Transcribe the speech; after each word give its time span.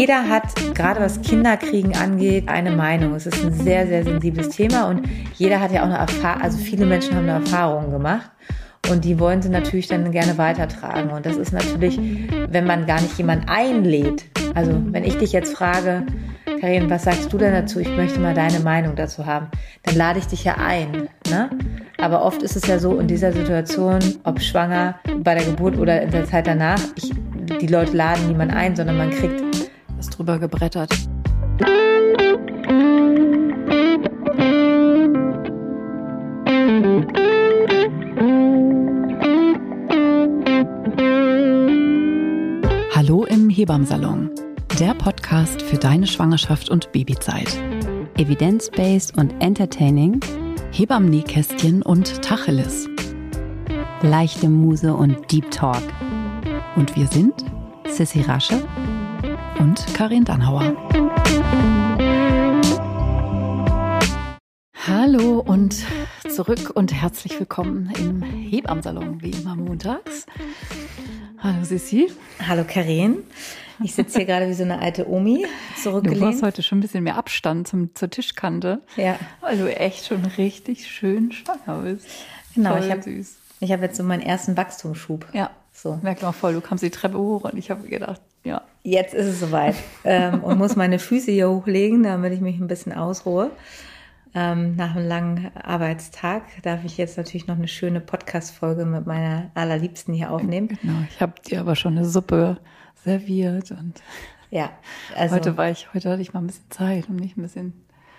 Jeder 0.00 0.30
hat, 0.30 0.44
gerade 0.74 0.98
was 0.98 1.20
Kinderkriegen 1.20 1.94
angeht, 1.94 2.48
eine 2.48 2.70
Meinung. 2.70 3.14
Es 3.16 3.26
ist 3.26 3.44
ein 3.44 3.52
sehr, 3.52 3.86
sehr 3.86 4.02
sensibles 4.02 4.48
Thema 4.48 4.88
und 4.88 5.06
jeder 5.34 5.60
hat 5.60 5.72
ja 5.72 5.82
auch 5.82 5.88
eine 5.88 5.98
Erfahrung, 5.98 6.40
also 6.40 6.56
viele 6.56 6.86
Menschen 6.86 7.14
haben 7.14 7.28
eine 7.28 7.44
Erfahrung 7.44 7.90
gemacht. 7.90 8.30
Und 8.90 9.04
die 9.04 9.20
wollen 9.20 9.42
sie 9.42 9.50
natürlich 9.50 9.88
dann 9.88 10.10
gerne 10.10 10.38
weitertragen. 10.38 11.10
Und 11.10 11.26
das 11.26 11.36
ist 11.36 11.52
natürlich, 11.52 12.00
wenn 12.48 12.64
man 12.64 12.86
gar 12.86 13.02
nicht 13.02 13.18
jemanden 13.18 13.50
einlädt. 13.50 14.24
Also 14.54 14.72
wenn 14.86 15.04
ich 15.04 15.18
dich 15.18 15.32
jetzt 15.32 15.54
frage, 15.54 16.06
Karin, 16.62 16.88
was 16.88 17.04
sagst 17.04 17.30
du 17.30 17.36
denn 17.36 17.52
dazu? 17.52 17.78
Ich 17.78 17.94
möchte 17.94 18.20
mal 18.20 18.32
deine 18.32 18.60
Meinung 18.60 18.96
dazu 18.96 19.26
haben. 19.26 19.48
Dann 19.82 19.96
lade 19.96 20.18
ich 20.18 20.26
dich 20.26 20.44
ja 20.44 20.54
ein. 20.54 21.10
Ne? 21.28 21.50
Aber 21.98 22.24
oft 22.24 22.42
ist 22.42 22.56
es 22.56 22.66
ja 22.66 22.78
so 22.78 22.98
in 22.98 23.06
dieser 23.06 23.32
Situation, 23.32 23.98
ob 24.24 24.40
schwanger, 24.40 24.94
bei 25.18 25.34
der 25.34 25.44
Geburt 25.44 25.76
oder 25.76 26.00
in 26.00 26.10
der 26.10 26.24
Zeit 26.24 26.46
danach, 26.46 26.80
ich, 26.96 27.12
die 27.60 27.66
Leute 27.66 27.94
laden 27.94 28.28
niemanden 28.28 28.54
ein, 28.54 28.74
sondern 28.74 28.96
man 28.96 29.10
kriegt 29.10 29.49
was 30.00 30.08
drüber 30.08 30.38
gebrettert. 30.38 30.90
Hallo 42.94 43.24
im 43.24 43.50
Hebammsalon, 43.50 44.30
der 44.78 44.94
Podcast 44.94 45.60
für 45.60 45.76
deine 45.76 46.06
Schwangerschaft 46.06 46.70
und 46.70 46.90
Babyzeit. 46.92 47.60
Evidence-based 48.16 49.18
und 49.18 49.34
entertaining, 49.40 50.20
Hebammenkästchen 50.72 51.82
und 51.82 52.22
Tacheles. 52.22 52.88
leichte 54.02 54.48
Muse 54.48 54.94
und 54.94 55.30
Deep 55.30 55.50
Talk. 55.50 55.82
Und 56.76 56.96
wir 56.96 57.06
sind 57.06 57.34
Sissy 57.86 58.22
Rasche 58.22 58.62
und 59.60 59.84
Karin 59.94 60.24
Dannhauer. 60.24 60.74
Hallo 64.86 65.40
und 65.40 65.76
zurück 66.28 66.70
und 66.74 66.92
herzlich 66.92 67.38
willkommen 67.38 67.92
im 67.98 68.22
Hebammsalon, 68.22 69.22
wie 69.22 69.30
immer 69.30 69.54
montags. 69.56 70.26
Hallo 71.38 71.62
Sissi. 71.64 72.10
Hallo 72.46 72.64
Karin. 72.66 73.18
Ich 73.82 73.94
sitze 73.94 74.18
hier 74.18 74.26
gerade 74.26 74.48
wie 74.48 74.54
so 74.54 74.62
eine 74.62 74.78
alte 74.80 75.08
Omi 75.08 75.46
Du 75.76 75.82
zurückgelehnt. 75.82 76.20
brauchst 76.22 76.42
heute 76.42 76.62
schon 76.62 76.78
ein 76.78 76.82
bisschen 76.82 77.04
mehr 77.04 77.16
Abstand 77.16 77.66
zum, 77.68 77.94
zur 77.94 78.10
Tischkante, 78.10 78.82
Ja, 78.96 79.18
weil 79.40 79.56
du 79.58 79.74
echt 79.74 80.06
schon 80.06 80.24
richtig 80.36 80.86
schön 80.90 81.32
schwanger 81.32 81.82
bist. 81.82 82.06
genau. 82.54 82.70
Voll 82.76 82.84
Ich 82.84 82.90
habe 82.90 83.02
süß. 83.02 83.36
ich 83.60 83.72
hab 83.72 83.80
jetzt 83.82 83.96
so 83.96 84.02
meinen 84.02 84.20
ersten 84.22 84.56
Wachstumsschub. 84.56 85.26
Ja, 85.32 85.50
So. 85.72 85.98
merkt 86.02 86.22
man 86.22 86.34
voll. 86.34 86.52
Du 86.54 86.60
kamst 86.60 86.82
die 86.84 86.90
Treppe 86.90 87.18
hoch 87.18 87.44
und 87.44 87.56
ich 87.56 87.70
habe 87.70 87.88
gedacht, 87.88 88.20
ja, 88.44 88.62
Jetzt 88.82 89.12
ist 89.12 89.26
es 89.26 89.40
soweit 89.40 89.74
ähm, 90.04 90.42
und 90.42 90.58
muss 90.58 90.74
meine 90.74 90.98
Füße 90.98 91.30
hier 91.30 91.50
hochlegen, 91.50 92.02
damit 92.02 92.32
ich 92.32 92.40
mich 92.40 92.58
ein 92.58 92.66
bisschen 92.66 92.92
ausruhe. 92.92 93.50
Ähm, 94.32 94.76
nach 94.76 94.94
einem 94.94 95.06
langen 95.08 95.50
Arbeitstag 95.56 96.44
darf 96.62 96.84
ich 96.84 96.96
jetzt 96.96 97.16
natürlich 97.16 97.46
noch 97.46 97.56
eine 97.56 97.68
schöne 97.68 98.00
Podcast-Folge 98.00 98.86
mit 98.86 99.06
meiner 99.06 99.50
allerliebsten 99.54 100.14
hier 100.14 100.30
aufnehmen. 100.30 100.68
genau. 100.80 100.98
Ich 101.10 101.20
habe 101.20 101.34
dir 101.46 101.60
aber 101.60 101.74
schon 101.74 101.98
eine 101.98 102.06
Suppe 102.06 102.58
serviert 103.04 103.70
und 103.72 104.00
Ja, 104.50 104.70
also 105.16 105.36
heute 105.36 105.56
war 105.56 105.70
ich, 105.70 105.92
heute 105.94 106.10
hatte 106.10 106.22
ich 106.22 106.32
mal 106.32 106.40
ein 106.40 106.46
bisschen 106.46 106.70
Zeit, 106.70 107.08
um 107.08 107.16
mich 107.16 107.36
ein 107.36 107.42
bisschen 107.42 107.72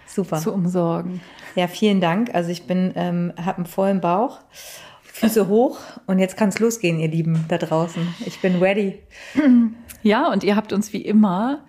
super. 0.05 0.37
zu 0.37 0.53
umsorgen. 0.53 1.21
Ja, 1.55 1.67
vielen 1.67 2.01
Dank. 2.01 2.33
Also 2.35 2.49
ich 2.51 2.67
bin, 2.67 2.91
ähm, 2.95 3.33
habe 3.37 3.57
einen 3.57 3.65
vollen 3.65 4.01
Bauch, 4.01 4.39
Füße 5.21 5.47
hoch 5.47 5.77
und 6.07 6.17
jetzt 6.17 6.35
kann 6.35 6.49
es 6.49 6.57
losgehen, 6.57 6.99
ihr 6.99 7.07
Lieben 7.07 7.45
da 7.47 7.59
draußen. 7.59 8.01
Ich 8.25 8.41
bin 8.41 8.57
ready. 8.57 8.99
Ja, 10.03 10.31
und 10.31 10.43
ihr 10.43 10.55
habt 10.55 10.73
uns 10.73 10.93
wie 10.93 11.01
immer 11.01 11.59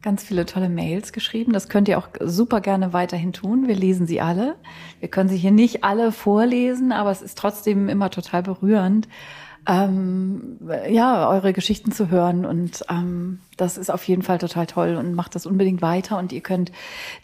ganz 0.00 0.22
viele 0.22 0.46
tolle 0.46 0.68
Mails 0.68 1.12
geschrieben. 1.12 1.52
Das 1.52 1.68
könnt 1.68 1.88
ihr 1.88 1.98
auch 1.98 2.06
super 2.20 2.60
gerne 2.60 2.92
weiterhin 2.92 3.32
tun. 3.32 3.66
Wir 3.66 3.74
lesen 3.74 4.06
sie 4.06 4.20
alle. 4.20 4.54
Wir 5.00 5.08
können 5.08 5.28
sie 5.28 5.36
hier 5.36 5.50
nicht 5.50 5.82
alle 5.82 6.12
vorlesen, 6.12 6.92
aber 6.92 7.10
es 7.10 7.20
ist 7.20 7.36
trotzdem 7.36 7.88
immer 7.88 8.10
total 8.10 8.44
berührend, 8.44 9.08
ähm, 9.66 10.60
ja, 10.88 11.28
eure 11.28 11.52
Geschichten 11.52 11.90
zu 11.90 12.10
hören. 12.10 12.46
Und 12.46 12.84
ähm, 12.88 13.40
das 13.56 13.76
ist 13.76 13.90
auf 13.90 14.04
jeden 14.04 14.22
Fall 14.22 14.38
total 14.38 14.66
toll 14.66 14.94
und 14.94 15.14
macht 15.14 15.34
das 15.34 15.46
unbedingt 15.46 15.82
weiter. 15.82 16.16
Und 16.16 16.30
ihr 16.32 16.42
könnt 16.42 16.70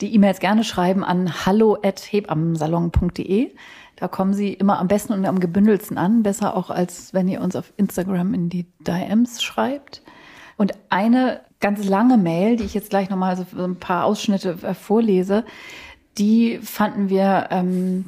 die 0.00 0.12
E-Mails 0.12 0.41
gerne 0.41 0.64
schreiben 0.64 1.04
an 1.04 1.47
hallo.hebammensalon.de. 1.47 3.53
Da 3.96 4.08
kommen 4.08 4.34
sie 4.34 4.52
immer 4.52 4.78
am 4.78 4.88
besten 4.88 5.14
und 5.14 5.24
am 5.26 5.40
gebündelsten 5.40 5.98
an. 5.98 6.22
Besser 6.22 6.56
auch, 6.56 6.70
als 6.70 7.14
wenn 7.14 7.28
ihr 7.28 7.40
uns 7.40 7.56
auf 7.56 7.72
Instagram 7.76 8.34
in 8.34 8.48
die 8.48 8.66
DMs 8.80 9.42
schreibt. 9.42 10.02
Und 10.56 10.72
eine 10.90 11.40
ganz 11.60 11.84
lange 11.84 12.18
Mail, 12.18 12.56
die 12.56 12.64
ich 12.64 12.74
jetzt 12.74 12.90
gleich 12.90 13.08
nochmal 13.08 13.36
so 13.36 13.64
ein 13.64 13.76
paar 13.76 14.04
Ausschnitte 14.04 14.58
äh, 14.62 14.74
vorlese, 14.74 15.44
die 16.18 16.58
fanden 16.58 17.08
wir 17.08 17.48
ähm, 17.50 18.06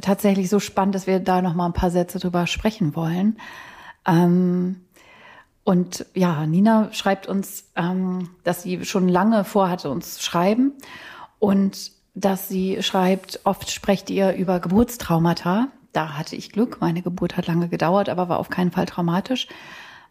tatsächlich 0.00 0.48
so 0.48 0.60
spannend, 0.60 0.94
dass 0.94 1.06
wir 1.06 1.20
da 1.20 1.42
nochmal 1.42 1.68
ein 1.68 1.74
paar 1.74 1.90
Sätze 1.90 2.18
drüber 2.18 2.46
sprechen 2.46 2.96
wollen. 2.96 3.38
Ähm, 4.06 4.76
und 5.64 6.06
ja, 6.14 6.46
Nina 6.46 6.88
schreibt 6.92 7.26
uns, 7.26 7.70
ähm, 7.76 8.30
dass 8.44 8.62
sie 8.62 8.84
schon 8.86 9.08
lange 9.08 9.44
vorhatte, 9.44 9.90
uns 9.90 10.22
schreiben 10.22 10.72
und 11.38 11.92
dass 12.18 12.48
sie 12.48 12.82
schreibt, 12.82 13.40
oft 13.44 13.70
sprecht 13.70 14.10
ihr 14.10 14.34
über 14.34 14.58
Geburtstraumata. 14.58 15.68
Da 15.92 16.18
hatte 16.18 16.34
ich 16.36 16.50
Glück. 16.50 16.78
Meine 16.80 17.02
Geburt 17.02 17.36
hat 17.36 17.46
lange 17.46 17.68
gedauert, 17.68 18.08
aber 18.08 18.28
war 18.28 18.38
auf 18.38 18.50
keinen 18.50 18.72
Fall 18.72 18.86
traumatisch. 18.86 19.46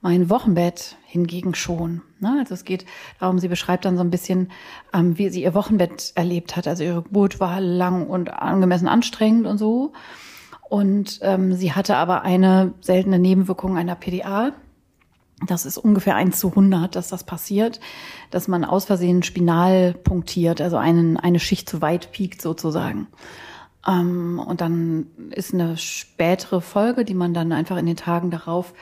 Mein 0.02 0.30
Wochenbett 0.30 0.96
hingegen 1.06 1.54
schon. 1.54 2.02
Ne? 2.20 2.38
Also 2.40 2.54
es 2.54 2.64
geht 2.64 2.86
darum, 3.20 3.40
sie 3.40 3.48
beschreibt 3.48 3.84
dann 3.84 3.98
so 3.98 4.04
ein 4.04 4.12
bisschen, 4.12 4.52
ähm, 4.94 5.18
wie 5.18 5.30
sie 5.30 5.44
ihr 5.44 5.54
Wochenbett 5.54 6.14
erlebt 6.16 6.56
hat. 6.56 6.68
Also 6.68 6.84
ihre 6.84 7.02
Geburt 7.02 7.40
war 7.40 7.60
lang 7.60 8.08
und 8.08 8.32
angemessen 8.32 8.88
anstrengend 8.88 9.46
und 9.46 9.58
so. 9.58 9.92
Und 10.70 11.20
ähm, 11.24 11.54
sie 11.54 11.74
hatte 11.74 11.98
aber 11.98 12.22
eine 12.22 12.74
seltene 12.80 13.20
Nebenwirkung 13.20 13.76
einer 13.78 13.96
PDA. 13.96 14.54
Das 15.46 15.66
ist 15.66 15.78
ungefähr 15.78 16.16
1 16.16 16.40
zu 16.40 16.50
100, 16.50 16.96
dass 16.96 17.10
das 17.10 17.24
passiert, 17.24 17.80
dass 18.32 18.48
man 18.48 18.66
aus 18.66 18.86
Versehen 18.86 19.22
spinal 19.22 19.94
punktiert, 19.94 20.62
also 20.62 20.78
einen, 20.78 21.18
eine 21.18 21.40
Schicht 21.40 21.70
zu 21.70 21.82
weit 21.82 22.12
piekt 22.12 22.42
sozusagen. 22.42 23.08
Ähm, 23.88 24.42
und 24.46 24.62
dann 24.62 25.08
ist 25.30 25.54
eine 25.54 25.78
spätere 25.78 26.60
Folge, 26.60 27.06
die 27.06 27.14
man 27.14 27.36
dann 27.36 27.52
einfach 27.52 27.78
in 27.78 27.86
den 27.86 27.96
Tagen 27.96 28.32
darauf 28.32 28.74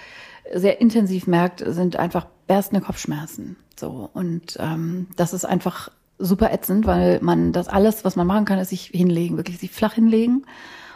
sehr 0.54 0.80
intensiv 0.80 1.28
merkt, 1.28 1.62
sind 1.66 1.98
einfach 1.98 2.28
berstende 2.48 2.86
Kopfschmerzen. 2.86 3.58
So 3.78 4.10
und 4.14 4.58
ähm, 4.60 5.08
das 5.18 5.34
ist 5.34 5.44
einfach 5.44 5.92
super 6.18 6.54
ätzend, 6.54 6.86
weil 6.86 7.20
man 7.22 7.52
das 7.52 7.68
alles, 7.68 8.06
was 8.06 8.16
man 8.16 8.28
machen 8.28 8.46
kann, 8.46 8.60
ist 8.60 8.70
sich 8.70 8.86
hinlegen, 8.86 9.36
wirklich 9.36 9.60
sich 9.60 9.72
flach 9.72 9.94
hinlegen 9.94 10.46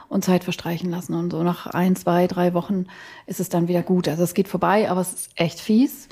und 0.09 0.25
Zeit 0.25 0.43
verstreichen 0.43 0.89
lassen. 0.89 1.13
Und 1.13 1.31
so 1.31 1.43
nach 1.43 1.67
ein, 1.67 1.95
zwei, 1.95 2.27
drei 2.27 2.53
Wochen 2.53 2.87
ist 3.27 3.39
es 3.39 3.47
dann 3.49 3.67
wieder 3.67 3.83
gut. 3.83 4.07
Also 4.09 4.23
es 4.23 4.33
geht 4.33 4.47
vorbei, 4.47 4.89
aber 4.89 5.01
es 5.01 5.13
ist 5.13 5.29
echt 5.35 5.59
fies. 5.59 6.09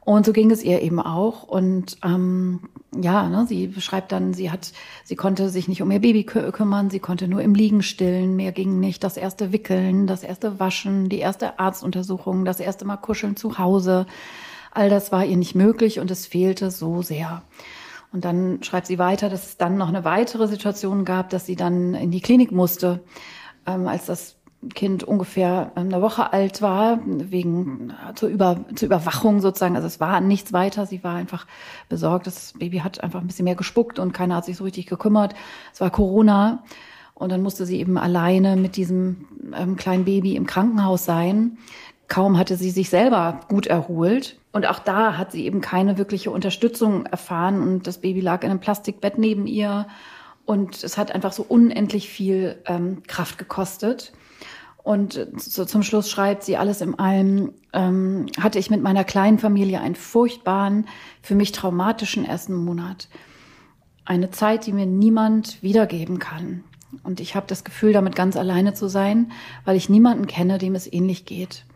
Und 0.00 0.24
so 0.24 0.32
ging 0.32 0.52
es 0.52 0.62
ihr 0.62 0.82
eben 0.82 1.00
auch. 1.00 1.42
Und 1.42 1.98
ähm, 2.04 2.60
ja, 2.96 3.28
ne, 3.28 3.44
sie 3.46 3.66
beschreibt 3.66 4.12
dann, 4.12 4.34
sie 4.34 4.50
hat, 4.50 4.72
sie 5.04 5.16
konnte 5.16 5.50
sich 5.50 5.68
nicht 5.68 5.82
um 5.82 5.90
ihr 5.90 5.98
Baby 5.98 6.24
kü 6.24 6.52
kümmern, 6.52 6.90
sie 6.90 7.00
konnte 7.00 7.26
nur 7.28 7.42
im 7.42 7.54
Liegen 7.54 7.82
stillen, 7.82 8.36
mehr 8.36 8.52
ging 8.52 8.78
nicht. 8.78 9.04
Das 9.04 9.16
erste 9.16 9.52
Wickeln, 9.52 10.06
das 10.06 10.22
erste 10.22 10.58
Waschen, 10.60 11.08
die 11.08 11.18
erste 11.18 11.58
Arztuntersuchung, 11.58 12.44
das 12.44 12.60
erste 12.60 12.84
Mal 12.84 12.96
kuscheln 12.98 13.36
zu 13.36 13.58
Hause. 13.58 14.06
All 14.70 14.90
das 14.90 15.10
war 15.10 15.24
ihr 15.24 15.36
nicht 15.36 15.56
möglich 15.56 15.98
und 15.98 16.10
es 16.10 16.26
fehlte 16.26 16.70
so 16.70 17.02
sehr. 17.02 17.42
Und 18.16 18.24
dann 18.24 18.62
schreibt 18.62 18.86
sie 18.86 18.98
weiter, 18.98 19.28
dass 19.28 19.44
es 19.44 19.56
dann 19.58 19.76
noch 19.76 19.90
eine 19.90 20.02
weitere 20.06 20.48
Situation 20.48 21.04
gab, 21.04 21.28
dass 21.28 21.44
sie 21.44 21.54
dann 21.54 21.92
in 21.92 22.10
die 22.10 22.22
Klinik 22.22 22.50
musste, 22.50 23.04
ähm, 23.66 23.86
als 23.86 24.06
das 24.06 24.36
Kind 24.74 25.04
ungefähr 25.04 25.72
eine 25.74 26.00
Woche 26.00 26.32
alt 26.32 26.62
war, 26.62 26.98
wegen 27.04 27.90
äh, 27.90 28.14
zur, 28.14 28.30
Über, 28.30 28.64
zur 28.74 28.86
Überwachung 28.86 29.42
sozusagen. 29.42 29.76
Also 29.76 29.86
es 29.86 30.00
war 30.00 30.22
nichts 30.22 30.54
weiter. 30.54 30.86
Sie 30.86 31.04
war 31.04 31.14
einfach 31.14 31.46
besorgt. 31.90 32.26
Das 32.26 32.54
Baby 32.58 32.78
hat 32.78 33.04
einfach 33.04 33.20
ein 33.20 33.26
bisschen 33.26 33.44
mehr 33.44 33.54
gespuckt 33.54 33.98
und 33.98 34.14
keiner 34.14 34.36
hat 34.36 34.46
sich 34.46 34.56
so 34.56 34.64
richtig 34.64 34.86
gekümmert. 34.86 35.34
Es 35.74 35.82
war 35.82 35.90
Corona. 35.90 36.64
Und 37.12 37.30
dann 37.30 37.42
musste 37.42 37.66
sie 37.66 37.78
eben 37.78 37.98
alleine 37.98 38.56
mit 38.56 38.76
diesem 38.76 39.26
ähm, 39.54 39.76
kleinen 39.76 40.06
Baby 40.06 40.36
im 40.36 40.46
Krankenhaus 40.46 41.04
sein. 41.04 41.58
Kaum 42.08 42.38
hatte 42.38 42.56
sie 42.56 42.70
sich 42.70 42.88
selber 42.88 43.40
gut 43.48 43.66
erholt. 43.66 44.38
Und 44.56 44.64
auch 44.64 44.78
da 44.78 45.18
hat 45.18 45.32
sie 45.32 45.44
eben 45.44 45.60
keine 45.60 45.98
wirkliche 45.98 46.30
Unterstützung 46.30 47.04
erfahren. 47.04 47.60
Und 47.60 47.86
das 47.86 47.98
Baby 47.98 48.22
lag 48.22 48.42
in 48.42 48.48
einem 48.48 48.58
Plastikbett 48.58 49.18
neben 49.18 49.46
ihr. 49.46 49.86
Und 50.46 50.82
es 50.82 50.96
hat 50.96 51.12
einfach 51.12 51.34
so 51.34 51.44
unendlich 51.46 52.08
viel 52.08 52.56
ähm, 52.64 53.02
Kraft 53.06 53.36
gekostet. 53.36 54.14
Und 54.82 55.28
so 55.36 55.66
zum 55.66 55.82
Schluss 55.82 56.10
schreibt 56.10 56.42
sie, 56.42 56.56
alles 56.56 56.80
in 56.80 56.98
allem 56.98 57.52
ähm, 57.74 58.28
hatte 58.40 58.58
ich 58.58 58.70
mit 58.70 58.80
meiner 58.80 59.04
kleinen 59.04 59.38
Familie 59.38 59.82
einen 59.82 59.94
furchtbaren, 59.94 60.86
für 61.20 61.34
mich 61.34 61.52
traumatischen 61.52 62.24
ersten 62.24 62.54
Monat. 62.54 63.10
Eine 64.06 64.30
Zeit, 64.30 64.64
die 64.64 64.72
mir 64.72 64.86
niemand 64.86 65.62
wiedergeben 65.62 66.18
kann. 66.18 66.64
Und 67.02 67.20
ich 67.20 67.36
habe 67.36 67.46
das 67.46 67.62
Gefühl, 67.62 67.92
damit 67.92 68.16
ganz 68.16 68.38
alleine 68.38 68.72
zu 68.72 68.88
sein, 68.88 69.32
weil 69.66 69.76
ich 69.76 69.90
niemanden 69.90 70.26
kenne, 70.26 70.56
dem 70.56 70.74
es 70.74 70.90
ähnlich 70.90 71.26
geht. 71.26 71.66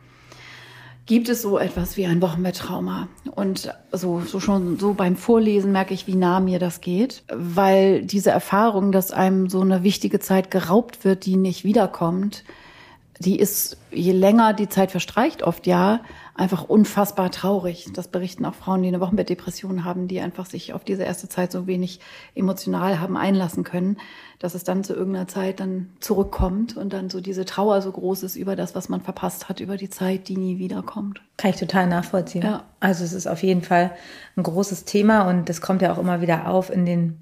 Gibt 1.07 1.29
es 1.29 1.43
so 1.43 1.59
etwas 1.59 1.97
wie 1.97 2.07
ein 2.07 2.23
Wochenbetttrauma. 2.23 3.09
Und 3.35 3.75
so, 3.93 4.21
so 4.21 4.41
schon 4.41 4.79
so 4.79 4.95
beim 4.95 5.17
Vorlesen 5.17 5.73
merke 5.73 5.95
ich, 5.95 6.07
wie 6.07 6.15
nah 6.15 6.41
mir 6.41 6.59
das 6.59 6.81
geht, 6.81 7.23
weil 7.33 8.03
diese 8.03 8.31
Erfahrung, 8.31 8.93
dass 8.93 9.11
einem 9.11 9.49
so 9.49 9.61
eine 9.61 9.83
wichtige 9.83 10.21
Zeit 10.21 10.51
geraubt 10.51 11.05
wird, 11.05 11.27
die 11.27 11.37
nicht 11.37 11.65
wiederkommt, 11.65 12.45
die 13.19 13.39
ist, 13.39 13.77
je 13.91 14.13
länger 14.13 14.55
die 14.55 14.69
Zeit 14.69 14.91
verstreicht, 14.91 15.43
oft 15.43 15.67
ja, 15.67 16.01
einfach 16.35 16.65
unfassbar 16.65 17.31
traurig. 17.31 17.89
Das 17.95 18.09
berichten 18.09 18.45
auch 18.45 18.55
Frauen, 18.55 18.83
die 18.83 18.89
eine 18.89 19.01
Wochenbettdepression 19.01 19.85
haben, 19.85 20.09
die 20.09 20.21
einfach 20.21 20.47
sich 20.47 20.73
auf 20.73 20.85
diese 20.85 21.03
erste 21.03 21.29
Zeit 21.29 21.53
so 21.53 21.67
wenig 21.67 22.01
emotional 22.35 23.01
haben 23.01 23.17
einlassen 23.17 23.65
können, 23.65 23.99
dass 24.39 24.55
es 24.55 24.65
dann 24.65 24.85
zu 24.85 24.95
irgendeiner 24.95 25.29
Zeit 25.29 25.61
dann 25.61 25.91
zurückkommt 26.01 26.77
und 26.77 26.93
dann 26.93 27.11
so 27.11 27.21
diese 27.21 27.45
Trauer 27.45 27.83
so 27.83 27.93
groß 27.93 28.23
ist 28.23 28.37
über 28.37 28.57
das, 28.57 28.75
was 28.75 28.89
man 28.89 29.01
verpasst 29.01 29.49
hat, 29.49 29.61
über 29.61 29.77
die 29.77 29.91
Zeit, 29.91 30.29
die 30.29 30.37
nie 30.37 30.59
wiederkommt. 30.59 31.21
Kann 31.37 31.51
ich 31.51 31.57
total 31.57 31.87
nachvollziehen. 31.87 32.43
Ja. 32.43 32.65
Also 32.81 33.05
es 33.05 33.13
ist 33.13 33.27
auf 33.27 33.43
jeden 33.43 33.63
Fall 33.63 33.93
ein 34.37 34.43
großes 34.43 34.85
Thema 34.85 35.29
und 35.29 35.49
das 35.49 35.61
kommt 35.61 35.83
ja 35.83 35.93
auch 35.93 35.99
immer 35.99 36.21
wieder 36.21 36.49
auf 36.49 36.71
in 36.71 36.87
den 36.87 37.19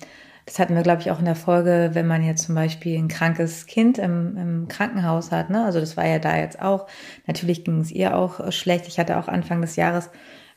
das 0.49 0.59
hatten 0.59 0.75
wir, 0.75 0.83
glaube 0.83 1.03
ich, 1.03 1.11
auch 1.11 1.19
in 1.19 1.27
der 1.27 1.37
Folge, 1.37 1.91
wenn 1.93 2.07
man 2.07 2.25
jetzt 2.25 2.45
zum 2.45 2.55
Beispiel 2.55 2.97
ein 2.97 3.09
krankes 3.09 3.67
Kind 3.67 3.99
im, 3.99 4.37
im 4.39 4.69
Krankenhaus 4.69 5.31
hat. 5.31 5.51
Ne? 5.51 5.63
Also 5.63 5.79
das 5.79 5.99
war 5.99 6.07
ja 6.07 6.19
da 6.19 6.39
jetzt 6.39 6.63
auch. 6.63 6.87
Natürlich 7.27 7.65
ging 7.65 7.81
es 7.81 7.91
ihr 7.91 8.17
auch 8.17 8.51
schlecht. 8.51 8.89
Ich 8.89 8.99
hatte 8.99 9.19
auch 9.19 9.29
Anfang 9.29 9.61
des 9.61 9.77
Jahres 9.77 10.09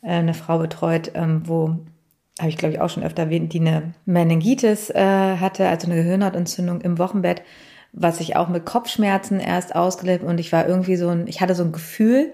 äh, 0.01 0.11
eine 0.11 0.33
Frau 0.33 0.59
betreut, 0.59 1.11
ähm, 1.13 1.43
wo 1.45 1.75
habe 2.39 2.49
ich 2.49 2.57
glaube 2.57 2.73
ich 2.73 2.79
auch 2.79 2.89
schon 2.89 3.03
öfter 3.03 3.23
erwähnt, 3.23 3.51
die 3.51 3.59
eine 3.59 3.93
Meningitis 4.05 4.89
äh, 4.91 5.37
hatte, 5.37 5.67
also 5.67 5.87
eine 5.87 5.97
Gehirnhautentzündung 6.01 6.79
im 6.81 6.97
Wochenbett, 6.97 7.43
was 7.91 8.21
ich 8.21 8.37
auch 8.37 8.47
mit 8.47 8.65
Kopfschmerzen 8.65 9.41
erst 9.41 9.75
ausgelebt 9.75 10.23
und 10.23 10.39
ich 10.39 10.53
war 10.53 10.65
irgendwie 10.65 10.95
so 10.95 11.09
ein, 11.09 11.27
ich 11.27 11.41
hatte 11.41 11.53
so 11.53 11.63
ein 11.63 11.73
Gefühl 11.73 12.31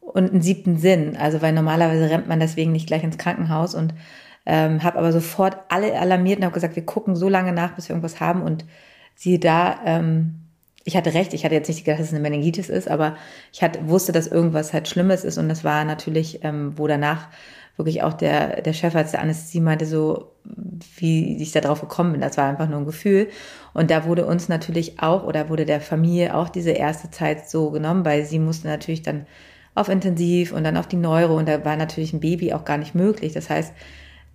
und 0.00 0.30
einen 0.30 0.42
siebten 0.42 0.76
Sinn, 0.76 1.16
also 1.16 1.42
weil 1.42 1.52
normalerweise 1.52 2.08
rennt 2.08 2.28
man 2.28 2.40
deswegen 2.40 2.72
nicht 2.72 2.86
gleich 2.86 3.02
ins 3.02 3.18
Krankenhaus 3.18 3.74
und 3.74 3.92
ähm, 4.46 4.82
habe 4.82 4.98
aber 4.98 5.12
sofort 5.12 5.56
alle 5.68 5.98
alarmiert 5.98 6.38
und 6.38 6.44
habe 6.44 6.54
gesagt, 6.54 6.76
wir 6.76 6.84
gucken 6.84 7.16
so 7.16 7.28
lange 7.28 7.52
nach, 7.52 7.74
bis 7.74 7.88
wir 7.88 7.94
irgendwas 7.94 8.20
haben. 8.20 8.42
Und 8.42 8.64
siehe 9.14 9.38
da, 9.38 9.80
ähm, 9.84 10.36
ich 10.84 10.96
hatte 10.96 11.14
recht, 11.14 11.34
ich 11.34 11.44
hatte 11.44 11.54
jetzt 11.54 11.68
nicht 11.68 11.84
gedacht, 11.84 12.00
dass 12.00 12.08
es 12.08 12.14
eine 12.14 12.22
Meningitis 12.22 12.68
ist, 12.68 12.88
aber 12.88 13.16
ich 13.52 13.62
hatte, 13.62 13.86
wusste, 13.88 14.12
dass 14.12 14.26
irgendwas 14.26 14.72
halt 14.72 14.88
Schlimmes 14.88 15.24
ist. 15.24 15.38
Und 15.38 15.48
das 15.48 15.62
war 15.62 15.84
natürlich, 15.84 16.42
ähm, 16.42 16.72
wo 16.76 16.86
danach 16.86 17.28
wirklich 17.76 18.02
auch 18.02 18.12
der, 18.12 18.62
der 18.62 18.72
Chefarzt 18.72 19.14
der 19.14 19.22
Anästhesie 19.22 19.60
meinte 19.60 19.86
so, 19.86 20.32
wie 20.96 21.36
ich 21.40 21.52
da 21.52 21.60
drauf 21.60 21.80
gekommen 21.80 22.12
bin. 22.12 22.20
Das 22.20 22.36
war 22.36 22.48
einfach 22.48 22.68
nur 22.68 22.78
ein 22.78 22.86
Gefühl. 22.86 23.28
Und 23.72 23.90
da 23.90 24.04
wurde 24.04 24.26
uns 24.26 24.48
natürlich 24.48 25.00
auch 25.00 25.24
oder 25.24 25.48
wurde 25.48 25.64
der 25.64 25.80
Familie 25.80 26.34
auch 26.34 26.48
diese 26.48 26.70
erste 26.70 27.10
Zeit 27.10 27.48
so 27.48 27.70
genommen, 27.70 28.04
weil 28.04 28.24
sie 28.24 28.38
musste 28.38 28.68
natürlich 28.68 29.02
dann 29.02 29.26
auf 29.74 29.88
Intensiv 29.88 30.52
und 30.52 30.64
dann 30.64 30.76
auf 30.76 30.88
die 30.88 30.96
Neuro 30.96 31.38
und 31.38 31.48
da 31.48 31.64
war 31.64 31.76
natürlich 31.76 32.12
ein 32.12 32.20
Baby 32.20 32.52
auch 32.52 32.64
gar 32.64 32.76
nicht 32.76 32.94
möglich. 32.94 33.32
Das 33.32 33.48
heißt, 33.48 33.72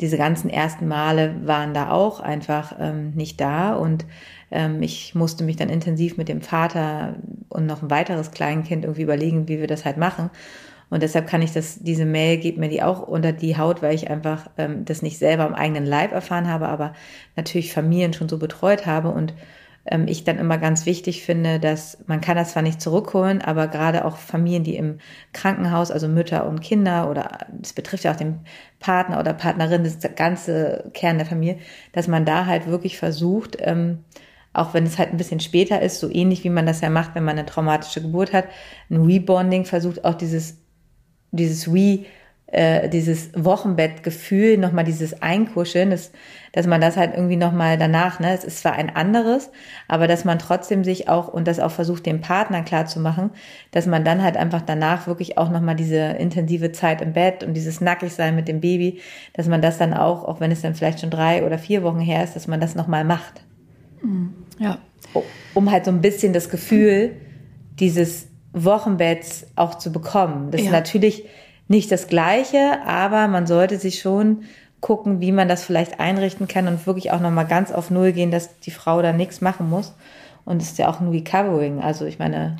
diese 0.02 0.18
ganzen 0.18 0.50
ersten 0.50 0.88
Male 0.88 1.36
waren 1.46 1.74
da 1.74 1.92
auch 1.92 2.20
einfach 2.20 2.76
ähm, 2.80 3.12
nicht 3.12 3.40
da 3.40 3.76
und 3.76 4.06
ähm, 4.52 4.82
ich 4.82 5.16
musste 5.16 5.44
mich 5.44 5.56
dann 5.56 5.70
intensiv 5.70 6.18
mit 6.18 6.28
dem 6.28 6.42
Vater 6.42 7.16
und 7.50 7.66
noch 7.66 7.82
ein 7.82 7.90
weiteres 7.90 8.32
Kleinkind 8.32 8.84
irgendwie 8.84 9.04
überlegen, 9.04 9.48
wie 9.48 9.60
wir 9.60 9.68
das 9.68 9.86
halt 9.86 9.98
machen. 9.98 10.30
Und 10.90 11.02
deshalb 11.02 11.28
kann 11.28 11.42
ich 11.42 11.52
das, 11.52 11.80
diese 11.80 12.06
Mail 12.06 12.38
geht 12.38 12.58
mir 12.58 12.70
die 12.70 12.84
auch 12.84 13.02
unter 13.02 13.32
die 13.32 13.58
Haut, 13.58 13.82
weil 13.82 13.96
ich 13.96 14.10
einfach 14.10 14.50
ähm, 14.58 14.86
das 14.86 15.02
nicht 15.02 15.18
selber 15.18 15.46
am 15.46 15.56
eigenen 15.56 15.86
Leib 15.86 16.12
erfahren 16.12 16.48
habe, 16.48 16.68
aber 16.68 16.94
natürlich 17.36 17.74
Familien 17.74 18.14
schon 18.14 18.30
so 18.30 18.38
betreut 18.38 18.86
habe 18.86 19.10
und 19.10 19.34
ähm, 19.86 20.08
ich 20.08 20.24
dann 20.24 20.40
immer 20.40 20.58
ganz 20.58 20.86
wichtig 20.86 21.24
finde, 21.24 21.60
dass 21.60 21.98
man 22.08 22.22
kann 22.22 22.36
das 22.36 22.52
zwar 22.52 22.64
nicht 22.64 22.82
zurückholen, 22.82 23.42
aber 23.42 23.68
gerade 23.68 24.06
auch 24.06 24.18
Familien, 24.18 24.64
die 24.64 24.76
im 24.76 25.00
Krankenhaus, 25.34 25.92
also 25.92 26.08
Mütter 26.08 26.48
und 26.48 26.62
Kinder 26.62 27.10
oder 27.10 27.40
das 27.52 27.74
betrifft 27.74 28.04
ja 28.04 28.12
auch 28.12 28.16
den 28.16 28.42
Partner 28.80 29.20
oder 29.20 29.34
Partnerin, 29.34 29.84
das 29.84 30.00
ganze 30.16 30.90
Kern 30.94 31.18
der 31.18 31.28
Familie, 31.28 31.60
dass 31.94 32.08
man 32.08 32.26
da 32.26 32.46
halt 32.46 32.68
wirklich 32.68 32.98
versucht, 32.98 33.58
ähm, 33.60 34.04
auch 34.54 34.74
wenn 34.74 34.86
es 34.86 34.98
halt 34.98 35.12
ein 35.12 35.18
bisschen 35.18 35.40
später 35.40 35.82
ist, 35.82 36.00
so 36.00 36.10
ähnlich 36.10 36.44
wie 36.44 36.50
man 36.50 36.66
das 36.66 36.82
ja 36.82 36.90
macht, 36.90 37.14
wenn 37.14 37.26
man 37.26 37.38
eine 37.38 37.46
traumatische 37.46 38.02
Geburt 38.02 38.34
hat, 38.34 38.46
ein 38.90 39.04
Rebonding 39.04 39.66
versucht 39.66 40.06
auch 40.06 40.16
dieses, 40.16 40.58
dieses 41.32 41.68
Re 41.72 42.06
äh, 42.48 42.90
dieses 42.90 43.32
Wochenbettgefühl, 43.36 44.58
nochmal 44.58 44.84
dieses 44.84 45.22
Einkuscheln, 45.22 45.90
das, 45.90 46.12
dass 46.52 46.68
man 46.68 46.80
das 46.80 46.96
halt 46.96 47.14
irgendwie 47.16 47.36
nochmal 47.38 47.78
danach, 47.78 48.20
ne, 48.20 48.34
es 48.34 48.44
ist 48.44 48.60
zwar 48.60 48.74
ein 48.74 48.96
anderes, 48.96 49.50
aber 49.88 50.08
dass 50.08 50.26
man 50.26 50.38
trotzdem 50.38 50.84
sich 50.84 51.10
auch 51.10 51.28
und 51.28 51.48
das 51.48 51.60
auch 51.60 51.72
versucht, 51.72 52.06
dem 52.06 52.22
Partner 52.22 52.62
klar 52.62 52.86
zu 52.86 53.00
machen, 53.00 53.32
dass 53.72 53.88
man 53.88 54.06
dann 54.06 54.22
halt 54.22 54.38
einfach 54.38 54.62
danach 54.62 55.08
wirklich 55.08 55.38
auch 55.38 55.50
nochmal 55.50 55.76
diese 55.76 55.98
intensive 55.98 56.72
Zeit 56.72 57.02
im 57.02 57.14
Bett 57.14 57.44
und 57.44 57.56
dieses 57.56 57.82
Nackigsein 57.82 58.36
mit 58.36 58.48
dem 58.48 58.62
Baby, 58.62 59.02
dass 59.34 59.48
man 59.48 59.62
das 59.62 59.78
dann 59.78 59.94
auch, 59.94 60.24
auch 60.24 60.40
wenn 60.40 60.52
es 60.52 60.62
dann 60.62 60.76
vielleicht 60.76 61.00
schon 61.00 61.10
drei 61.10 61.44
oder 61.44 61.58
vier 61.58 61.84
Wochen 61.84 62.00
her 62.00 62.24
ist, 62.24 62.36
dass 62.36 62.48
man 62.48 62.62
das 62.62 62.76
nochmal 62.76 63.04
macht. 63.04 63.44
Mhm. 64.02 64.34
Ja. 64.60 64.78
Um 65.54 65.72
halt 65.72 65.86
so 65.86 65.92
ein 65.92 66.02
bisschen 66.02 66.32
das 66.32 66.50
Gefühl 66.50 67.16
dieses 67.80 68.28
Wochenbetts 68.54 69.48
auch 69.56 69.76
zu 69.76 69.92
bekommen. 69.92 70.52
Das 70.52 70.62
ja. 70.62 70.68
ist 70.68 70.72
natürlich, 70.72 71.26
nicht 71.68 71.92
das 71.92 72.08
Gleiche, 72.08 72.80
aber 72.86 73.28
man 73.28 73.48
sollte 73.48 73.78
sich 73.78 74.00
schon 74.00 74.44
gucken, 74.82 75.20
wie 75.20 75.32
man 75.32 75.48
das 75.48 75.64
vielleicht 75.64 76.00
einrichten 76.00 76.48
kann 76.48 76.68
und 76.68 76.86
wirklich 76.86 77.12
auch 77.12 77.20
nochmal 77.20 77.48
ganz 77.48 77.72
auf 77.72 77.90
Null 77.90 78.12
gehen, 78.12 78.30
dass 78.30 78.60
die 78.60 78.72
Frau 78.72 79.02
da 79.02 79.14
nichts 79.14 79.42
machen 79.42 79.70
muss. 79.70 79.96
Und 80.46 80.62
es 80.62 80.70
ist 80.70 80.78
ja 80.78 80.90
auch 80.90 81.00
ein 81.00 81.10
Recovering. 81.10 81.82
Also 81.82 82.06
ich 82.06 82.20
meine. 82.20 82.58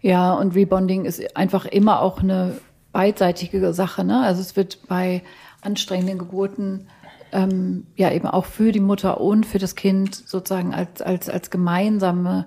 Ja, 0.00 0.32
und 0.32 0.54
Rebonding 0.54 1.04
ist 1.04 1.36
einfach 1.36 1.66
immer 1.66 2.00
auch 2.00 2.22
eine 2.22 2.56
beidseitige 2.92 3.74
Sache. 3.74 4.04
Ne? 4.04 4.22
Also 4.22 4.40
es 4.40 4.56
wird 4.56 4.88
bei 4.88 5.22
anstrengenden 5.60 6.18
Geburten 6.18 6.86
ähm, 7.32 7.86
ja 7.96 8.10
eben 8.10 8.26
auch 8.26 8.46
für 8.46 8.72
die 8.72 8.80
Mutter 8.80 9.20
und 9.20 9.44
für 9.44 9.58
das 9.58 9.74
Kind 9.74 10.14
sozusagen 10.14 10.72
als, 10.72 11.02
als, 11.02 11.28
als 11.28 11.50
gemeinsame, 11.50 12.46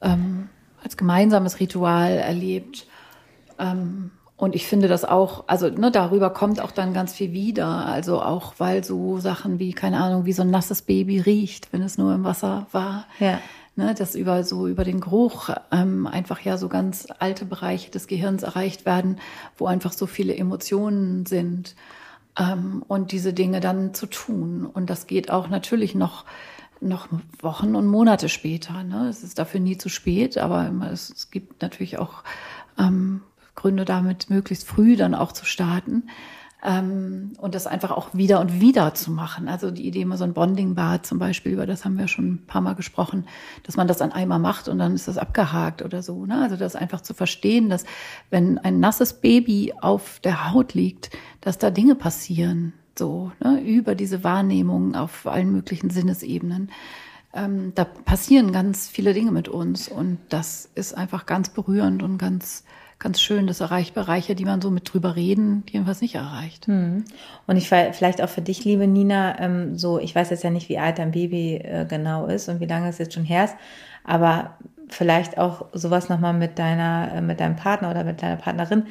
ähm, 0.00 0.48
als 0.82 0.96
gemeinsames 0.96 1.60
Ritual 1.60 2.12
erlebt. 2.12 2.86
Ähm, 3.58 4.10
und 4.40 4.54
ich 4.54 4.66
finde 4.66 4.88
das 4.88 5.04
auch, 5.04 5.44
also 5.48 5.68
ne, 5.68 5.90
darüber 5.90 6.30
kommt 6.30 6.62
auch 6.62 6.70
dann 6.70 6.94
ganz 6.94 7.12
viel 7.12 7.32
wieder. 7.32 7.66
Also 7.66 8.22
auch, 8.22 8.54
weil 8.56 8.82
so 8.82 9.18
Sachen 9.18 9.58
wie, 9.58 9.74
keine 9.74 9.98
Ahnung, 9.98 10.24
wie 10.24 10.32
so 10.32 10.40
ein 10.40 10.48
nasses 10.48 10.80
Baby 10.80 11.20
riecht, 11.20 11.74
wenn 11.74 11.82
es 11.82 11.98
nur 11.98 12.14
im 12.14 12.24
Wasser 12.24 12.66
war. 12.72 13.04
Ja. 13.18 13.38
Ne, 13.76 13.94
dass 13.94 14.14
über 14.14 14.42
so 14.42 14.66
über 14.66 14.84
den 14.84 15.00
Geruch 15.00 15.50
ähm, 15.70 16.06
einfach 16.06 16.40
ja 16.40 16.56
so 16.56 16.70
ganz 16.70 17.06
alte 17.18 17.44
Bereiche 17.44 17.90
des 17.90 18.06
Gehirns 18.06 18.42
erreicht 18.42 18.86
werden, 18.86 19.18
wo 19.58 19.66
einfach 19.66 19.92
so 19.92 20.06
viele 20.06 20.34
Emotionen 20.34 21.26
sind. 21.26 21.76
Ähm, 22.38 22.82
und 22.88 23.12
diese 23.12 23.34
Dinge 23.34 23.60
dann 23.60 23.92
zu 23.92 24.06
tun. 24.06 24.64
Und 24.64 24.88
das 24.88 25.06
geht 25.06 25.30
auch 25.30 25.50
natürlich 25.50 25.94
noch 25.94 26.24
noch 26.80 27.08
Wochen 27.42 27.74
und 27.76 27.88
Monate 27.88 28.30
später. 28.30 28.84
Ne? 28.84 29.08
Es 29.10 29.22
ist 29.22 29.38
dafür 29.38 29.60
nie 29.60 29.76
zu 29.76 29.90
spät, 29.90 30.38
aber 30.38 30.72
es, 30.90 31.10
es 31.10 31.30
gibt 31.30 31.60
natürlich 31.60 31.98
auch 31.98 32.24
ähm, 32.78 33.20
Gründe 33.60 33.84
damit 33.84 34.30
möglichst 34.30 34.66
früh 34.66 34.96
dann 34.96 35.14
auch 35.14 35.32
zu 35.32 35.44
starten. 35.44 36.04
Ähm, 36.62 37.32
und 37.38 37.54
das 37.54 37.66
einfach 37.66 37.90
auch 37.90 38.10
wieder 38.12 38.40
und 38.40 38.60
wieder 38.60 38.92
zu 38.94 39.10
machen. 39.10 39.48
Also 39.48 39.70
die 39.70 39.86
Idee 39.86 40.02
immer 40.02 40.18
so 40.18 40.24
ein 40.24 40.34
Bonding-Bad 40.34 41.06
zum 41.06 41.18
Beispiel, 41.18 41.52
über 41.52 41.66
das 41.66 41.84
haben 41.84 41.98
wir 41.98 42.06
schon 42.06 42.32
ein 42.32 42.46
paar 42.46 42.60
Mal 42.60 42.74
gesprochen, 42.74 43.26
dass 43.62 43.76
man 43.76 43.88
das 43.88 44.02
an 44.02 44.12
einmal 44.12 44.38
macht 44.38 44.68
und 44.68 44.78
dann 44.78 44.94
ist 44.94 45.08
das 45.08 45.16
abgehakt 45.16 45.82
oder 45.82 46.02
so. 46.02 46.26
Ne? 46.26 46.40
Also 46.42 46.56
das 46.56 46.76
einfach 46.76 47.00
zu 47.00 47.14
verstehen, 47.14 47.70
dass 47.70 47.84
wenn 48.28 48.58
ein 48.58 48.78
nasses 48.78 49.14
Baby 49.14 49.72
auf 49.80 50.20
der 50.20 50.52
Haut 50.52 50.74
liegt, 50.74 51.10
dass 51.40 51.56
da 51.56 51.70
Dinge 51.70 51.94
passieren, 51.94 52.74
so 52.98 53.32
ne? 53.42 53.60
über 53.62 53.94
diese 53.94 54.22
Wahrnehmung 54.22 54.94
auf 54.94 55.26
allen 55.26 55.52
möglichen 55.52 55.88
Sinnesebenen. 55.88 56.70
Ähm, 57.32 57.72
da 57.74 57.84
passieren 57.84 58.52
ganz 58.52 58.88
viele 58.88 59.14
Dinge 59.14 59.30
mit 59.30 59.48
uns 59.48 59.88
und 59.88 60.18
das 60.28 60.68
ist 60.74 60.94
einfach 60.94 61.24
ganz 61.24 61.48
berührend 61.48 62.02
und 62.02 62.18
ganz 62.18 62.64
ganz 63.00 63.20
schön. 63.20 63.48
Das 63.48 63.60
erreicht 63.60 63.94
Bereiche, 63.94 64.36
die 64.36 64.44
man 64.44 64.60
so 64.60 64.70
mit 64.70 64.92
drüber 64.92 65.16
reden, 65.16 65.64
jedenfalls 65.68 66.00
nicht 66.00 66.14
erreicht. 66.14 66.68
Hm. 66.68 67.04
Und 67.48 67.56
ich 67.56 67.68
vielleicht 67.68 68.22
auch 68.22 68.28
für 68.28 68.42
dich, 68.42 68.64
liebe 68.64 68.86
Nina, 68.86 69.40
ähm, 69.40 69.76
so, 69.76 69.98
ich 69.98 70.14
weiß 70.14 70.30
jetzt 70.30 70.44
ja 70.44 70.50
nicht, 70.50 70.68
wie 70.68 70.78
alt 70.78 70.98
dein 70.98 71.10
Baby 71.10 71.56
äh, 71.56 71.86
genau 71.88 72.26
ist 72.26 72.48
und 72.48 72.60
wie 72.60 72.66
lange 72.66 72.88
es 72.88 72.98
jetzt 72.98 73.14
schon 73.14 73.24
her 73.24 73.46
ist, 73.46 73.56
aber 74.04 74.56
vielleicht 74.88 75.38
auch 75.38 75.66
sowas 75.72 76.08
nochmal 76.08 76.34
mit 76.34 76.58
deiner, 76.58 77.10
äh, 77.14 77.20
mit 77.20 77.40
deinem 77.40 77.56
Partner 77.56 77.90
oder 77.90 78.04
mit 78.04 78.22
deiner 78.22 78.36
Partnerin, 78.36 78.86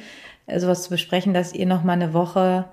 äh, 0.46 0.58
sowas 0.58 0.82
zu 0.82 0.90
besprechen, 0.90 1.32
dass 1.32 1.54
ihr 1.54 1.66
nochmal 1.66 1.96
eine 1.96 2.12
Woche 2.12 2.66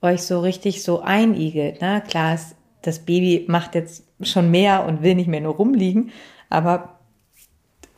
euch 0.00 0.22
so 0.22 0.40
richtig 0.40 0.82
so 0.82 1.00
einigelt. 1.00 1.82
Ne? 1.82 2.02
Klar, 2.06 2.34
ist, 2.34 2.54
das 2.82 3.00
Baby 3.00 3.44
macht 3.48 3.74
jetzt 3.74 4.04
schon 4.22 4.50
mehr 4.52 4.86
und 4.86 5.02
will 5.02 5.16
nicht 5.16 5.26
mehr 5.26 5.40
nur 5.40 5.56
rumliegen, 5.56 6.10
aber 6.48 6.97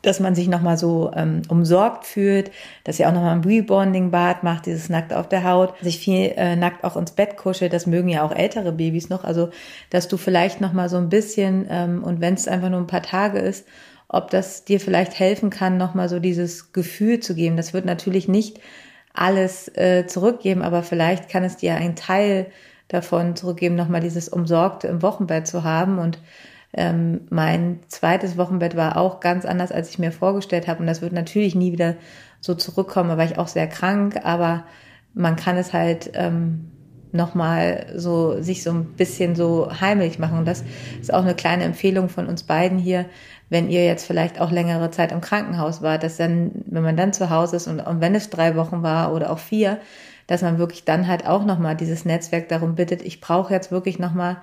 dass 0.03 0.21
man 0.21 0.35
sich 0.35 0.49
nochmal 0.49 0.77
so 0.77 1.11
ähm, 1.15 1.43
umsorgt 1.49 2.07
fühlt, 2.07 2.51
dass 2.85 2.99
ihr 2.99 3.09
auch 3.09 3.13
nochmal 3.13 3.37
ein 3.37 3.45
Rebonding-Bad 3.45 4.43
macht, 4.43 4.67
dieses 4.67 4.89
nackt 4.89 5.13
auf 5.13 5.29
der 5.29 5.45
Haut, 5.45 5.75
sich 5.83 5.99
viel 5.99 6.33
äh, 6.37 6.57
nackt 6.57 6.85
auch 6.85 6.97
ins 6.97 7.13
Bett 7.13 7.37
kuschelt, 7.37 7.73
das 7.73 7.87
mögen 7.87 8.09
ja 8.09 8.23
auch 8.23 8.35
ältere 8.35 8.73
Babys 8.73 9.09
noch, 9.09 9.25
also 9.25 9.51
dass 9.91 10.09
du 10.09 10.17
vielleicht 10.17 10.61
nochmal 10.61 10.89
so 10.89 10.97
ein 10.97 11.09
bisschen, 11.09 11.67
ähm, 11.71 12.03
und 12.03 12.21
wenn 12.21 12.35
es 12.35 12.49
einfach 12.49 12.71
nur 12.71 12.81
ein 12.81 12.87
paar 12.87 13.03
Tage 13.03 13.39
ist, 13.39 13.67
ob 14.13 14.31
das 14.31 14.65
dir 14.65 14.81
vielleicht 14.81 15.19
helfen 15.19 15.51
kann, 15.51 15.77
nochmal 15.77 16.09
so 16.09 16.19
dieses 16.19 16.73
Gefühl 16.73 17.21
zu 17.21 17.35
geben. 17.37 17.57
Das 17.57 17.73
wird 17.73 17.85
natürlich 17.85 18.27
nicht 18.27 18.59
alles 19.15 19.69
äh, 19.77 20.07
zurückgeben, 20.07 20.63
aber 20.63 20.83
vielleicht 20.83 21.29
kann 21.29 21.45
es 21.45 21.57
dir 21.57 21.77
einen 21.77 21.95
Teil 21.95 22.47
davon 22.89 23.37
zurückgeben, 23.37 23.77
nochmal 23.77 24.01
dieses 24.01 24.29
Umsorgte 24.29 24.89
im 24.89 25.03
Wochenbett 25.03 25.47
zu 25.47 25.63
haben. 25.63 25.99
Und 25.99 26.19
ähm, 26.73 27.23
mein 27.31 27.81
zweites 27.89 28.37
Wochenbett 28.37 28.77
war 28.77 28.97
auch 28.97 29.21
ganz 29.21 29.45
anders, 29.45 29.73
als 29.73 29.91
ich 29.91 29.99
mir 29.99 30.13
vorgestellt 30.13 30.69
habe. 30.69 30.81
Und 30.81 30.87
das 30.87 31.03
wird 31.03 31.13
natürlich 31.13 31.55
nie 31.55 31.73
wieder 31.73 31.97
so 32.41 32.55
zurückkommen, 32.55 33.11
da 33.11 33.19
war 33.19 33.25
ich 33.25 33.39
auch 33.39 33.49
sehr 33.49 33.67
krank, 33.67 34.21
aber 34.25 34.65
man 35.13 35.37
kann 35.37 35.57
es 35.57 35.73
halt 35.73 36.11
ähm, 36.15 36.71
nochmal 37.13 37.87
so 37.97 38.41
sich 38.41 38.63
so 38.63 38.71
ein 38.71 38.85
bisschen 38.95 39.35
so 39.35 39.71
heimlich 39.81 40.19
machen. 40.19 40.39
Und 40.39 40.47
das 40.47 40.65
ist 41.01 41.13
auch 41.13 41.23
eine 41.23 41.35
kleine 41.35 41.65
Empfehlung 41.65 42.09
von 42.09 42.27
uns 42.27 42.45
beiden 42.45 42.79
hier, 42.79 43.07
wenn 43.49 43.69
ihr 43.69 43.85
jetzt 43.85 44.07
vielleicht 44.07 44.41
auch 44.41 44.53
längere 44.53 44.91
Zeit 44.93 45.11
im 45.11 45.21
Krankenhaus 45.21 45.83
wart, 45.83 46.05
dass 46.05 46.17
dann, 46.17 46.53
wenn 46.67 46.85
man 46.85 46.97
dann 46.97 47.13
zu 47.13 47.31
Hause 47.31 47.57
ist 47.57 47.67
und, 47.67 47.81
und 47.81 48.01
wenn 48.01 48.15
es 48.15 48.31
drei 48.31 48.55
Wochen 48.55 48.83
war 48.83 49.13
oder 49.13 49.31
auch 49.31 49.41
vier, 49.41 49.81
dass 50.29 50.43
man 50.43 50.59
wirklich 50.59 50.85
dann 50.85 51.09
halt 51.09 51.27
auch 51.27 51.45
nochmal 51.45 51.75
dieses 51.75 52.05
Netzwerk 52.05 52.49
darum 52.49 52.77
bittet, 52.77 53.03
ich 53.03 53.21
brauche 53.21 53.53
jetzt 53.53 53.73
wirklich 53.73 53.99
nochmal 53.99 54.37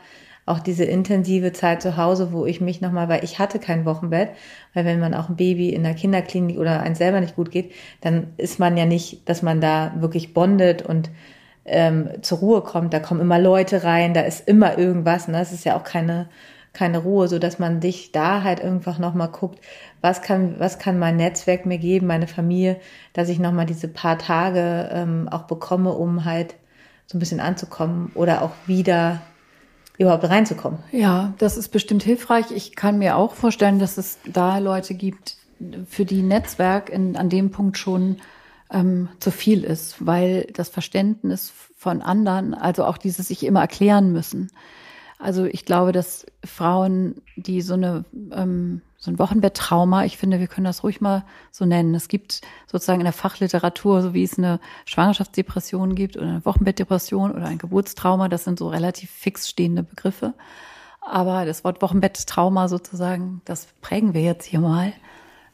auch 0.48 0.60
diese 0.60 0.86
intensive 0.86 1.54
Zeit 1.54 1.82
zu 1.82 1.98
Hause, 1.98 2.32
wo 2.32 2.46
ich 2.46 2.62
mich 2.62 2.82
nochmal, 2.82 3.10
weil 3.10 3.24
ich 3.24 3.38
hatte 3.38 3.60
kein 3.60 3.86
Wochenbett, 3.86 4.30
weil 4.74 4.86
wenn 4.86 5.00
man 5.00 5.14
auch 5.14 5.30
ein 5.30 5.36
Baby 5.36 5.70
in 5.70 5.84
der 5.84 5.94
Kinderklinik 5.94 6.58
oder 6.58 6.82
eins 6.82 6.98
selber 6.98 7.20
nicht 7.22 7.36
gut 7.36 7.52
geht, 7.52 7.72
dann 8.02 8.34
ist 8.38 8.60
man 8.60 8.78
ja 8.78 8.86
nicht, 8.86 9.28
dass 9.30 9.42
man 9.42 9.62
da 9.62 9.94
wirklich 10.00 10.34
bondet 10.34 10.82
und 10.82 11.10
ähm, 11.66 12.10
zur 12.22 12.40
Ruhe 12.40 12.62
kommt. 12.62 12.94
Da 12.94 13.00
kommen 13.00 13.22
immer 13.22 13.40
Leute 13.40 13.84
rein, 13.84 14.14
da 14.14 14.22
ist 14.22 14.48
immer 14.48 14.78
irgendwas. 14.78 15.28
Ne? 15.28 15.38
Das 15.38 15.52
ist 15.52 15.66
ja 15.66 15.78
auch 15.78 15.84
keine 15.84 16.30
keine 16.78 17.00
Ruhe, 17.00 17.28
so 17.28 17.40
dass 17.40 17.58
man 17.58 17.80
dich 17.80 18.12
da 18.12 18.44
halt 18.44 18.60
irgendwann 18.60 19.02
nochmal 19.02 19.30
guckt, 19.30 19.60
was 20.02 20.22
kann, 20.22 20.60
was 20.60 20.78
kann 20.78 21.00
mein 21.00 21.18
Netzwerk 21.18 21.66
mir 21.66 21.80
geben, 21.80 22.06
meine 22.06 22.28
Familie, 22.28 22.78
dass 23.14 23.30
ich 23.30 23.40
nochmal 23.40 23.66
diese 23.66 23.88
paar 23.88 24.20
Tage 24.20 24.90
ähm, 24.92 25.28
auch 25.30 25.44
bekomme, 25.44 25.92
um 25.94 26.24
halt 26.24 26.56
so 27.08 27.18
ein 27.18 27.20
bisschen 27.20 27.40
anzukommen 27.40 28.12
oder 28.14 28.44
auch 28.44 28.52
wieder 28.68 29.22
überhaupt 29.98 30.24
reinzukommen. 30.26 30.80
Ja, 30.92 31.34
das 31.38 31.58
ist 31.58 31.70
bestimmt 31.70 32.04
hilfreich. 32.04 32.52
Ich 32.52 32.76
kann 32.76 33.00
mir 33.00 33.16
auch 33.16 33.34
vorstellen, 33.34 33.80
dass 33.80 33.98
es 33.98 34.20
da 34.26 34.60
Leute 34.60 34.94
gibt, 34.94 35.38
für 35.88 36.06
die 36.06 36.22
Netzwerk 36.22 36.90
in, 36.90 37.16
an 37.16 37.30
dem 37.30 37.50
Punkt 37.50 37.78
schon 37.78 38.18
ähm, 38.72 39.10
zu 39.20 39.32
viel 39.32 39.64
ist, 39.64 40.06
weil 40.06 40.48
das 40.54 40.70
Verständnis 40.70 41.52
von 41.76 42.02
anderen, 42.02 42.54
also 42.54 42.86
auch 42.86 42.98
dieses 42.98 43.30
sich 43.30 43.44
immer 43.44 43.62
erklären 43.62 44.12
müssen, 44.12 44.52
also 45.20 45.46
ich 45.46 45.66
glaube, 45.66 45.92
dass 45.92 46.26
Frauen, 46.44 47.22
die 47.36 47.62
so 47.62 47.74
eine 47.74 48.06
ähm, 48.32 48.82
so 49.00 49.12
ein 49.12 49.20
Wochenbetttrauma, 49.20 50.06
ich 50.06 50.18
finde, 50.18 50.40
wir 50.40 50.48
können 50.48 50.66
das 50.66 50.84
ruhig 50.84 51.02
mal 51.02 51.24
so 51.52 51.66
nennen. 51.66 51.94
Es 51.94 52.08
gibt 52.08 52.42
sozusagen 52.66 53.00
in 53.00 53.06
der 53.06 53.14
Fachliteratur, 53.14 54.02
so 54.02 54.14
wie 54.14 54.24
es 54.24 54.38
eine 54.38 54.60
Schwangerschaftsdepression 54.86 55.94
gibt 55.94 56.18
oder 56.18 56.26
eine 56.28 56.46
Wochenbettdepression 56.46 57.32
oder 57.32 57.46
ein 57.46 57.60
Geburtstrauma, 57.60 58.28
das 58.28 58.44
sind 58.44 58.58
so 58.58 58.68
relativ 58.70 59.12
fix 59.12 59.50
stehende 59.50 59.84
Begriffe. 59.84 60.34
Aber 61.00 61.46
das 61.46 61.64
Wort 61.64 61.82
Wochenbetttrauma 61.82 62.68
sozusagen, 62.68 63.42
das 63.46 63.68
prägen 63.82 64.14
wir 64.14 64.22
jetzt 64.22 64.46
hier 64.46 64.60
mal, 64.60 64.94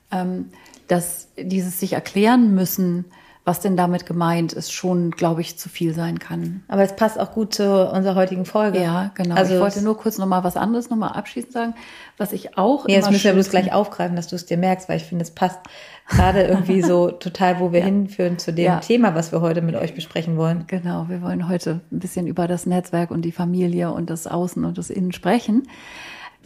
ähm, 0.09 0.49
dass 0.87 1.27
dieses 1.37 1.79
sich 1.79 1.93
erklären 1.93 2.55
müssen, 2.55 3.05
was 3.45 3.59
denn 3.59 3.75
damit 3.75 4.05
gemeint 4.05 4.53
ist, 4.53 4.71
schon, 4.71 5.11
glaube 5.11 5.41
ich, 5.41 5.57
zu 5.57 5.67
viel 5.67 5.93
sein 5.93 6.19
kann. 6.19 6.63
Aber 6.69 6.81
es 6.81 6.95
passt 6.95 7.19
auch 7.19 7.33
gut 7.33 7.53
zu 7.53 7.89
unserer 7.89 8.15
heutigen 8.15 8.45
Folge. 8.45 8.81
Ja, 8.81 9.11
genau. 9.15 9.35
Also 9.35 9.55
ich 9.55 9.59
wollte 9.59 9.81
nur 9.81 9.97
kurz 9.97 10.17
noch 10.17 10.27
mal 10.27 10.45
was 10.45 10.55
anderes 10.55 10.89
noch 10.89 10.95
mal 10.95 11.09
abschließend 11.09 11.51
sagen, 11.51 11.75
was 12.17 12.31
ich 12.31 12.57
auch. 12.57 12.87
Nee, 12.87 12.93
jetzt 12.93 13.11
müssen 13.11 13.25
wir 13.25 13.33
bloß 13.33 13.49
gleich 13.49 13.73
aufgreifen, 13.73 14.15
dass 14.15 14.27
du 14.27 14.37
es 14.37 14.45
dir 14.45 14.55
merkst, 14.55 14.87
weil 14.87 14.95
ich 14.95 15.03
finde, 15.03 15.23
es 15.23 15.31
passt 15.31 15.59
gerade 16.07 16.43
irgendwie 16.43 16.81
so 16.81 17.11
total, 17.11 17.59
wo 17.59 17.73
wir 17.73 17.79
ja. 17.79 17.85
hinführen 17.85 18.39
zu 18.39 18.53
dem 18.53 18.65
ja. 18.65 18.79
Thema, 18.79 19.13
was 19.13 19.33
wir 19.33 19.41
heute 19.41 19.61
mit 19.61 19.75
euch 19.75 19.93
besprechen 19.93 20.37
wollen. 20.37 20.63
Genau, 20.67 21.09
wir 21.09 21.21
wollen 21.21 21.49
heute 21.49 21.81
ein 21.91 21.99
bisschen 21.99 22.27
über 22.27 22.47
das 22.47 22.65
Netzwerk 22.65 23.11
und 23.11 23.23
die 23.23 23.33
Familie 23.33 23.91
und 23.91 24.09
das 24.09 24.25
Außen 24.25 24.63
und 24.63 24.77
das 24.77 24.89
Innen 24.89 25.11
sprechen. 25.11 25.63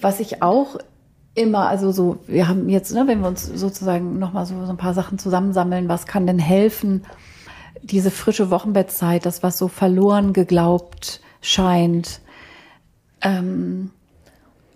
Was 0.01 0.19
ich 0.19 0.41
auch 0.41 0.77
immer, 1.37 1.69
also 1.69 1.91
so, 1.91 2.17
wir 2.27 2.47
haben 2.47 2.67
jetzt, 2.67 2.93
ne, 2.93 3.07
wenn 3.07 3.21
wir 3.21 3.27
uns 3.27 3.45
sozusagen 3.45 4.17
nochmal 4.17 4.45
so, 4.45 4.65
so 4.65 4.71
ein 4.71 4.77
paar 4.77 4.93
Sachen 4.93 5.19
zusammensammeln, 5.19 5.87
was 5.87 6.07
kann 6.07 6.25
denn 6.25 6.39
helfen, 6.39 7.05
diese 7.83 8.09
frische 8.09 8.49
Wochenbettzeit, 8.49 9.25
das, 9.25 9.43
was 9.43 9.57
so 9.57 9.67
verloren 9.67 10.33
geglaubt 10.33 11.21
scheint, 11.41 12.21
ähm, 13.21 13.91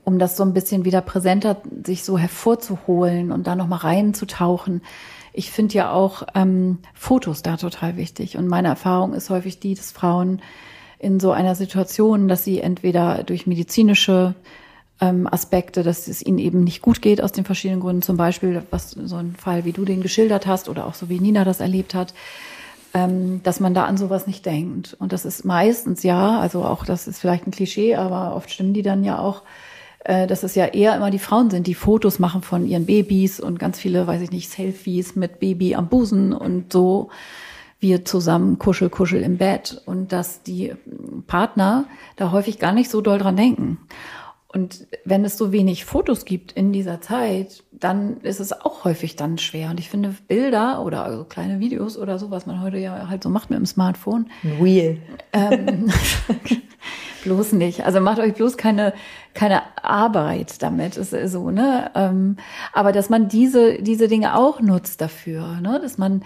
um 0.04 0.20
das 0.20 0.38
so 0.38 0.44
ein 0.44 0.54
bisschen 0.54 0.86
wieder 0.86 1.02
präsenter 1.02 1.58
sich 1.86 2.04
so 2.04 2.18
hervorzuholen 2.18 3.32
und 3.32 3.48
da 3.48 3.56
nochmal 3.56 3.80
reinzutauchen. 3.80 4.82
Ich 5.34 5.50
finde 5.50 5.76
ja 5.76 5.92
auch 5.92 6.24
ähm, 6.36 6.80
Fotos 6.94 7.42
da 7.42 7.58
total 7.58 7.98
wichtig. 7.98 8.38
Und 8.38 8.48
meine 8.48 8.68
Erfahrung 8.68 9.14
ist 9.14 9.30
häufig 9.30 9.60
die, 9.60 9.74
dass 9.74 9.92
Frauen 9.92 10.42
in 11.00 11.20
so 11.20 11.32
einer 11.32 11.56
Situation, 11.56 12.28
dass 12.28 12.44
sie 12.44 12.62
entweder 12.62 13.24
durch 13.24 13.48
medizinische 13.48 14.36
ähm, 15.02 15.28
Aspekte, 15.30 15.84
dass 15.84 16.08
es 16.08 16.24
ihnen 16.24 16.38
eben 16.38 16.64
nicht 16.64 16.82
gut 16.82 17.02
geht 17.02 17.22
aus 17.22 17.32
den 17.32 17.44
verschiedenen 17.44 17.82
Gründen. 17.82 18.04
Zum 18.04 18.18
Beispiel, 18.18 18.64
was 18.70 18.92
so 18.92 19.16
ein 19.16 19.36
Fall, 19.36 19.66
wie 19.66 19.74
du 19.74 19.84
den 19.84 20.02
geschildert 20.02 20.46
hast 20.46 20.70
oder 20.70 20.86
auch 20.86 20.94
so 20.94 21.10
wie 21.10 21.20
Nina 21.20 21.44
das 21.44 21.60
erlebt 21.60 21.96
hat, 21.96 22.14
ähm, 22.94 23.42
dass 23.44 23.60
man 23.60 23.74
da 23.74 23.86
an 23.86 23.98
sowas 23.98 24.28
nicht 24.28 24.46
denkt. 24.46 24.96
Und 25.00 25.12
das 25.12 25.26
ist 25.26 25.44
meistens 25.44 26.04
ja, 26.04 26.40
also 26.40 26.64
auch 26.64 26.86
das 26.86 27.08
ist 27.08 27.20
vielleicht 27.20 27.48
ein 27.48 27.52
Klischee, 27.52 27.96
aber 27.96 28.36
oft 28.36 28.52
stimmen 28.52 28.74
die 28.74 28.84
dann 28.84 29.04
ja 29.04 29.18
auch, 29.18 29.42
äh, 30.06 30.28
dass 30.28 30.44
es 30.44 30.54
ja 30.54 30.66
eher 30.66 30.96
immer 30.96 31.10
die 31.10 31.20
Frauen 31.20 31.50
sind, 31.50 31.66
die 31.66 31.74
Fotos 31.74 32.20
machen 32.20 32.44
von 32.44 32.68
ihren 32.68 32.86
Babys 32.86 33.40
und 33.40 33.58
ganz 33.60 33.80
viele, 33.80 34.06
weiß 34.06 34.22
ich 34.22 34.32
nicht, 34.32 34.52
Selfies 34.52 35.16
mit 35.16 35.40
Baby 35.40 35.74
am 35.74 35.88
Busen 35.88 36.32
und 36.32 36.72
so 36.72 37.10
wir 37.80 38.06
zusammen 38.06 38.60
kuschel, 38.60 38.90
kuschel 38.90 39.24
im 39.24 39.38
Bett 39.38 39.82
und 39.86 40.14
dass 40.14 40.44
die 40.44 40.74
Partner 41.26 41.86
da 42.16 42.32
häufig 42.32 42.60
gar 42.60 42.74
nicht 42.74 42.92
so 42.92 43.02
doll 43.02 43.18
dran 43.18 43.36
denken. 43.36 43.80
Und 44.54 44.86
wenn 45.06 45.24
es 45.24 45.38
so 45.38 45.54
wenig 45.54 45.86
Fotos 45.86 46.26
gibt 46.26 46.52
in 46.52 46.74
dieser 46.74 47.00
Zeit, 47.00 47.64
dann 47.72 48.18
ist 48.18 48.42
es 48.42 48.52
auch 48.52 48.84
häufig 48.84 49.16
dann 49.16 49.38
schwer. 49.38 49.70
Und 49.70 49.80
ich 49.80 49.90
finde 49.90 50.14
Bilder 50.28 50.84
oder 50.84 51.06
also 51.06 51.24
kleine 51.24 51.62
Videos 51.62 51.98
oder 51.98 52.20
so, 52.20 52.32
was 52.32 52.46
man 52.46 52.62
heute 52.62 52.78
ja 52.78 53.08
halt 53.08 53.24
so 53.24 53.30
macht 53.30 53.50
mit 53.50 53.58
dem 53.58 53.66
Smartphone. 53.66 54.30
Real. 54.62 54.98
Ähm, 55.32 55.90
bloß 57.24 57.54
nicht. 57.54 57.86
Also 57.86 58.02
macht 58.02 58.20
euch 58.20 58.34
bloß 58.34 58.58
keine, 58.58 58.94
keine 59.34 59.62
Arbeit 59.84 60.62
damit. 60.62 60.98
Ist 60.98 61.16
so, 61.32 61.50
ne? 61.50 61.90
Ähm, 61.96 62.36
aber 62.74 62.92
dass 62.92 63.10
man 63.10 63.30
diese, 63.30 63.82
diese 63.82 64.10
Dinge 64.10 64.36
auch 64.36 64.60
nutzt 64.60 65.00
dafür, 65.00 65.62
ne? 65.62 65.80
Dass 65.82 65.98
man, 65.98 66.24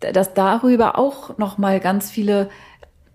dass 0.00 0.32
darüber 0.32 0.98
auch 0.98 1.36
nochmal 1.36 1.80
ganz 1.80 2.10
viele 2.10 2.48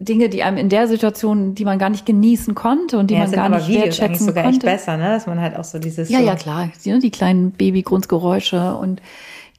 Dinge, 0.03 0.29
die 0.29 0.43
einem 0.43 0.57
in 0.57 0.69
der 0.69 0.87
Situation, 0.87 1.55
die 1.55 1.65
man 1.65 1.79
gar 1.79 1.89
nicht 1.89 2.05
genießen 2.05 2.55
konnte 2.55 2.97
und 2.97 3.09
die 3.09 3.15
ja, 3.15 3.21
man 3.21 3.31
gar 3.31 3.49
nicht 3.49 3.67
Videos 3.67 3.83
wertschätzen 3.83 4.27
sogar 4.27 4.43
konnte. 4.43 4.67
Echt 4.67 4.77
besser, 4.77 4.97
ne? 4.97 5.09
Dass 5.09 5.27
man 5.27 5.39
halt 5.39 5.55
auch 5.55 5.63
so 5.63 5.79
dieses. 5.79 6.09
Ja, 6.09 6.19
so 6.19 6.25
ja, 6.25 6.35
klar. 6.35 6.69
Die, 6.83 6.99
die 6.99 7.11
kleinen 7.11 7.51
Babygrundgeräusche 7.51 8.75
und 8.75 9.01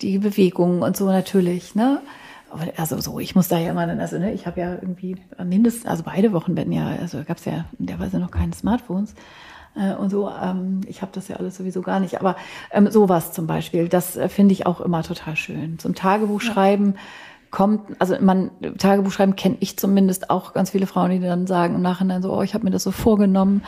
die 0.02 0.18
Bewegungen 0.18 0.82
und 0.82 0.96
so 0.96 1.06
natürlich, 1.06 1.74
ne? 1.74 2.00
Also 2.76 3.00
so, 3.00 3.18
ich 3.18 3.34
muss 3.34 3.48
da 3.48 3.58
ja 3.58 3.72
immer, 3.72 3.88
also 3.88 4.16
ne, 4.18 4.32
ich 4.32 4.46
habe 4.46 4.60
ja 4.60 4.74
irgendwie 4.74 5.16
mindestens, 5.44 5.86
also 5.86 6.04
beide 6.04 6.32
Wochenbetten 6.32 6.72
ja, 6.72 6.86
also 6.86 7.18
gab 7.26 7.38
es 7.38 7.46
ja 7.46 7.64
in 7.80 7.86
der 7.86 7.98
Weise 7.98 8.20
noch 8.20 8.30
keine 8.30 8.54
Smartphones 8.54 9.16
äh, 9.74 9.94
und 9.94 10.10
so. 10.10 10.30
Ähm, 10.30 10.82
ich 10.86 11.02
habe 11.02 11.10
das 11.12 11.26
ja 11.26 11.36
alles 11.36 11.56
sowieso 11.56 11.82
gar 11.82 11.98
nicht, 11.98 12.20
aber 12.20 12.36
ähm, 12.70 12.88
sowas 12.92 13.32
zum 13.32 13.48
Beispiel, 13.48 13.88
das 13.88 14.16
äh, 14.16 14.28
finde 14.28 14.52
ich 14.52 14.66
auch 14.66 14.80
immer 14.80 15.02
total 15.02 15.34
schön. 15.34 15.80
Zum 15.80 15.96
Tagebuch 15.96 16.40
schreiben. 16.40 16.94
Ja 16.94 17.00
kommt, 17.54 17.82
also 18.00 18.16
man 18.20 18.50
Tagebuch 18.78 19.12
schreiben 19.12 19.36
kenne 19.36 19.56
ich 19.60 19.78
zumindest 19.78 20.28
auch 20.28 20.54
ganz 20.54 20.70
viele 20.70 20.88
Frauen, 20.88 21.12
die 21.12 21.20
dann 21.20 21.46
sagen 21.46 21.76
im 21.76 21.82
Nachhinein 21.82 22.20
so, 22.20 22.36
oh, 22.36 22.42
ich 22.42 22.52
habe 22.52 22.64
mir 22.64 22.72
das 22.72 22.82
so 22.82 22.90
vorgenommen 22.90 23.62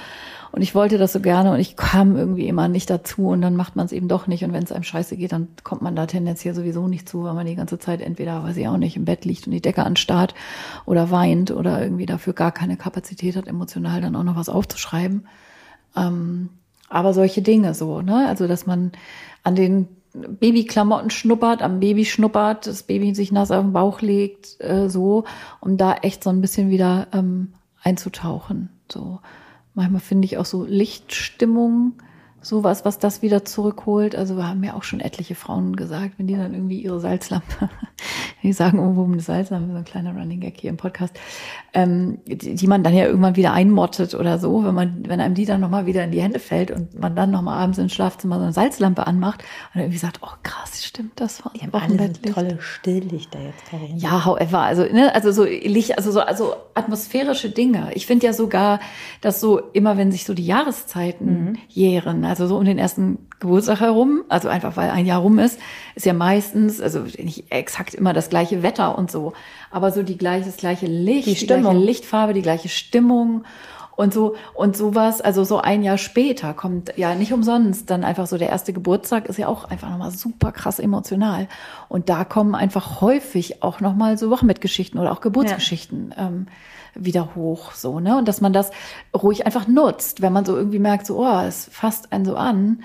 und 0.50 0.61
ich 0.61 0.75
wollte 0.75 0.99
das 0.99 1.12
so 1.12 1.21
gerne 1.21 1.52
und 1.52 1.61
ich 1.61 1.76
kam 1.76 2.16
irgendwie 2.16 2.49
immer 2.49 2.66
nicht 2.66 2.90
dazu 2.90 3.28
und 3.28 3.43
dann 3.43 3.55
macht 3.55 3.76
man 3.76 3.87
es 3.87 3.93
eben 3.93 4.09
doch 4.09 4.26
nicht 4.26 4.43
und 4.43 4.52
wenn 4.52 4.64
es 4.64 4.73
einem 4.73 4.83
scheiße 4.83 5.16
geht, 5.16 5.31
dann 5.31 5.47
kommt 5.62 5.83
man 5.83 5.95
da 5.95 6.07
tendenziell 6.07 6.52
sowieso 6.52 6.88
nicht 6.88 7.09
zu, 7.09 7.23
weil 7.23 7.35
man 7.35 7.47
die 7.47 7.55
ganze 7.55 7.78
Zeit 7.78 8.00
entweder, 8.00 8.43
weiß 8.43 8.57
ich 8.57 8.66
auch 8.66 8.76
nicht, 8.76 8.97
im 8.97 9.05
Bett 9.05 9.25
liegt 9.25 9.47
und 9.47 9.52
die 9.52 9.62
Decke 9.62 9.85
anstarrt 9.85 10.35
oder 10.85 11.12
weint 11.12 11.52
oder 11.52 11.81
irgendwie 11.81 12.07
dafür 12.07 12.33
gar 12.33 12.50
keine 12.50 12.76
Kapazität 12.76 13.37
hat, 13.37 13.47
emotional 13.47 14.00
dann 14.00 14.16
auch 14.16 14.25
noch 14.25 14.37
was 14.37 14.49
aufzuschreiben. 14.49 15.28
Ähm, 15.95 16.49
aber 16.88 17.14
solche 17.14 17.40
Dinge 17.40 17.73
so, 17.73 18.02
ne? 18.02 18.26
Also 18.26 18.49
dass 18.49 18.66
man 18.66 18.90
an 19.45 19.55
den 19.55 19.87
Babyklamotten 20.40 21.11
schnuppert, 21.11 21.62
am 21.62 21.80
Baby 21.80 22.04
schnuppert, 22.04 22.66
das 22.66 22.82
Baby 22.82 23.14
sich 23.14 23.32
nass 23.32 23.50
auf 23.50 23.62
den 23.62 23.73
Bauch 23.73 24.00
legt, 24.00 24.56
äh, 24.61 24.88
so, 24.88 25.25
um 25.61 25.76
da 25.76 25.94
echt 25.94 26.25
so 26.25 26.30
ein 26.30 26.40
bisschen 26.40 26.70
wieder 26.70 27.08
ähm, 27.12 27.52
einzutauchen. 27.82 28.70
So 28.90 29.20
manchmal 29.75 30.00
finde 30.00 30.25
ich 30.25 30.38
auch 30.38 30.44
so 30.44 30.64
Lichtstimmung, 30.64 31.92
sowas, 32.40 32.85
was 32.85 32.99
das 32.99 33.23
wieder 33.23 33.44
zurückholt. 33.44 34.16
Also 34.16 34.37
wir 34.37 34.49
haben 34.49 34.64
ja 34.64 34.75
auch 34.75 34.82
schon 34.82 35.00
etliche 35.00 35.35
Frauen 35.35 35.76
gesagt, 35.76 36.18
wenn 36.18 36.26
die 36.26 36.37
dann 36.37 36.54
irgendwie 36.54 36.80
ihre 36.80 37.00
Salzlampe 37.00 37.68
die 38.43 38.52
sagen 38.52 38.78
umwobene 38.78 39.21
Salz, 39.21 39.50
haben 39.50 39.66
wir 39.66 39.73
so 39.73 39.78
ein 39.78 39.85
kleiner 39.85 40.14
Running 40.14 40.40
Gag 40.40 40.61
hier 40.61 40.71
im 40.71 40.76
Podcast, 40.76 41.19
ähm, 41.73 42.19
die, 42.26 42.55
die 42.55 42.66
man 42.66 42.83
dann 42.83 42.95
ja 42.95 43.07
irgendwann 43.07 43.37
wieder 43.37 43.52
einmottet 43.52 44.14
oder 44.14 44.38
so, 44.38 44.64
wenn 44.64 44.75
man, 44.75 45.05
wenn 45.09 45.21
einem 45.21 45.35
die 45.35 45.47
dann 45.47 45.61
nochmal 45.61 45.87
wieder 45.87 46.05
in 46.05 46.12
die 46.12 46.21
Hände 46.21 46.38
fällt 46.38 46.71
und 46.71 46.99
man 46.99 47.16
dann 47.16 47.31
nochmal 47.31 47.59
abends 47.59 47.78
ins 47.78 47.93
Schlafzimmer 47.95 48.37
so 48.37 48.43
eine 48.43 48.52
Salzlampe 48.52 49.07
anmacht 49.07 49.43
und 49.75 49.81
irgendwie 49.81 49.99
sagt, 49.99 50.21
oh 50.23 50.31
krass, 50.43 50.85
stimmt 50.85 51.12
das 51.16 51.45
war 51.45 51.52
Die 51.55 51.62
haben 51.62 51.75
alle 51.75 52.12
so 52.14 52.33
tolle 52.33 52.59
Stilllichter 52.61 53.40
jetzt, 53.40 53.64
Karin. 53.71 53.97
Ja, 53.97 54.25
however, 54.25 54.61
also, 54.61 54.83
ne, 54.83 55.14
also 55.14 55.33
so 55.33 55.45
Licht, 55.45 55.97
also 55.97 56.11
so, 56.12 56.21
also 56.21 56.55
atmosphärische 56.75 57.50
Dinge. 57.50 57.90
Ich 57.95 58.07
finde 58.07 58.26
ja 58.26 58.33
sogar, 58.33 58.81
dass 59.21 59.40
so 59.40 59.59
immer, 59.73 59.97
wenn 59.97 60.12
sich 60.12 60.25
so 60.25 60.35
die 60.35 60.47
Jahreszeiten 60.47 61.45
mhm. 61.45 61.59
jähren, 61.69 62.25
also 62.25 62.47
so 62.47 62.57
um 62.57 62.64
den 62.64 62.78
ersten 62.78 63.19
Geburtstag 63.38 63.81
herum, 63.81 64.25
also 64.28 64.49
einfach 64.49 64.76
weil 64.76 64.90
ein 64.90 65.05
Jahr 65.05 65.21
rum 65.21 65.38
ist, 65.38 65.59
ist 65.95 66.07
ja 66.07 66.14
meistens, 66.14 66.81
also 66.81 67.00
nicht 67.00 67.52
exakt 67.52 67.95
immer 67.95 68.12
das 68.12 68.31
gleiche 68.31 68.62
Wetter 68.62 68.97
und 68.97 69.11
so, 69.11 69.35
aber 69.71 69.93
so 69.93 70.02
die 70.02 70.16
gleiche, 70.16 70.47
das 70.47 70.57
gleiche 70.57 70.87
Licht, 70.87 71.26
die, 71.26 71.35
die 71.35 71.47
gleiche 71.47 71.73
Lichtfarbe, 71.73 72.33
die 72.33 72.43
gleiche 72.43 72.69
Stimmung 72.69 73.45
und 73.95 74.14
so 74.14 74.37
und 74.55 74.76
sowas, 74.76 75.21
also 75.21 75.45
so 75.45 75.59
ein 75.59 75.83
Jahr 75.83 75.99
später 75.99 76.55
kommt 76.55 76.97
ja 76.97 77.14
nicht 77.14 77.33
umsonst 77.33 77.90
dann 77.90 78.05
einfach 78.05 78.26
so 78.26 78.38
der 78.38 78.49
erste 78.49 78.73
Geburtstag 78.73 79.26
ist 79.26 79.38
ja 79.38 79.49
auch 79.49 79.64
einfach 79.64 79.90
nochmal 79.90 80.12
super 80.12 80.52
krass 80.52 80.78
emotional 80.78 81.49
und 81.88 82.09
da 82.09 82.25
kommen 82.25 82.55
einfach 82.55 83.00
häufig 83.02 83.62
auch 83.62 83.81
nochmal 83.81 84.16
so 84.16 84.31
Wochenbettgeschichten 84.31 84.99
oder 84.99 85.12
auch 85.12 85.21
Geburtsgeschichten 85.21 86.14
ja. 86.16 86.28
ähm, 86.28 86.47
wieder 86.99 87.35
hoch, 87.35 87.73
so, 87.73 88.00
ne? 88.00 88.16
Und 88.16 88.26
dass 88.26 88.40
man 88.40 88.55
das 88.55 88.71
ruhig 89.14 89.45
einfach 89.45 89.69
nutzt, 89.69 90.23
wenn 90.23 90.33
man 90.33 90.47
so 90.47 90.57
irgendwie 90.57 90.78
merkt, 90.78 91.07
so, 91.07 91.19
oh, 91.19 91.40
es 91.40 91.69
fasst 91.71 92.12
einen 92.12 92.25
so 92.25 92.37
an, 92.37 92.83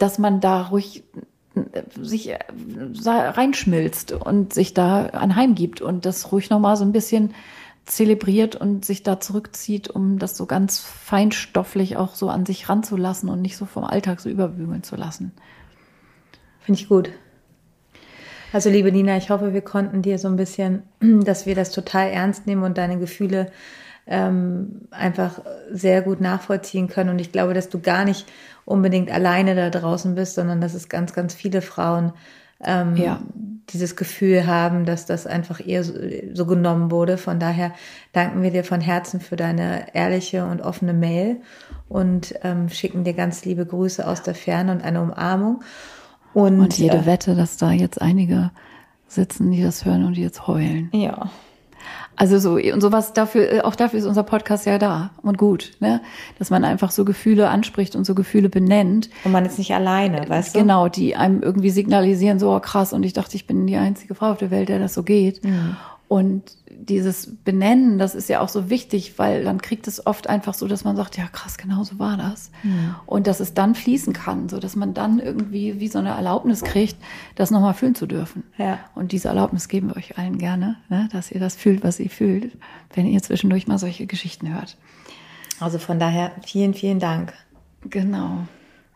dass 0.00 0.18
man 0.18 0.40
da 0.40 0.62
ruhig 0.62 1.04
äh, 1.54 1.82
sich 2.00 2.30
äh, 2.30 2.38
reinschmilzt 3.06 4.12
und 4.12 4.52
sich 4.52 4.74
da 4.74 5.06
anheimgibt 5.06 5.80
und 5.80 6.04
das 6.04 6.32
ruhig 6.32 6.50
nochmal 6.50 6.76
so 6.76 6.84
ein 6.84 6.92
bisschen 6.92 7.34
zelebriert 7.86 8.56
und 8.56 8.84
sich 8.84 9.02
da 9.02 9.20
zurückzieht, 9.20 9.88
um 9.88 10.18
das 10.18 10.36
so 10.36 10.46
ganz 10.46 10.78
feinstofflich 10.78 11.96
auch 11.96 12.14
so 12.14 12.28
an 12.28 12.46
sich 12.46 12.68
ranzulassen 12.68 13.28
und 13.28 13.42
nicht 13.42 13.56
so 13.56 13.66
vom 13.66 13.84
Alltag 13.84 14.20
so 14.20 14.28
überbügeln 14.28 14.82
zu 14.82 14.96
lassen. 14.96 15.32
Finde 16.60 16.80
ich 16.80 16.88
gut. 16.88 17.10
Also 18.52 18.68
liebe 18.68 18.90
Nina, 18.90 19.16
ich 19.16 19.30
hoffe, 19.30 19.52
wir 19.52 19.60
konnten 19.60 20.02
dir 20.02 20.18
so 20.18 20.28
ein 20.28 20.36
bisschen, 20.36 20.82
dass 21.00 21.46
wir 21.46 21.54
das 21.54 21.72
total 21.72 22.08
ernst 22.08 22.46
nehmen 22.46 22.62
und 22.62 22.78
deine 22.78 22.98
Gefühle 22.98 23.50
ähm, 24.10 24.82
einfach 24.90 25.40
sehr 25.70 26.02
gut 26.02 26.20
nachvollziehen 26.20 26.88
können. 26.88 27.10
Und 27.10 27.20
ich 27.20 27.32
glaube, 27.32 27.54
dass 27.54 27.68
du 27.68 27.78
gar 27.80 28.04
nicht 28.04 28.26
unbedingt 28.64 29.10
alleine 29.10 29.54
da 29.54 29.70
draußen 29.70 30.14
bist, 30.16 30.34
sondern 30.34 30.60
dass 30.60 30.74
es 30.74 30.88
ganz, 30.88 31.12
ganz 31.12 31.32
viele 31.32 31.62
Frauen 31.62 32.12
ähm, 32.62 32.96
ja. 32.96 33.22
dieses 33.70 33.94
Gefühl 33.94 34.46
haben, 34.46 34.84
dass 34.84 35.06
das 35.06 35.26
einfach 35.26 35.64
eher 35.64 35.84
so, 35.84 35.94
so, 36.34 36.44
genommen 36.44 36.90
wurde. 36.90 37.18
Von 37.18 37.38
daher 37.38 37.72
danken 38.12 38.42
wir 38.42 38.50
dir 38.50 38.64
von 38.64 38.80
Herzen 38.80 39.20
für 39.20 39.36
deine 39.36 39.94
ehrliche 39.94 40.44
und 40.44 40.60
offene 40.60 40.92
Mail 40.92 41.40
und 41.88 42.34
ähm, 42.42 42.68
schicken 42.68 43.04
dir 43.04 43.14
ganz 43.14 43.44
liebe 43.44 43.64
Grüße 43.64 44.06
aus 44.06 44.22
der 44.22 44.34
Ferne 44.34 44.72
und 44.72 44.82
eine 44.82 45.00
Umarmung. 45.00 45.62
Und, 46.34 46.60
und 46.60 46.78
jede 46.78 46.98
äh, 46.98 47.06
Wette, 47.06 47.34
dass 47.36 47.56
da 47.56 47.70
jetzt 47.70 48.02
einige 48.02 48.50
sitzen, 49.06 49.52
die 49.52 49.62
das 49.62 49.84
hören 49.84 50.04
und 50.04 50.16
die 50.16 50.22
jetzt 50.22 50.46
heulen. 50.46 50.90
Ja. 50.92 51.30
Also 52.16 52.38
so 52.38 52.54
und 52.54 52.80
sowas 52.80 53.12
dafür 53.14 53.52
äh, 53.52 53.60
auch 53.62 53.74
dafür 53.74 53.98
ist 53.98 54.04
unser 54.04 54.22
Podcast 54.22 54.66
ja 54.66 54.78
da 54.78 55.10
und 55.22 55.38
gut, 55.38 55.72
ne, 55.80 56.02
dass 56.38 56.50
man 56.50 56.64
einfach 56.64 56.90
so 56.90 57.04
Gefühle 57.04 57.48
anspricht 57.48 57.96
und 57.96 58.04
so 58.04 58.14
Gefühle 58.14 58.48
benennt. 58.48 59.08
Und 59.24 59.32
man 59.32 59.46
ist 59.46 59.58
nicht 59.58 59.72
alleine, 59.72 60.28
weißt 60.28 60.54
du? 60.54 60.60
Genau, 60.60 60.88
die 60.88 61.16
einem 61.16 61.42
irgendwie 61.42 61.70
signalisieren 61.70 62.38
so 62.38 62.54
oh, 62.54 62.60
krass 62.60 62.92
und 62.92 63.04
ich 63.04 63.14
dachte, 63.14 63.36
ich 63.36 63.46
bin 63.46 63.66
die 63.66 63.76
einzige 63.76 64.14
Frau 64.14 64.32
auf 64.32 64.38
der 64.38 64.50
Welt, 64.50 64.68
der 64.68 64.78
das 64.78 64.94
so 64.94 65.02
geht. 65.02 65.42
Mhm. 65.44 65.76
Und 66.08 66.42
dieses 66.88 67.36
Benennen, 67.44 67.98
das 67.98 68.14
ist 68.14 68.28
ja 68.28 68.40
auch 68.40 68.48
so 68.48 68.70
wichtig, 68.70 69.18
weil 69.18 69.44
dann 69.44 69.60
kriegt 69.60 69.86
es 69.86 70.06
oft 70.06 70.28
einfach 70.28 70.54
so, 70.54 70.66
dass 70.66 70.84
man 70.84 70.96
sagt, 70.96 71.16
ja 71.16 71.26
krass, 71.26 71.58
genau 71.58 71.84
so 71.84 71.98
war 71.98 72.16
das. 72.16 72.50
Mhm. 72.62 72.94
Und 73.06 73.26
dass 73.26 73.40
es 73.40 73.54
dann 73.54 73.74
fließen 73.74 74.12
kann, 74.12 74.48
so 74.48 74.58
dass 74.58 74.76
man 74.76 74.94
dann 74.94 75.18
irgendwie 75.18 75.80
wie 75.80 75.88
so 75.88 75.98
eine 75.98 76.10
Erlaubnis 76.10 76.62
kriegt, 76.62 76.96
das 77.34 77.50
nochmal 77.50 77.74
fühlen 77.74 77.94
zu 77.94 78.06
dürfen. 78.06 78.44
Ja. 78.56 78.78
Und 78.94 79.12
diese 79.12 79.28
Erlaubnis 79.28 79.68
geben 79.68 79.88
wir 79.88 79.96
euch 79.96 80.18
allen 80.18 80.38
gerne, 80.38 80.76
ne, 80.88 81.08
dass 81.12 81.30
ihr 81.30 81.40
das 81.40 81.56
fühlt, 81.56 81.84
was 81.84 82.00
ihr 82.00 82.10
fühlt, 82.10 82.56
wenn 82.94 83.06
ihr 83.06 83.22
zwischendurch 83.22 83.66
mal 83.66 83.78
solche 83.78 84.06
Geschichten 84.06 84.52
hört. 84.54 84.76
Also 85.58 85.78
von 85.78 85.98
daher 85.98 86.32
vielen, 86.44 86.74
vielen 86.74 86.98
Dank. 86.98 87.34
Genau. 87.88 88.46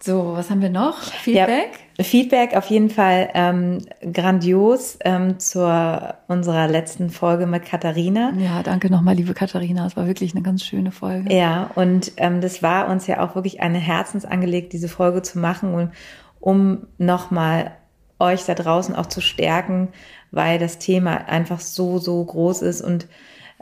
So, 0.05 0.35
was 0.35 0.51
haben 0.51 0.61
wir 0.61 0.69
noch? 0.69 0.99
Feedback? 1.01 1.79
Ja, 1.97 2.05
Feedback 2.05 2.55
auf 2.55 2.67
jeden 2.67 2.91
Fall 2.91 3.31
ähm, 3.33 3.79
grandios 4.13 4.99
ähm, 5.03 5.39
zur 5.39 6.17
unserer 6.29 6.69
letzten 6.69 7.09
Folge 7.09 7.47
mit 7.47 7.65
Katharina. 7.65 8.35
Ja, 8.37 8.63
danke 8.63 8.91
nochmal, 8.91 9.15
liebe 9.15 9.33
Katharina. 9.33 9.87
Es 9.87 9.97
war 9.97 10.07
wirklich 10.07 10.35
eine 10.35 10.43
ganz 10.43 10.63
schöne 10.63 10.93
Folge. 10.93 11.35
Ja, 11.35 11.71
und 11.75 12.13
ähm, 12.19 12.43
das 12.43 12.63
war 12.63 12.91
uns 12.91 13.07
ja 13.07 13.25
auch 13.25 13.35
wirklich 13.35 13.63
eine 13.63 13.79
Herzensangelegt, 13.79 14.75
diese 14.75 14.91
Folge 14.91 15.23
zu 15.23 15.39
machen 15.39 15.73
und 15.73 15.91
um 16.39 16.87
nochmal 16.99 17.73
euch 18.19 18.45
da 18.45 18.55
draußen 18.55 18.95
auch 18.95 19.07
zu 19.07 19.23
stärken, 19.23 19.89
weil 20.31 20.59
das 20.59 20.77
Thema 20.77 21.29
einfach 21.29 21.61
so, 21.61 21.97
so 21.97 22.23
groß 22.23 22.61
ist 22.61 22.83
und 22.83 23.09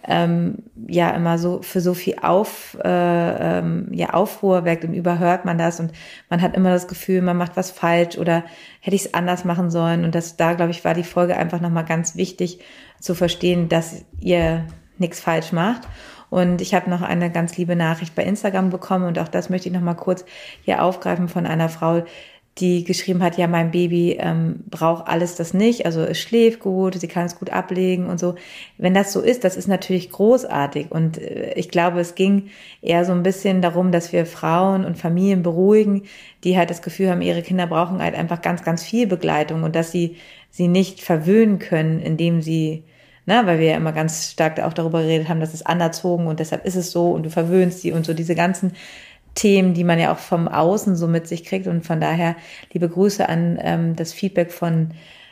ähm, 0.04 0.58
ja 0.88 1.10
immer 1.10 1.38
so 1.38 1.62
für 1.62 1.80
so 1.80 1.94
viel 1.94 2.16
auf, 2.20 2.76
äh, 2.82 3.58
ähm, 3.58 3.88
ja, 3.92 4.10
Aufruhr 4.10 4.64
weckt 4.64 4.84
und 4.84 4.94
überhört 4.94 5.44
man 5.44 5.58
das 5.58 5.78
und 5.78 5.92
man 6.28 6.42
hat 6.42 6.56
immer 6.56 6.70
das 6.70 6.88
Gefühl, 6.88 7.22
man 7.22 7.36
macht 7.36 7.56
was 7.56 7.70
falsch 7.70 8.18
oder 8.18 8.44
hätte 8.80 8.96
ich 8.96 9.06
es 9.06 9.14
anders 9.14 9.44
machen 9.44 9.70
sollen. 9.70 10.04
Und 10.04 10.14
das 10.14 10.36
da, 10.36 10.54
glaube 10.54 10.72
ich, 10.72 10.84
war 10.84 10.94
die 10.94 11.04
Folge 11.04 11.36
einfach 11.36 11.60
nochmal 11.60 11.84
ganz 11.84 12.16
wichtig 12.16 12.60
zu 13.00 13.14
verstehen, 13.14 13.68
dass 13.68 14.04
ihr 14.20 14.64
nichts 14.98 15.20
falsch 15.20 15.52
macht. 15.52 15.82
Und 16.30 16.62
ich 16.62 16.74
habe 16.74 16.88
noch 16.88 17.02
eine 17.02 17.30
ganz 17.30 17.58
liebe 17.58 17.76
Nachricht 17.76 18.14
bei 18.14 18.24
Instagram 18.24 18.70
bekommen 18.70 19.04
und 19.04 19.18
auch 19.18 19.28
das 19.28 19.50
möchte 19.50 19.68
ich 19.68 19.74
nochmal 19.74 19.96
kurz 19.96 20.24
hier 20.62 20.82
aufgreifen 20.82 21.28
von 21.28 21.46
einer 21.46 21.68
Frau, 21.68 22.04
die 22.58 22.84
geschrieben 22.84 23.22
hat, 23.22 23.38
ja, 23.38 23.46
mein 23.46 23.70
Baby 23.70 24.18
ähm, 24.20 24.64
braucht 24.68 25.08
alles 25.08 25.36
das 25.36 25.54
nicht, 25.54 25.86
also 25.86 26.02
es 26.02 26.20
schläft 26.20 26.60
gut, 26.60 26.94
sie 26.94 27.08
kann 27.08 27.24
es 27.24 27.38
gut 27.38 27.48
ablegen 27.48 28.06
und 28.06 28.20
so. 28.20 28.34
Wenn 28.76 28.92
das 28.92 29.12
so 29.12 29.22
ist, 29.22 29.44
das 29.44 29.56
ist 29.56 29.68
natürlich 29.68 30.10
großartig 30.10 30.90
und 30.90 31.16
äh, 31.16 31.54
ich 31.54 31.70
glaube, 31.70 32.00
es 32.00 32.14
ging 32.14 32.50
eher 32.82 33.06
so 33.06 33.12
ein 33.12 33.22
bisschen 33.22 33.62
darum, 33.62 33.90
dass 33.90 34.12
wir 34.12 34.26
Frauen 34.26 34.84
und 34.84 34.98
Familien 34.98 35.42
beruhigen, 35.42 36.02
die 36.44 36.58
halt 36.58 36.68
das 36.68 36.82
Gefühl 36.82 37.10
haben, 37.10 37.22
ihre 37.22 37.42
Kinder 37.42 37.66
brauchen 37.66 38.02
halt 38.02 38.14
einfach 38.14 38.42
ganz, 38.42 38.62
ganz 38.62 38.82
viel 38.82 39.06
Begleitung 39.06 39.62
und 39.62 39.74
dass 39.74 39.90
sie 39.90 40.16
sie 40.50 40.68
nicht 40.68 41.00
verwöhnen 41.00 41.58
können, 41.58 42.00
indem 42.00 42.42
sie 42.42 42.84
Ne, 43.24 43.42
weil 43.44 43.60
wir 43.60 43.66
ja 43.70 43.76
immer 43.76 43.92
ganz 43.92 44.32
stark 44.32 44.58
auch 44.58 44.72
darüber 44.72 45.00
geredet 45.00 45.28
haben, 45.28 45.38
dass 45.38 45.54
es 45.54 45.64
anerzogen 45.64 46.26
und 46.26 46.40
deshalb 46.40 46.64
ist 46.66 46.74
es 46.74 46.90
so 46.90 47.12
und 47.12 47.22
du 47.22 47.30
verwöhnst 47.30 47.80
sie 47.80 47.92
und 47.92 48.04
so 48.04 48.14
diese 48.14 48.34
ganzen 48.34 48.72
Themen, 49.34 49.74
die 49.74 49.84
man 49.84 49.98
ja 49.98 50.12
auch 50.12 50.18
vom 50.18 50.48
Außen 50.48 50.96
so 50.96 51.06
mit 51.06 51.26
sich 51.26 51.44
kriegt. 51.44 51.66
Und 51.66 51.84
von 51.86 52.00
daher 52.00 52.36
liebe 52.72 52.88
Grüße 52.88 53.28
an 53.28 53.58
ähm, 53.60 53.96
das 53.96 54.12
Feedback 54.12 54.52
von, 54.52 54.90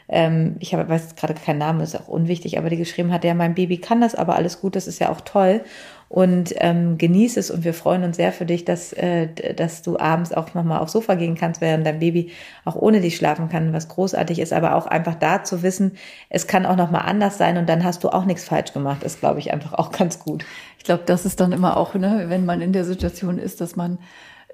ähm, 0.09 0.57
ich 0.61 0.75
habe, 0.75 0.89
weiß 0.89 1.17
gerade 1.17 1.35
keinen 1.35 1.59
Namen, 1.59 1.81
ist 1.81 1.97
auch 1.97 2.09
unwichtig, 2.09 2.59
aber 2.59 2.71
die 2.71 2.77
geschrieben 2.77 3.13
hat, 3.13 3.25
ja, 3.25 3.35
mein 3.35 3.55
Baby 3.55 3.79
kann 3.79 4.01
das, 4.01 4.15
aber 4.15 4.37
alles 4.37 4.61
gut, 4.61 4.77
das 4.77 4.87
ist 4.87 5.01
ja 5.01 5.11
auch 5.11 5.21
toll 5.21 5.63
und 6.11 6.53
ähm, 6.57 6.99
genieß 6.99 7.37
es 7.37 7.53
und 7.53 7.63
wir 7.63 7.73
freuen 7.73 8.03
uns 8.03 8.17
sehr 8.17 8.33
für 8.33 8.45
dich, 8.45 8.65
dass, 8.65 8.93
äh, 8.93 9.29
dass 9.55 9.83
du 9.83 9.97
abends 9.97 10.33
auch 10.33 10.55
nochmal 10.55 10.81
aufs 10.81 10.91
Sofa 10.91 11.15
gehen 11.15 11.37
kannst, 11.37 11.61
während 11.61 11.87
dein 11.87 12.01
Baby 12.01 12.33
auch 12.65 12.75
ohne 12.75 13.01
dich 13.01 13.15
schlafen 13.15 13.49
kann, 13.49 13.73
was 13.73 13.87
großartig 13.87 14.41
ist, 14.41 14.53
aber 14.53 14.75
auch 14.75 14.87
einfach 14.87 15.15
da 15.15 15.45
zu 15.45 15.63
wissen, 15.63 15.93
es 16.29 16.49
kann 16.49 16.67
auch 16.67 16.75
nochmal 16.75 17.03
anders 17.03 17.39
sein 17.39 17.59
und 17.59 17.69
dann 17.69 17.85
hast 17.85 18.03
du 18.03 18.09
auch 18.09 18.25
nichts 18.25 18.43
falsch 18.43 18.73
gemacht, 18.73 19.05
ist, 19.05 19.21
glaube 19.21 19.39
ich, 19.39 19.53
einfach 19.53 19.73
auch 19.75 19.93
ganz 19.99 20.19
gut. 20.19 20.45
Ich 20.79 20.85
glaube, 20.85 21.05
das 21.07 21.25
ist 21.25 21.39
dann 21.39 21.53
immer 21.53 21.77
auch, 21.77 21.95
ne, 21.95 22.25
wenn 22.27 22.45
man 22.45 22.61
in 22.61 22.73
der 22.73 22.85
Situation 22.85 23.39
ist, 23.39 23.61
dass 23.61 23.77
man 23.77 23.99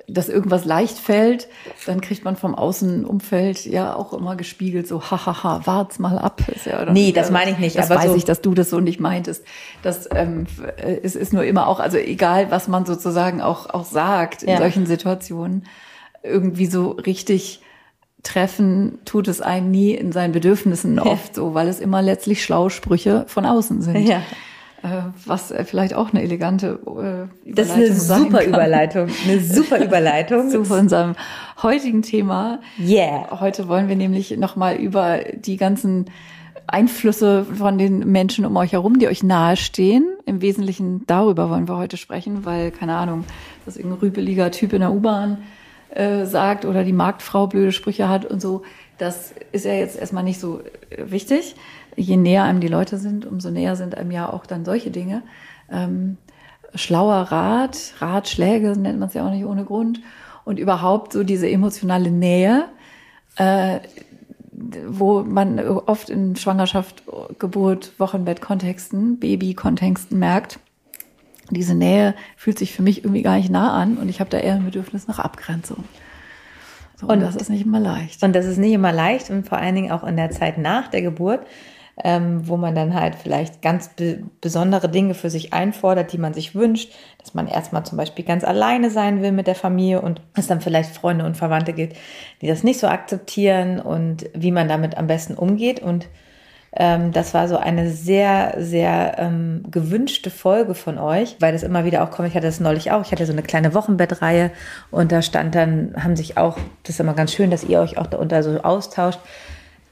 dass 0.08 0.28
irgendwas 0.28 0.64
leicht 0.64 0.98
fällt, 0.98 1.48
dann 1.86 2.00
kriegt 2.00 2.24
man 2.24 2.36
vom 2.36 2.54
Außenumfeld 2.54 3.66
ja 3.66 3.94
auch 3.94 4.12
immer 4.12 4.36
gespiegelt, 4.36 4.86
so 4.86 5.02
hahaha, 5.02 5.66
wart's 5.66 5.98
mal 5.98 6.18
ab. 6.18 6.42
Ist 6.48 6.66
ja, 6.66 6.90
nee, 6.92 7.12
das 7.12 7.30
meine 7.30 7.50
ich 7.50 7.58
nicht. 7.58 7.76
Das 7.76 7.90
aber 7.90 8.00
weiß 8.00 8.10
so 8.10 8.16
ich, 8.16 8.24
dass 8.24 8.40
du 8.40 8.54
das 8.54 8.70
so 8.70 8.78
nicht 8.78 9.00
meintest. 9.00 9.44
Das 9.82 10.08
ähm, 10.14 10.46
es 11.02 11.16
ist 11.16 11.32
nur 11.32 11.44
immer 11.44 11.66
auch, 11.66 11.80
also 11.80 11.96
egal, 11.96 12.50
was 12.50 12.68
man 12.68 12.86
sozusagen 12.86 13.40
auch, 13.40 13.70
auch 13.70 13.84
sagt 13.84 14.44
in 14.44 14.50
ja. 14.50 14.58
solchen 14.58 14.86
Situationen, 14.86 15.66
irgendwie 16.22 16.66
so 16.66 16.90
richtig 16.90 17.60
treffen 18.22 18.98
tut 19.04 19.28
es 19.28 19.40
einen 19.40 19.70
nie 19.70 19.92
in 19.92 20.12
seinen 20.12 20.32
Bedürfnissen 20.32 20.98
oft 20.98 21.34
so, 21.34 21.54
weil 21.54 21.68
es 21.68 21.80
immer 21.80 22.02
letztlich 22.02 22.42
Schlausprüche 22.42 23.24
von 23.28 23.46
außen 23.46 23.82
sind. 23.82 24.08
Ja. 24.08 24.22
Äh, 24.82 24.88
was 25.24 25.50
äh, 25.50 25.64
vielleicht 25.64 25.94
auch 25.94 26.12
eine 26.12 26.22
elegante 26.22 26.78
äh, 27.44 27.52
Das 27.52 27.68
ist 27.68 28.10
eine 28.10 28.24
super. 28.24 28.44
Überleitung, 28.44 29.08
eine 29.24 29.40
super 29.40 29.78
Überleitung 29.84 30.50
zu 30.50 30.60
unserem 30.60 31.14
heutigen 31.62 32.02
Thema. 32.02 32.60
Yeah. 32.78 33.40
Heute 33.40 33.68
wollen 33.68 33.88
wir 33.88 33.96
nämlich 33.96 34.36
nochmal 34.36 34.76
über 34.76 35.20
die 35.34 35.56
ganzen 35.56 36.06
Einflüsse 36.66 37.44
von 37.44 37.78
den 37.78 38.10
Menschen 38.10 38.44
um 38.44 38.56
euch 38.56 38.72
herum, 38.72 38.98
die 38.98 39.08
euch 39.08 39.22
nahestehen. 39.22 40.16
Im 40.26 40.42
Wesentlichen 40.42 41.06
darüber 41.06 41.48
wollen 41.48 41.68
wir 41.68 41.76
heute 41.76 41.96
sprechen, 41.96 42.44
weil, 42.44 42.70
keine 42.70 42.96
Ahnung, 42.96 43.24
das 43.64 43.76
ist 43.76 43.80
irgendein 43.80 44.00
rüpeliger 44.00 44.50
Typ 44.50 44.72
in 44.72 44.80
der 44.80 44.92
U-Bahn 44.92 45.38
äh, 45.90 46.26
sagt 46.26 46.64
oder 46.64 46.84
die 46.84 46.92
Marktfrau 46.92 47.46
blöde 47.46 47.72
Sprüche 47.72 48.08
hat 48.08 48.24
und 48.26 48.42
so. 48.42 48.62
Das 48.98 49.32
ist 49.52 49.64
ja 49.64 49.74
jetzt 49.74 49.98
erstmal 49.98 50.24
nicht 50.24 50.40
so 50.40 50.60
wichtig. 50.98 51.54
Je 51.96 52.16
näher 52.16 52.44
einem 52.44 52.60
die 52.60 52.68
Leute 52.68 52.98
sind, 52.98 53.26
umso 53.26 53.50
näher 53.50 53.74
sind 53.74 53.96
einem 53.96 54.10
ja 54.10 54.30
auch 54.30 54.46
dann 54.46 54.64
solche 54.64 54.90
Dinge. 54.90 55.22
Ähm, 55.70 56.18
schlauer 56.74 57.22
Rat, 57.32 57.94
Ratschläge 57.98 58.78
nennt 58.78 58.98
man 58.98 59.08
es 59.08 59.14
ja 59.14 59.26
auch 59.26 59.30
nicht 59.30 59.44
ohne 59.44 59.64
Grund. 59.64 60.00
Und 60.44 60.58
überhaupt 60.58 61.12
so 61.12 61.24
diese 61.24 61.48
emotionale 61.48 62.10
Nähe, 62.10 62.66
äh, 63.36 63.80
wo 64.88 65.22
man 65.22 65.58
oft 65.60 66.08
in 66.08 66.36
Schwangerschaft, 66.36 67.02
Geburt, 67.38 67.92
Wochenbett-Kontexten, 67.98 69.18
Baby-Kontexten 69.18 70.18
merkt, 70.18 70.60
diese 71.50 71.74
Nähe 71.74 72.14
fühlt 72.36 72.58
sich 72.58 72.72
für 72.72 72.82
mich 72.82 73.04
irgendwie 73.04 73.22
gar 73.22 73.36
nicht 73.36 73.50
nah 73.50 73.72
an 73.72 73.98
und 73.98 74.08
ich 74.08 74.20
habe 74.20 74.30
da 74.30 74.38
eher 74.38 74.54
ein 74.54 74.64
Bedürfnis 74.64 75.06
nach 75.06 75.18
Abgrenzung. 75.18 75.84
So, 76.96 77.06
und 77.06 77.20
das 77.20 77.36
ist 77.36 77.50
nicht 77.50 77.66
immer 77.66 77.78
leicht. 77.78 78.22
Und 78.22 78.34
das 78.34 78.46
ist 78.46 78.56
nicht 78.56 78.72
immer 78.72 78.92
leicht 78.92 79.30
und 79.30 79.46
vor 79.46 79.58
allen 79.58 79.74
Dingen 79.74 79.92
auch 79.92 80.02
in 80.02 80.16
der 80.16 80.30
Zeit 80.30 80.58
nach 80.58 80.88
der 80.88 81.02
Geburt 81.02 81.40
ähm, 82.04 82.46
wo 82.46 82.56
man 82.56 82.74
dann 82.74 82.94
halt 82.94 83.14
vielleicht 83.14 83.62
ganz 83.62 83.88
be 83.88 84.20
besondere 84.40 84.88
Dinge 84.88 85.14
für 85.14 85.30
sich 85.30 85.52
einfordert, 85.52 86.12
die 86.12 86.18
man 86.18 86.34
sich 86.34 86.54
wünscht, 86.54 86.92
dass 87.18 87.34
man 87.34 87.48
erstmal 87.48 87.84
zum 87.84 87.96
Beispiel 87.96 88.24
ganz 88.24 88.44
alleine 88.44 88.90
sein 88.90 89.22
will 89.22 89.32
mit 89.32 89.46
der 89.46 89.54
Familie 89.54 90.02
und 90.02 90.20
es 90.34 90.46
dann 90.46 90.60
vielleicht 90.60 90.94
Freunde 90.94 91.24
und 91.24 91.36
Verwandte 91.36 91.72
gibt, 91.72 91.96
die 92.42 92.46
das 92.46 92.64
nicht 92.64 92.80
so 92.80 92.86
akzeptieren 92.86 93.80
und 93.80 94.26
wie 94.34 94.52
man 94.52 94.68
damit 94.68 94.98
am 94.98 95.06
besten 95.06 95.34
umgeht 95.34 95.80
und 95.80 96.06
ähm, 96.78 97.10
das 97.10 97.32
war 97.32 97.48
so 97.48 97.56
eine 97.56 97.90
sehr, 97.90 98.54
sehr 98.58 99.16
ähm, 99.18 99.62
gewünschte 99.70 100.28
Folge 100.30 100.74
von 100.74 100.98
euch, 100.98 101.36
weil 101.40 101.52
das 101.52 101.62
immer 101.62 101.86
wieder 101.86 102.04
auch 102.04 102.10
kommt. 102.10 102.28
Ich 102.28 102.34
hatte 102.34 102.46
das 102.46 102.60
neulich 102.60 102.92
auch. 102.92 103.02
Ich 103.02 103.12
hatte 103.12 103.24
so 103.24 103.32
eine 103.32 103.42
kleine 103.42 103.72
Wochenbettreihe 103.72 104.50
und 104.90 105.10
da 105.10 105.22
stand 105.22 105.54
dann, 105.54 105.94
haben 105.96 106.16
sich 106.16 106.36
auch, 106.36 106.58
das 106.82 106.96
ist 106.96 107.00
immer 107.00 107.14
ganz 107.14 107.32
schön, 107.32 107.50
dass 107.50 107.64
ihr 107.64 107.80
euch 107.80 107.96
auch 107.96 108.06
da 108.06 108.18
unter 108.18 108.42
so 108.42 108.60
austauscht, 108.60 109.20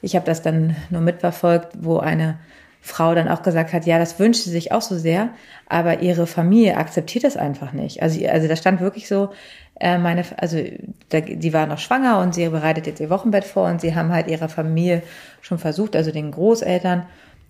ich 0.05 0.15
habe 0.15 0.25
das 0.25 0.41
dann 0.41 0.75
nur 0.91 1.01
mitverfolgt, 1.01 1.69
wo 1.79 1.97
eine 1.97 2.37
Frau 2.81 3.15
dann 3.15 3.27
auch 3.27 3.41
gesagt 3.41 3.73
hat, 3.73 3.87
ja, 3.87 3.97
das 3.97 4.19
wünscht 4.19 4.43
sie 4.43 4.51
sich 4.51 4.71
auch 4.71 4.83
so 4.83 4.95
sehr, 4.95 5.29
aber 5.67 6.01
ihre 6.01 6.27
Familie 6.27 6.77
akzeptiert 6.77 7.23
das 7.23 7.35
einfach 7.35 7.73
nicht. 7.73 8.03
Also, 8.03 8.23
also 8.27 8.47
da 8.47 8.55
stand 8.55 8.79
wirklich 8.79 9.07
so, 9.07 9.31
äh, 9.79 9.97
meine, 9.97 10.23
also 10.37 10.59
da, 11.09 11.21
die 11.21 11.51
war 11.51 11.65
noch 11.65 11.79
schwanger 11.79 12.19
und 12.19 12.35
sie 12.35 12.47
bereitet 12.47 12.85
jetzt 12.85 12.99
ihr 12.99 13.09
Wochenbett 13.09 13.43
vor 13.43 13.67
und 13.67 13.81
sie 13.81 13.95
haben 13.95 14.11
halt 14.13 14.27
ihrer 14.27 14.47
Familie 14.47 15.01
schon 15.41 15.57
versucht, 15.57 15.95
also 15.95 16.11
den 16.11 16.29
Großeltern 16.29 17.07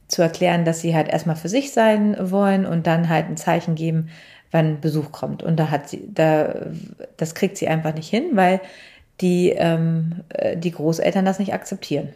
zu 0.07 0.21
erklären, 0.21 0.63
dass 0.63 0.79
sie 0.79 0.95
halt 0.95 1.09
erstmal 1.09 1.35
für 1.35 1.49
sich 1.49 1.73
sein 1.73 2.15
wollen 2.31 2.65
und 2.65 2.87
dann 2.87 3.09
halt 3.09 3.27
ein 3.27 3.37
Zeichen 3.37 3.75
geben, 3.75 4.07
wann 4.51 4.79
Besuch 4.79 5.11
kommt. 5.11 5.43
Und 5.43 5.57
da 5.57 5.69
hat 5.69 5.89
sie, 5.89 6.07
da, 6.13 6.67
das 7.17 7.35
kriegt 7.35 7.57
sie 7.57 7.67
einfach 7.67 7.93
nicht 7.93 8.09
hin, 8.09 8.29
weil 8.33 8.61
die, 9.19 9.49
ähm, 9.49 10.21
äh, 10.29 10.55
die 10.55 10.71
Großeltern 10.71 11.25
das 11.25 11.39
nicht 11.39 11.53
akzeptieren. 11.53 12.09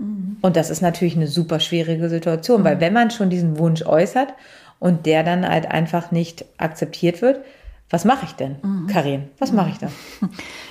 Mhm. 0.00 0.38
Und 0.40 0.56
das 0.56 0.70
ist 0.70 0.80
natürlich 0.80 1.16
eine 1.16 1.28
super 1.28 1.60
schwierige 1.60 2.08
Situation, 2.08 2.60
mhm. 2.60 2.64
weil 2.64 2.80
wenn 2.80 2.92
man 2.92 3.10
schon 3.10 3.30
diesen 3.30 3.58
Wunsch 3.58 3.82
äußert 3.82 4.34
und 4.78 5.06
der 5.06 5.22
dann 5.22 5.46
halt 5.46 5.70
einfach 5.70 6.10
nicht 6.10 6.44
akzeptiert 6.58 7.22
wird, 7.22 7.44
was 7.90 8.04
mache 8.04 8.24
ich 8.24 8.32
denn, 8.32 8.56
mhm. 8.62 8.86
Karin? 8.86 9.28
Was 9.38 9.52
mache 9.52 9.70
ich 9.70 9.78
dann? 9.78 9.92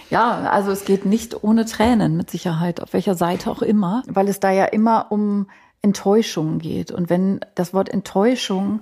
Ja, 0.10 0.50
also 0.50 0.72
es 0.72 0.86
geht 0.86 1.06
nicht 1.06 1.44
ohne 1.44 1.66
Tränen 1.66 2.18
mit 2.18 2.32
Sicherheit, 2.32 2.82
auf 2.82 2.94
welcher 2.94 3.14
Seite 3.14 3.52
auch 3.52 3.62
immer, 3.62 4.02
weil 4.08 4.28
es 4.28 4.40
da 4.40 4.50
ja 4.50 4.66
immer 4.66 5.12
um 5.12 5.46
Enttäuschung 5.84 6.58
geht. 6.58 6.92
Und 6.92 7.12
wenn 7.12 7.42
das 7.54 7.76
Wort 7.76 7.90
Enttäuschung 7.90 8.82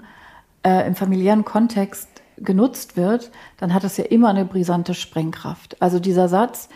äh, 0.63 0.87
im 0.87 0.95
familiären 0.95 1.43
Kontext 1.43 2.07
genutzt 2.37 2.95
wird, 2.95 3.31
dann 3.57 3.73
hat 3.73 3.83
es 3.83 3.97
ja 3.97 4.05
immer 4.05 4.29
eine 4.29 4.45
brisante 4.45 4.93
Sprengkraft. 4.93 5.81
Also 5.81 5.99
dieser 5.99 6.29
Satz, 6.29 6.69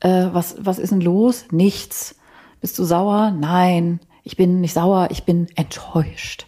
äh, 0.00 0.28
was, 0.32 0.56
was 0.58 0.78
ist 0.78 0.90
denn 0.90 1.02
los? 1.02 1.44
Nichts. 1.50 2.16
Bist 2.62 2.78
du 2.78 2.84
sauer? 2.84 3.32
Nein, 3.32 4.00
ich 4.24 4.36
bin 4.36 4.60
nicht 4.60 4.72
sauer, 4.72 5.08
ich 5.10 5.24
bin 5.24 5.48
enttäuscht. 5.56 6.46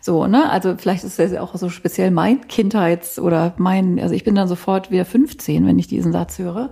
So, 0.00 0.28
ne? 0.28 0.48
Also 0.48 0.76
vielleicht 0.78 1.02
ist 1.02 1.18
das 1.18 1.32
ja 1.32 1.42
auch 1.42 1.54
so 1.56 1.68
speziell 1.68 2.12
mein 2.12 2.46
Kindheits- 2.46 3.18
oder 3.18 3.52
mein, 3.58 3.98
also 3.98 4.14
ich 4.14 4.22
bin 4.22 4.36
dann 4.36 4.46
sofort 4.46 4.92
wieder 4.92 5.04
15, 5.04 5.66
wenn 5.66 5.78
ich 5.78 5.88
diesen 5.88 6.12
Satz 6.12 6.38
höre. 6.38 6.70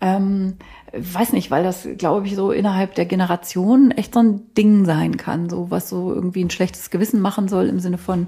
Ähm, 0.00 0.56
weiß 0.92 1.32
nicht, 1.32 1.50
weil 1.52 1.62
das, 1.62 1.86
glaube 1.96 2.26
ich, 2.26 2.34
so 2.34 2.50
innerhalb 2.50 2.96
der 2.96 3.06
Generation 3.06 3.92
echt 3.92 4.14
so 4.14 4.20
ein 4.20 4.52
Ding 4.54 4.84
sein 4.84 5.16
kann, 5.16 5.48
so 5.48 5.70
was 5.70 5.88
so 5.88 6.12
irgendwie 6.12 6.44
ein 6.44 6.50
schlechtes 6.50 6.90
Gewissen 6.90 7.20
machen 7.20 7.46
soll 7.46 7.68
im 7.68 7.78
Sinne 7.78 7.98
von, 7.98 8.26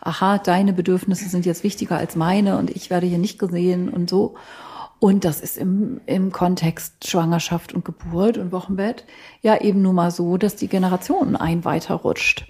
aha, 0.00 0.38
deine 0.38 0.72
Bedürfnisse 0.72 1.28
sind 1.28 1.44
jetzt 1.44 1.64
wichtiger 1.64 1.98
als 1.98 2.16
meine 2.16 2.56
und 2.58 2.70
ich 2.70 2.88
werde 2.88 3.06
hier 3.06 3.18
nicht 3.18 3.38
gesehen 3.38 3.90
und 3.90 4.08
so. 4.08 4.36
Und 4.98 5.24
das 5.24 5.40
ist 5.40 5.58
im, 5.58 6.00
im 6.06 6.32
Kontext 6.32 7.06
Schwangerschaft 7.06 7.74
und 7.74 7.84
Geburt 7.84 8.38
und 8.38 8.52
Wochenbett 8.52 9.04
ja 9.42 9.60
eben 9.60 9.82
nur 9.82 9.92
mal 9.92 10.10
so, 10.10 10.36
dass 10.38 10.56
die 10.56 10.68
Generation 10.68 11.36
ein 11.36 11.64
weiterrutscht. 11.64 12.46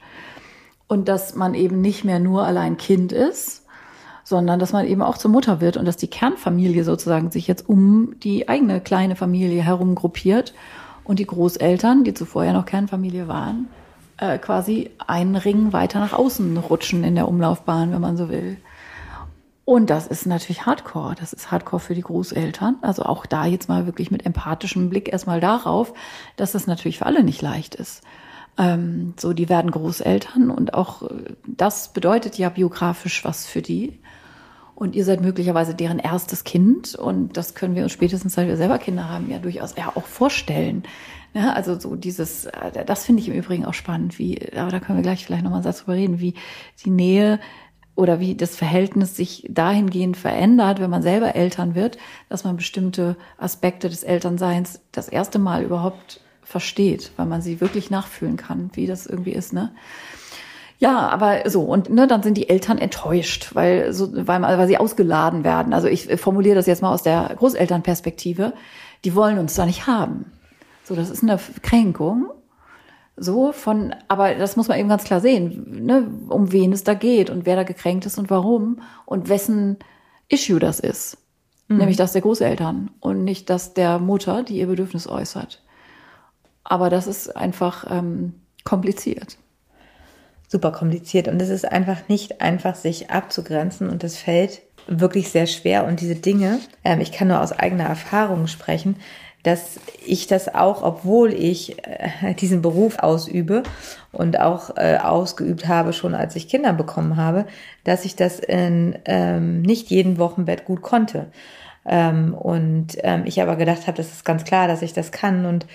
Und 0.89 1.09
dass 1.09 1.35
man 1.35 1.55
eben 1.55 1.81
nicht 1.81 2.05
mehr 2.05 2.21
nur 2.21 2.45
allein 2.45 2.77
Kind 2.77 3.11
ist, 3.11 3.67
sondern 4.23 4.59
dass 4.59 4.73
man 4.73 4.87
eben 4.87 5.03
auch 5.03 5.19
zur 5.19 5.31
Mutter 5.31 5.61
wird 5.61 5.77
und 5.77 5.85
dass 5.85 5.97
die 5.97 6.07
Kernfamilie 6.07 6.85
sozusagen 6.85 7.31
sich 7.31 7.47
jetzt 7.49 7.69
um 7.69 8.19
die 8.21 8.49
eigene 8.49 8.81
kleine 8.81 9.17
Familie 9.17 9.63
herum 9.63 9.95
gruppiert 9.95 10.55
und 11.05 11.19
die 11.19 11.27
Großeltern, 11.27 12.05
die 12.05 12.15
zuvor 12.15 12.45
ja 12.45 12.53
noch 12.53 12.67
Kernfamilie 12.67 13.29
waren, 13.29 13.69
äh, 14.19 14.39
quasi 14.39 14.91
einen 15.07 15.37
Ring 15.37 15.73
weiter 15.73 16.01
nach 16.01 16.13
außen 16.13 16.57
rutschen 16.57 17.05
in 17.05 17.15
der 17.15 17.29
Umlaufbahn, 17.29 17.93
wenn 17.93 18.01
man 18.01 18.17
so 18.17 18.29
will. 18.29 18.57
Und 19.67 19.91
das 19.91 20.07
ist 20.07 20.27
natürlich 20.27 20.65
Hardcore. 20.65 21.17
Das 21.19 21.33
ist 21.33 21.51
Hardcore 21.51 21.81
für 21.81 21.97
die 21.97 22.03
Großeltern. 22.03 22.77
Also 22.83 23.03
auch 23.03 23.27
da 23.27 23.47
jetzt 23.47 23.69
mal 23.69 23.85
wirklich 23.85 24.13
mit 24.13 24.25
empathischem 24.25 24.89
Blick 24.91 25.13
erstmal 25.13 25.41
darauf, 25.41 25.93
dass 26.37 26.53
das 26.53 26.69
natürlich 26.69 26.99
für 26.99 27.07
alle 27.07 27.25
nicht 27.25 27.43
leicht 27.43 27.75
ist. 27.75 28.05
Ähm, 28.57 29.15
so, 29.19 29.33
die 29.33 29.49
werden 29.49 29.73
Großeltern 29.73 30.51
und 30.51 30.73
auch 30.73 31.03
äh, 31.03 31.35
das 31.49 31.93
bedeutet 31.93 32.39
ja 32.39 32.49
biografisch 32.49 33.25
was 33.25 33.47
für 33.47 33.61
die. 33.61 33.99
Und 34.77 34.95
ihr 34.95 35.05
seid 35.05 35.21
möglicherweise 35.21 35.75
deren 35.75 35.99
erstes 35.99 36.45
Kind 36.45 36.95
und 36.95 37.37
das 37.37 37.55
können 37.57 37.75
wir 37.75 37.83
uns 37.83 37.93
spätestens, 37.93 38.35
seit 38.35 38.47
wir 38.47 38.57
selber 38.57 38.79
Kinder 38.79 39.09
haben, 39.09 39.29
ja 39.31 39.39
durchaus 39.39 39.75
ja 39.77 39.91
auch 39.97 40.07
vorstellen. 40.07 40.85
Ja, 41.35 41.55
also 41.55 41.79
so 41.79 41.97
dieses, 41.97 42.45
äh, 42.47 42.85
das 42.87 43.05
finde 43.05 43.21
ich 43.21 43.29
im 43.29 43.35
Übrigen 43.35 43.65
auch 43.65 43.75
spannend, 43.75 44.21
wie, 44.21 44.39
aber 44.57 44.71
da 44.71 44.79
können 44.79 44.99
wir 44.99 45.03
gleich 45.03 45.27
vielleicht 45.27 45.43
nochmal 45.43 45.59
einen 45.59 45.65
Satz 45.65 45.81
drüber 45.81 45.95
reden, 45.95 46.21
wie 46.21 46.35
die 46.85 46.91
Nähe 46.91 47.41
oder 47.97 48.21
wie 48.21 48.37
das 48.37 48.55
Verhältnis 48.55 49.17
sich 49.17 49.45
dahingehend 49.49 50.17
verändert, 50.17 50.81
wenn 50.81 50.91
man 50.91 51.03
selber 51.03 51.35
Eltern 51.35 51.75
wird, 51.75 51.99
dass 52.29 52.45
man 52.45 52.57
bestimmte 52.57 53.17
Aspekte 53.39 53.89
des 53.89 54.05
Elternseins 54.05 54.81
das 54.93 55.09
erste 55.09 55.39
Mal 55.39 55.65
überhaupt 55.65 56.21
versteht, 56.43 57.11
weil 57.17 57.27
man 57.27 57.43
sie 57.43 57.61
wirklich 57.61 57.91
nachfühlen 57.91 58.37
kann, 58.37 58.71
wie 58.75 58.87
das 58.87 59.07
irgendwie 59.07 59.33
ist, 59.33 59.53
ne? 59.53 59.73
Ja, 60.79 61.09
aber 61.09 61.49
so 61.49 61.63
und 61.63 61.89
ne, 61.89 62.07
dann 62.07 62.23
sind 62.23 62.37
die 62.37 62.51
Eltern 62.51 62.77
enttäuscht, 62.77 63.55
weil 63.55 63.95
so 63.95 64.11
weil, 64.15 64.43
weil 64.43 64.67
sie 64.67 64.77
ausgeladen 64.77 65.43
werden. 65.43 65.73
Also 65.73 65.89
ich 65.89 66.07
formuliere 66.21 66.55
das 66.55 66.67
jetzt 66.67 66.83
mal 66.83 66.93
aus 66.93 67.03
der 67.03 67.35
Großelternperspektive. 67.35 68.53
Die 69.05 69.15
wollen 69.15 69.39
uns 69.39 69.55
da 69.55 69.65
nicht 69.65 69.87
haben. 69.87 70.31
So, 70.85 70.95
das 70.95 71.09
ist 71.09 71.23
eine 71.23 71.41
Kränkung 71.63 72.27
so 73.17 73.53
von, 73.53 73.95
aber 74.09 74.35
das 74.35 74.57
muss 74.57 74.69
man 74.69 74.79
eben 74.79 74.89
ganz 74.89 75.05
klar 75.05 75.21
sehen, 75.21 75.85
ne, 75.87 76.11
um 76.29 76.53
wen 76.53 76.73
es 76.73 76.85
da 76.85 76.95
geht 76.95 77.31
und 77.31 77.47
wer 77.47 77.57
da 77.57 77.63
gekränkt 77.63 78.07
ist 78.07 78.19
und 78.19 78.31
warum 78.31 78.83
und 79.07 79.29
wessen 79.29 79.79
Issue 80.29 80.59
das 80.59 80.81
ist. 80.81 81.19
Mhm. 81.69 81.79
Nämlich 81.79 81.97
das 81.97 82.13
der 82.13 82.23
Großeltern 82.23 82.91
und 83.01 83.25
nicht 83.25 83.49
das 83.49 83.75
der 83.75 83.99
Mutter, 83.99 84.43
die 84.43 84.59
ihr 84.59 84.67
Bedürfnis 84.67 85.09
äußert. 85.09 85.63
Aber 86.63 86.91
das 86.91 87.07
ist 87.07 87.35
einfach 87.37 87.87
ähm, 87.91 88.35
kompliziert. 88.65 89.39
Super 90.49 90.73
kompliziert 90.73 91.27
und 91.29 91.41
es 91.41 91.49
ist 91.49 91.65
einfach 91.65 92.09
nicht 92.09 92.41
einfach, 92.41 92.75
sich 92.75 93.11
abzugrenzen 93.11 93.89
und 93.89 94.05
es 94.05 94.19
fällt 94.19 94.63
wirklich 94.87 95.31
sehr 95.31 95.47
schwer 95.47 95.85
und 95.87 96.01
diese 96.01 96.15
Dinge, 96.15 96.61
ähm, 96.85 97.01
ich 97.01 97.13
kann 97.13 97.29
nur 97.29 97.41
aus 97.41 97.53
eigener 97.53 97.85
Erfahrung 97.85 98.47
sprechen, 98.47 98.97
dass 99.47 99.79
ich 100.05 100.27
das 100.27 100.53
auch, 100.53 100.83
obwohl 100.83 101.33
ich 101.33 101.77
äh, 101.87 102.35
diesen 102.35 102.63
Beruf 102.63 102.99
ausübe 102.99 103.63
und 104.11 104.41
auch 104.41 104.77
äh, 104.77 104.97
ausgeübt 104.97 105.69
habe, 105.69 105.93
schon 105.93 106.15
als 106.15 106.35
ich 106.35 106.49
Kinder 106.49 106.73
bekommen 106.73 107.17
habe, 107.17 107.47
dass 107.85 108.05
ich 108.05 108.17
das 108.17 108.41
in 108.41 108.99
ähm, 109.05 109.63
nicht 109.63 109.89
jeden 109.89 110.19
Wochenbett 110.19 110.65
gut 110.65 110.83
konnte. 110.83 111.27
Ähm, 111.85 112.35
und 112.35 112.99
ähm, 113.05 113.23
ich 113.25 113.41
aber 113.41 113.55
gedacht 113.55 113.87
habe, 113.87 113.97
das 113.97 114.11
ist 114.11 114.25
ganz 114.25 114.43
klar, 114.43 114.67
dass 114.67 114.83
ich 114.83 114.93
das 114.93 115.13
kann. 115.13 115.47
Und 115.47 115.67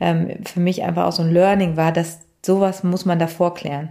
ähm, 0.00 0.30
für 0.46 0.60
mich 0.60 0.82
einfach 0.82 1.04
auch 1.04 1.12
so 1.12 1.22
ein 1.22 1.30
Learning 1.30 1.76
war, 1.76 1.92
dass 1.92 2.20
sowas 2.44 2.82
muss 2.82 3.04
man 3.04 3.18
davor 3.18 3.52
klären. 3.52 3.90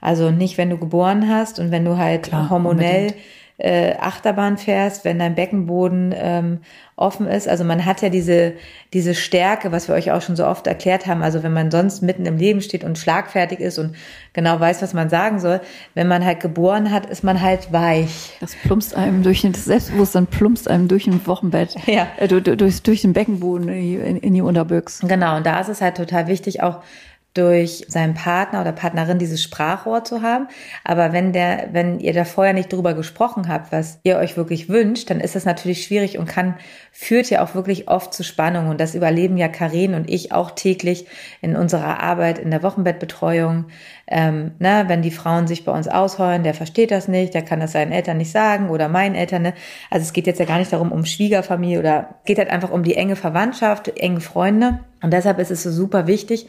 Also 0.00 0.30
nicht, 0.30 0.56
wenn 0.56 0.70
du 0.70 0.78
geboren 0.78 1.28
hast 1.28 1.58
und 1.58 1.70
wenn 1.70 1.84
du 1.84 1.98
halt 1.98 2.24
Klar, 2.24 2.48
hormonell 2.48 3.02
unbedingt 3.02 3.22
äh, 3.58 3.94
Achterbahn 3.94 4.58
fährst, 4.58 5.04
wenn 5.04 5.18
dein 5.18 5.34
Beckenboden 5.34 6.14
ähm, 6.16 6.58
offen 6.96 7.26
ist. 7.26 7.48
Also 7.48 7.64
man 7.64 7.84
hat 7.84 8.02
ja 8.02 8.08
diese, 8.08 8.54
diese 8.92 9.14
Stärke, 9.14 9.72
was 9.72 9.88
wir 9.88 9.94
euch 9.94 10.10
auch 10.12 10.22
schon 10.22 10.36
so 10.36 10.46
oft 10.46 10.66
erklärt 10.66 11.06
haben. 11.06 11.22
Also 11.22 11.42
wenn 11.42 11.52
man 11.52 11.70
sonst 11.70 12.02
mitten 12.02 12.26
im 12.26 12.36
Leben 12.36 12.60
steht 12.60 12.84
und 12.84 12.98
schlagfertig 12.98 13.60
ist 13.60 13.78
und 13.78 13.94
genau 14.32 14.58
weiß, 14.58 14.82
was 14.82 14.94
man 14.94 15.08
sagen 15.08 15.38
soll, 15.38 15.60
wenn 15.94 16.08
man 16.08 16.24
halt 16.24 16.40
geboren 16.40 16.90
hat, 16.90 17.06
ist 17.06 17.24
man 17.24 17.40
halt 17.40 17.72
weich. 17.72 18.32
Das 18.40 18.54
plumpst 18.54 18.94
einem 18.94 19.22
durch 19.22 19.42
das 19.42 19.64
Selbstbewusstsein 19.64 20.26
plumpst 20.26 20.68
einem 20.68 20.88
durch 20.88 21.06
ein 21.06 21.26
Wochenbett, 21.26 21.74
ja. 21.86 22.06
äh, 22.18 22.28
durch, 22.28 22.82
durch 22.82 23.02
den 23.02 23.12
Beckenboden 23.12 23.68
in, 23.68 24.16
in 24.16 24.34
die 24.34 24.42
Unterbüchse. 24.42 25.06
Genau, 25.06 25.36
und 25.36 25.46
da 25.46 25.60
ist 25.60 25.68
es 25.68 25.80
halt 25.80 25.96
total 25.96 26.26
wichtig, 26.26 26.62
auch 26.62 26.82
durch 27.34 27.86
seinen 27.88 28.14
Partner 28.14 28.60
oder 28.60 28.72
Partnerin 28.72 29.18
dieses 29.18 29.42
Sprachrohr 29.42 30.04
zu 30.04 30.20
haben. 30.20 30.48
Aber 30.84 31.12
wenn 31.12 31.32
der, 31.32 31.68
wenn 31.72 31.98
ihr 31.98 32.12
da 32.12 32.24
vorher 32.24 32.52
nicht 32.52 32.72
drüber 32.72 32.92
gesprochen 32.92 33.48
habt, 33.48 33.72
was 33.72 34.00
ihr 34.02 34.18
euch 34.18 34.36
wirklich 34.36 34.68
wünscht, 34.68 35.08
dann 35.08 35.20
ist 35.20 35.34
das 35.34 35.46
natürlich 35.46 35.84
schwierig 35.84 36.18
und 36.18 36.26
kann, 36.26 36.56
führt 36.90 37.30
ja 37.30 37.42
auch 37.42 37.54
wirklich 37.54 37.88
oft 37.88 38.12
zu 38.12 38.22
Spannung. 38.22 38.68
Und 38.68 38.80
das 38.80 38.94
überleben 38.94 39.38
ja 39.38 39.48
Karin 39.48 39.94
und 39.94 40.10
ich 40.10 40.32
auch 40.32 40.50
täglich 40.50 41.06
in 41.40 41.56
unserer 41.56 42.02
Arbeit 42.02 42.38
in 42.38 42.50
der 42.50 42.62
Wochenbettbetreuung. 42.62 43.66
Ähm, 44.08 44.52
ne, 44.58 44.84
wenn 44.88 45.00
die 45.00 45.10
Frauen 45.10 45.46
sich 45.46 45.64
bei 45.64 45.72
uns 45.72 45.88
ausheulen, 45.88 46.42
der 46.42 46.52
versteht 46.52 46.90
das 46.90 47.08
nicht, 47.08 47.32
der 47.32 47.42
kann 47.42 47.60
das 47.60 47.72
seinen 47.72 47.92
Eltern 47.92 48.18
nicht 48.18 48.30
sagen 48.30 48.68
oder 48.68 48.88
meinen 48.88 49.14
Eltern. 49.14 49.42
Ne? 49.42 49.54
Also 49.90 50.04
es 50.04 50.12
geht 50.12 50.26
jetzt 50.26 50.38
ja 50.38 50.44
gar 50.44 50.58
nicht 50.58 50.72
darum, 50.72 50.92
um 50.92 51.06
Schwiegerfamilie 51.06 51.78
oder 51.78 52.16
geht 52.26 52.36
halt 52.36 52.50
einfach 52.50 52.70
um 52.70 52.82
die 52.82 52.94
enge 52.94 53.16
Verwandtschaft, 53.16 53.88
enge 53.96 54.20
Freunde. 54.20 54.80
Und 55.02 55.12
deshalb 55.12 55.38
ist 55.38 55.50
es 55.50 55.62
so 55.62 55.70
super 55.70 56.06
wichtig, 56.06 56.46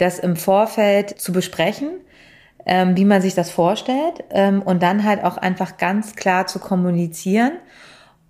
das 0.00 0.18
im 0.18 0.36
Vorfeld 0.36 1.20
zu 1.20 1.32
besprechen, 1.32 1.90
ähm, 2.66 2.96
wie 2.96 3.04
man 3.04 3.22
sich 3.22 3.34
das 3.34 3.50
vorstellt 3.50 4.24
ähm, 4.30 4.62
und 4.62 4.82
dann 4.82 5.04
halt 5.04 5.24
auch 5.24 5.36
einfach 5.36 5.76
ganz 5.76 6.16
klar 6.16 6.46
zu 6.46 6.58
kommunizieren 6.58 7.52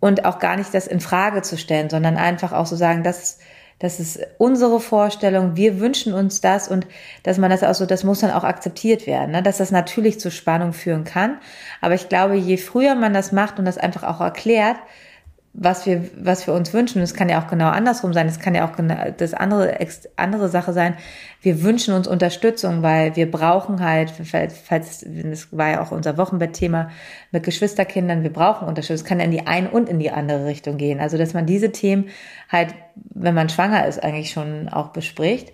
und 0.00 0.24
auch 0.24 0.38
gar 0.38 0.56
nicht 0.56 0.72
das 0.74 0.86
in 0.86 1.00
Frage 1.00 1.42
zu 1.42 1.56
stellen, 1.56 1.90
sondern 1.90 2.16
einfach 2.16 2.52
auch 2.52 2.66
so 2.66 2.76
sagen, 2.76 3.02
das, 3.02 3.38
das 3.78 4.00
ist 4.00 4.20
unsere 4.38 4.80
Vorstellung, 4.80 5.56
wir 5.56 5.78
wünschen 5.78 6.12
uns 6.12 6.40
das 6.40 6.68
und 6.68 6.86
dass 7.22 7.38
man 7.38 7.50
das 7.50 7.62
auch 7.62 7.74
so, 7.74 7.86
das 7.86 8.04
muss 8.04 8.20
dann 8.20 8.30
auch 8.30 8.44
akzeptiert 8.44 9.06
werden, 9.06 9.32
ne? 9.32 9.42
dass 9.42 9.58
das 9.58 9.70
natürlich 9.70 10.18
zu 10.18 10.30
Spannung 10.30 10.72
führen 10.72 11.04
kann. 11.04 11.38
Aber 11.80 11.94
ich 11.94 12.08
glaube, 12.08 12.34
je 12.34 12.56
früher 12.56 12.94
man 12.94 13.14
das 13.14 13.32
macht 13.32 13.58
und 13.58 13.64
das 13.64 13.78
einfach 13.78 14.02
auch 14.02 14.20
erklärt, 14.20 14.76
was 15.52 15.84
wir, 15.84 16.08
was 16.16 16.46
wir 16.46 16.54
uns 16.54 16.72
wünschen. 16.72 17.02
Es 17.02 17.12
kann 17.12 17.28
ja 17.28 17.42
auch 17.42 17.48
genau 17.48 17.68
andersrum 17.68 18.12
sein. 18.12 18.28
Es 18.28 18.38
kann 18.38 18.54
ja 18.54 18.68
auch 18.68 18.76
genau 18.76 18.94
das 19.16 19.34
andere, 19.34 19.76
andere 20.16 20.48
Sache 20.48 20.72
sein. 20.72 20.96
Wir 21.42 21.62
wünschen 21.62 21.92
uns 21.92 22.06
Unterstützung, 22.06 22.82
weil 22.82 23.16
wir 23.16 23.28
brauchen 23.28 23.84
halt, 23.84 24.10
falls, 24.10 25.04
das 25.04 25.48
war 25.50 25.70
ja 25.70 25.82
auch 25.82 25.90
unser 25.90 26.16
Wochenbettthema 26.16 26.90
mit 27.32 27.42
Geschwisterkindern, 27.42 28.22
wir 28.22 28.32
brauchen 28.32 28.68
Unterstützung. 28.68 29.04
Es 29.04 29.08
kann 29.08 29.18
ja 29.18 29.24
in 29.24 29.32
die 29.32 29.46
eine 29.46 29.70
und 29.70 29.88
in 29.88 29.98
die 29.98 30.12
andere 30.12 30.46
Richtung 30.46 30.76
gehen. 30.76 31.00
Also, 31.00 31.18
dass 31.18 31.34
man 31.34 31.46
diese 31.46 31.72
Themen 31.72 32.08
halt, 32.48 32.74
wenn 32.94 33.34
man 33.34 33.48
schwanger 33.48 33.86
ist, 33.86 34.02
eigentlich 34.02 34.30
schon 34.30 34.68
auch 34.68 34.88
bespricht 34.88 35.52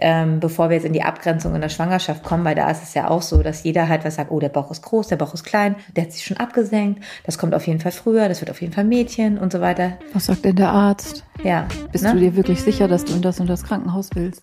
ähm, 0.00 0.40
bevor 0.40 0.68
wir 0.70 0.76
jetzt 0.76 0.86
in 0.86 0.92
die 0.92 1.02
Abgrenzung 1.02 1.54
in 1.54 1.60
der 1.60 1.68
Schwangerschaft 1.68 2.22
kommen, 2.22 2.44
weil 2.44 2.54
da 2.54 2.70
ist 2.70 2.82
es 2.82 2.94
ja 2.94 3.08
auch 3.08 3.22
so, 3.22 3.42
dass 3.42 3.62
jeder 3.62 3.88
halt 3.88 4.04
was 4.04 4.16
sagt, 4.16 4.30
oh, 4.30 4.40
der 4.40 4.48
Bauch 4.48 4.70
ist 4.70 4.82
groß, 4.82 5.08
der 5.08 5.16
Bauch 5.16 5.34
ist 5.34 5.44
klein, 5.44 5.76
der 5.94 6.04
hat 6.04 6.12
sich 6.12 6.24
schon 6.24 6.36
abgesenkt, 6.38 7.02
das 7.24 7.38
kommt 7.38 7.54
auf 7.54 7.66
jeden 7.66 7.80
Fall 7.80 7.92
früher, 7.92 8.28
das 8.28 8.40
wird 8.40 8.50
auf 8.50 8.60
jeden 8.60 8.72
Fall 8.72 8.84
Mädchen 8.84 9.38
und 9.38 9.52
so 9.52 9.60
weiter. 9.60 9.98
Was 10.12 10.26
sagt 10.26 10.44
denn 10.44 10.56
der 10.56 10.70
Arzt? 10.70 11.24
Ja. 11.44 11.66
Bist 11.92 12.04
ne? 12.04 12.12
du 12.14 12.20
dir 12.20 12.36
wirklich 12.36 12.60
sicher, 12.62 12.88
dass 12.88 13.04
du 13.04 13.14
in 13.14 13.22
das 13.22 13.40
und 13.40 13.48
das 13.48 13.62
Krankenhaus 13.62 14.10
willst? 14.14 14.42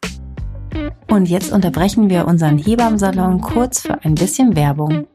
Und 1.09 1.29
jetzt 1.29 1.51
unterbrechen 1.51 2.09
wir 2.09 2.27
unseren 2.27 2.57
Hebammsalon 2.57 3.41
kurz 3.41 3.81
für 3.81 4.03
ein 4.03 4.15
bisschen 4.15 4.55
Werbung. 4.55 5.07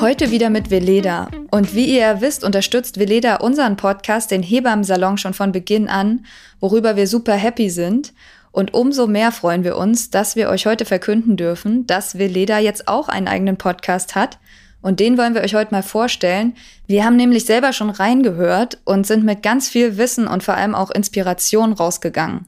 Heute 0.00 0.30
wieder 0.30 0.48
mit 0.48 0.70
Veleda. 0.70 1.28
Und 1.50 1.74
wie 1.74 1.84
ihr 1.84 2.00
ja 2.00 2.20
wisst, 2.22 2.42
unterstützt 2.42 2.98
Veleda 2.98 3.36
unseren 3.36 3.76
Podcast, 3.76 4.30
den 4.30 4.42
Hebammsalon, 4.42 5.18
schon 5.18 5.34
von 5.34 5.52
Beginn 5.52 5.88
an, 5.88 6.24
worüber 6.58 6.96
wir 6.96 7.06
super 7.06 7.34
happy 7.34 7.68
sind. 7.68 8.14
Und 8.52 8.74
umso 8.74 9.06
mehr 9.06 9.32
freuen 9.32 9.64
wir 9.64 9.76
uns, 9.76 10.10
dass 10.10 10.34
wir 10.36 10.48
euch 10.48 10.66
heute 10.66 10.84
verkünden 10.84 11.36
dürfen, 11.36 11.86
dass 11.86 12.18
Veleda 12.18 12.58
jetzt 12.58 12.88
auch 12.88 13.08
einen 13.08 13.28
eigenen 13.28 13.56
Podcast 13.56 14.14
hat. 14.14 14.38
Und 14.82 14.98
den 14.98 15.18
wollen 15.18 15.34
wir 15.34 15.42
euch 15.42 15.54
heute 15.54 15.72
mal 15.72 15.82
vorstellen. 15.82 16.54
Wir 16.86 17.04
haben 17.04 17.16
nämlich 17.16 17.44
selber 17.44 17.72
schon 17.72 17.90
reingehört 17.90 18.78
und 18.84 19.06
sind 19.06 19.24
mit 19.24 19.42
ganz 19.42 19.68
viel 19.68 19.98
Wissen 19.98 20.26
und 20.26 20.42
vor 20.42 20.54
allem 20.54 20.74
auch 20.74 20.90
Inspiration 20.90 21.72
rausgegangen. 21.72 22.46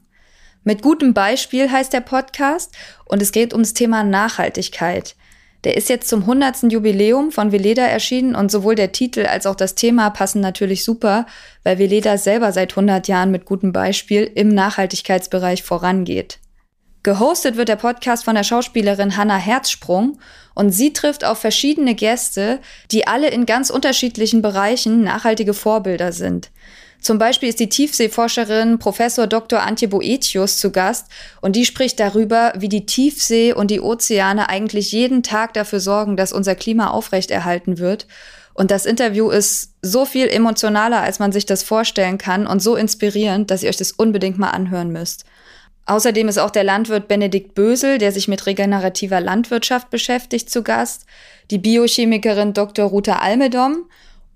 Mit 0.63 0.81
gutem 0.81 1.13
Beispiel 1.13 1.69
heißt 1.71 1.93
der 1.93 2.01
Podcast 2.01 2.73
und 3.05 3.21
es 3.21 3.31
geht 3.31 3.53
ums 3.53 3.73
Thema 3.73 4.03
Nachhaltigkeit. 4.03 5.15
Der 5.63 5.77
ist 5.77 5.87
jetzt 5.87 6.09
zum 6.09 6.21
100. 6.21 6.71
Jubiläum 6.71 7.31
von 7.31 7.51
Veleda 7.51 7.83
erschienen 7.83 8.35
und 8.35 8.51
sowohl 8.51 8.75
der 8.75 8.91
Titel 8.91 9.25
als 9.25 9.45
auch 9.45 9.55
das 9.55 9.75
Thema 9.75 10.09
passen 10.09 10.41
natürlich 10.41 10.83
super, 10.83 11.25
weil 11.63 11.79
Veleda 11.79 12.17
selber 12.17 12.51
seit 12.51 12.73
100 12.73 13.07
Jahren 13.07 13.31
mit 13.31 13.45
gutem 13.45 13.71
Beispiel 13.71 14.29
im 14.35 14.49
Nachhaltigkeitsbereich 14.49 15.63
vorangeht. 15.63 16.39
Gehostet 17.03 17.57
wird 17.57 17.67
der 17.67 17.75
Podcast 17.75 18.23
von 18.23 18.35
der 18.35 18.43
Schauspielerin 18.43 19.17
Hannah 19.17 19.37
Herzsprung 19.37 20.19
und 20.55 20.71
sie 20.71 20.93
trifft 20.93 21.25
auf 21.25 21.37
verschiedene 21.37 21.95
Gäste, 21.95 22.59
die 22.91 23.07
alle 23.07 23.29
in 23.29 23.45
ganz 23.45 23.69
unterschiedlichen 23.69 24.41
Bereichen 24.41 25.03
nachhaltige 25.03 25.53
Vorbilder 25.53 26.13
sind. 26.13 26.49
Zum 27.03 27.17
Beispiel 27.17 27.49
ist 27.49 27.59
die 27.59 27.67
Tiefseeforscherin 27.67 28.79
Professor 28.79 29.27
Dr. 29.27 29.61
Antje 29.61 29.89
Boetius 29.89 30.57
zu 30.57 30.71
Gast 30.71 31.07
und 31.41 31.57
die 31.57 31.65
spricht 31.65 31.99
darüber, 31.99 32.53
wie 32.55 32.69
die 32.69 32.85
Tiefsee 32.85 33.51
und 33.51 33.69
die 33.71 33.81
Ozeane 33.81 34.47
eigentlich 34.47 34.93
jeden 34.93 35.21
Tag 35.21 35.53
dafür 35.53 35.81
sorgen, 35.81 36.15
dass 36.15 36.31
unser 36.31 36.55
Klima 36.55 36.91
aufrechterhalten 36.91 37.77
wird. 37.77 38.07
Und 38.53 38.71
das 38.71 38.85
Interview 38.85 39.31
ist 39.31 39.73
so 39.81 40.05
viel 40.05 40.29
emotionaler, 40.29 41.01
als 41.01 41.19
man 41.19 41.33
sich 41.33 41.45
das 41.45 41.61
vorstellen 41.61 42.17
kann 42.17 42.47
und 42.47 42.61
so 42.61 42.77
inspirierend, 42.77 43.51
dass 43.51 43.63
ihr 43.63 43.69
euch 43.69 43.77
das 43.77 43.91
unbedingt 43.91 44.39
mal 44.39 44.51
anhören 44.51 44.93
müsst. 44.93 45.25
Außerdem 45.85 46.29
ist 46.29 46.37
auch 46.37 46.51
der 46.51 46.63
Landwirt 46.63 47.09
Benedikt 47.09 47.53
Bösel, 47.53 47.97
der 47.97 48.13
sich 48.13 48.29
mit 48.29 48.45
regenerativer 48.45 49.19
Landwirtschaft 49.19 49.89
beschäftigt, 49.89 50.49
zu 50.49 50.63
Gast, 50.63 51.05
die 51.51 51.57
Biochemikerin 51.57 52.53
Dr. 52.53 52.85
Ruta 52.85 53.17
Almedom 53.17 53.89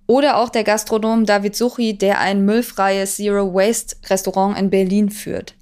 oder 0.07 0.37
auch 0.37 0.49
der 0.49 0.63
Gastronom 0.63 1.25
David 1.25 1.55
Suchi, 1.55 1.97
der 1.97 2.19
ein 2.19 2.45
müllfreies 2.45 3.17
Zero 3.17 3.53
Waste 3.53 3.97
Restaurant 4.09 4.57
in 4.57 4.69
Berlin 4.69 5.09
führt. 5.09 5.53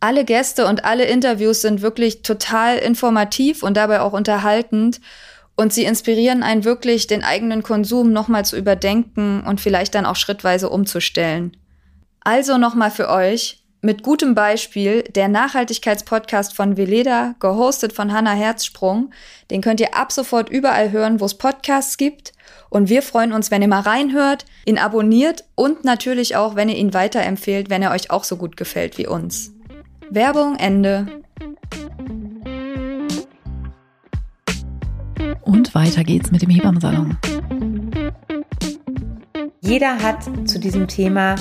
Alle 0.00 0.24
Gäste 0.24 0.66
und 0.66 0.84
alle 0.84 1.04
Interviews 1.04 1.62
sind 1.62 1.80
wirklich 1.80 2.22
total 2.22 2.76
informativ 2.78 3.62
und 3.62 3.76
dabei 3.76 4.00
auch 4.00 4.12
unterhaltend 4.12 5.00
und 5.56 5.72
sie 5.72 5.84
inspirieren 5.84 6.42
einen 6.42 6.64
wirklich, 6.64 7.06
den 7.06 7.24
eigenen 7.24 7.62
Konsum 7.62 8.12
nochmal 8.12 8.44
zu 8.44 8.56
überdenken 8.56 9.42
und 9.46 9.60
vielleicht 9.60 9.94
dann 9.94 10.04
auch 10.04 10.16
schrittweise 10.16 10.68
umzustellen. 10.68 11.56
Also 12.20 12.58
nochmal 12.58 12.90
für 12.90 13.08
euch, 13.08 13.62
mit 13.80 14.02
gutem 14.02 14.34
Beispiel 14.34 15.02
der 15.02 15.28
Nachhaltigkeitspodcast 15.28 16.54
von 16.54 16.76
Veleda, 16.76 17.34
gehostet 17.40 17.92
von 17.92 18.12
Hannah 18.12 18.32
Herzsprung. 18.32 19.12
Den 19.50 19.60
könnt 19.60 19.80
ihr 19.80 19.94
ab 19.94 20.12
sofort 20.12 20.50
überall 20.50 20.90
hören, 20.90 21.20
wo 21.20 21.24
es 21.24 21.38
Podcasts 21.38 21.96
gibt. 21.96 22.32
Und 22.68 22.88
wir 22.88 23.02
freuen 23.02 23.32
uns, 23.32 23.50
wenn 23.50 23.62
ihr 23.62 23.68
mal 23.68 23.80
reinhört, 23.80 24.44
ihn 24.64 24.78
abonniert 24.78 25.44
und 25.54 25.84
natürlich 25.84 26.36
auch, 26.36 26.56
wenn 26.56 26.68
ihr 26.68 26.76
ihn 26.76 26.94
weiterempfehlt, 26.94 27.70
wenn 27.70 27.82
er 27.82 27.92
euch 27.92 28.10
auch 28.10 28.24
so 28.24 28.36
gut 28.36 28.56
gefällt 28.56 28.98
wie 28.98 29.06
uns. 29.06 29.52
Werbung 30.10 30.56
Ende. 30.56 31.06
Und 35.42 35.74
weiter 35.74 36.04
geht's 36.04 36.30
mit 36.30 36.42
dem 36.42 36.50
Hebammensalon. 36.50 37.16
Jeder 39.60 40.02
hat 40.02 40.24
zu 40.48 40.58
diesem 40.58 40.86
Thema 40.86 41.36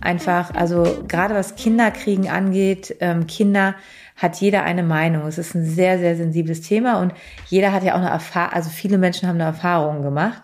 einfach, 0.00 0.54
also 0.54 1.04
gerade 1.08 1.34
was 1.34 1.56
Kinderkriegen 1.56 2.28
angeht, 2.28 2.96
ähm, 3.00 3.26
Kinder 3.26 3.74
hat 4.14 4.40
jeder 4.40 4.62
eine 4.62 4.82
Meinung. 4.82 5.26
Es 5.26 5.36
ist 5.36 5.54
ein 5.54 5.66
sehr, 5.66 5.98
sehr 5.98 6.16
sensibles 6.16 6.62
Thema 6.62 7.00
und 7.00 7.12
jeder 7.48 7.72
hat 7.72 7.82
ja 7.82 7.94
auch 7.94 7.98
eine 7.98 8.08
Erfahrung, 8.08 8.54
also 8.54 8.70
viele 8.70 8.98
Menschen 8.98 9.28
haben 9.28 9.36
eine 9.36 9.44
Erfahrung 9.44 10.02
gemacht 10.02 10.42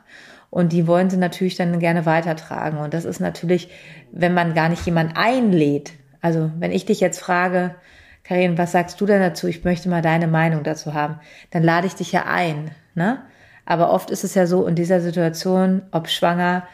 und 0.53 0.73
die 0.73 0.87
wollen 0.87 1.09
sie 1.09 1.17
natürlich 1.17 1.57
dann 1.57 1.79
gerne 1.79 2.05
weitertragen. 2.05 2.77
Und 2.77 2.93
das 2.93 3.07
ist 3.07 3.21
natürlich, 3.21 3.71
wenn 4.13 4.35
man 4.35 4.53
gar 4.53 4.69
nicht 4.69 4.85
jemand 4.85 5.17
einlädt. 5.17 5.93
Also 6.21 6.51
wenn 6.59 6.73
ich 6.73 6.85
dich 6.85 7.01
jetzt 7.01 7.21
frage, 7.21 7.75
Karin, 8.23 8.59
was 8.59 8.73
sagst 8.73 9.01
du 9.01 9.07
denn 9.07 9.23
dazu? 9.23 9.49
Ich 9.49 9.65
möchte 9.65 9.89
mal 9.89 10.03
deine 10.03 10.27
Meinung 10.27 10.63
dazu 10.63 10.93
haben. 10.93 11.19
Dann 11.53 11.63
lade 11.63 11.87
ich 11.87 11.95
dich 11.95 12.13
ja 12.13 12.27
ein, 12.27 12.71
ne? 12.95 13.23
Aber 13.65 13.95
oft 13.95 14.11
ist 14.11 14.25
es 14.25 14.35
ja 14.35 14.47
so 14.47 14.67
in 14.67 14.75
dieser 14.75 15.01
Situation, 15.01 15.85
ob 15.91 16.11
schwanger, 16.11 16.65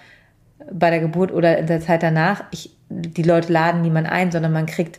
bei 0.73 0.91
der 0.91 0.99
Geburt 0.99 1.31
oder 1.31 1.57
in 1.57 1.69
der 1.69 1.81
Zeit 1.81 2.03
danach, 2.03 2.43
ich, 2.51 2.77
die 2.89 3.23
Leute 3.23 3.53
laden 3.53 3.83
niemand 3.83 4.11
ein, 4.11 4.33
sondern 4.33 4.53
man 4.53 4.67
kriegt 4.67 4.99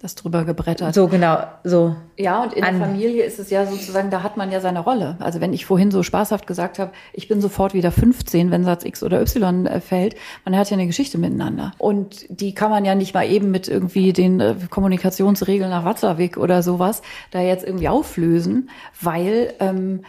das 0.00 0.14
drüber 0.14 0.44
gebrettert. 0.44 0.94
So 0.94 1.08
genau, 1.08 1.38
so. 1.64 1.96
Ja, 2.16 2.42
und 2.42 2.52
in 2.52 2.62
der 2.62 2.74
Familie 2.74 3.24
ist 3.24 3.38
es 3.38 3.50
ja 3.50 3.66
sozusagen, 3.66 4.10
da 4.10 4.22
hat 4.22 4.36
man 4.36 4.52
ja 4.52 4.60
seine 4.60 4.80
Rolle. 4.80 5.16
Also 5.18 5.40
wenn 5.40 5.52
ich 5.52 5.66
vorhin 5.66 5.90
so 5.90 6.02
spaßhaft 6.02 6.46
gesagt 6.46 6.78
habe, 6.78 6.92
ich 7.12 7.26
bin 7.26 7.40
sofort 7.40 7.74
wieder 7.74 7.90
15, 7.90 8.50
wenn 8.50 8.64
Satz 8.64 8.84
X 8.84 9.02
oder 9.02 9.20
Y 9.20 9.66
äh, 9.66 9.80
fällt, 9.80 10.14
man 10.44 10.56
hat 10.56 10.70
ja 10.70 10.76
eine 10.76 10.86
Geschichte 10.86 11.18
miteinander. 11.18 11.72
Und 11.78 12.26
die 12.28 12.54
kann 12.54 12.70
man 12.70 12.84
ja 12.84 12.94
nicht 12.94 13.12
mal 13.12 13.28
eben 13.28 13.50
mit 13.50 13.66
irgendwie 13.66 14.12
den 14.12 14.40
äh, 14.40 14.54
Kommunikationsregeln 14.70 15.70
nach 15.70 15.84
Watzlawick 15.84 16.36
oder 16.36 16.62
sowas 16.62 17.02
da 17.32 17.40
jetzt 17.40 17.64
irgendwie 17.64 17.88
auflösen, 17.88 18.70
weil 19.00 19.54
ähm, 19.58 20.02
äh, 20.02 20.04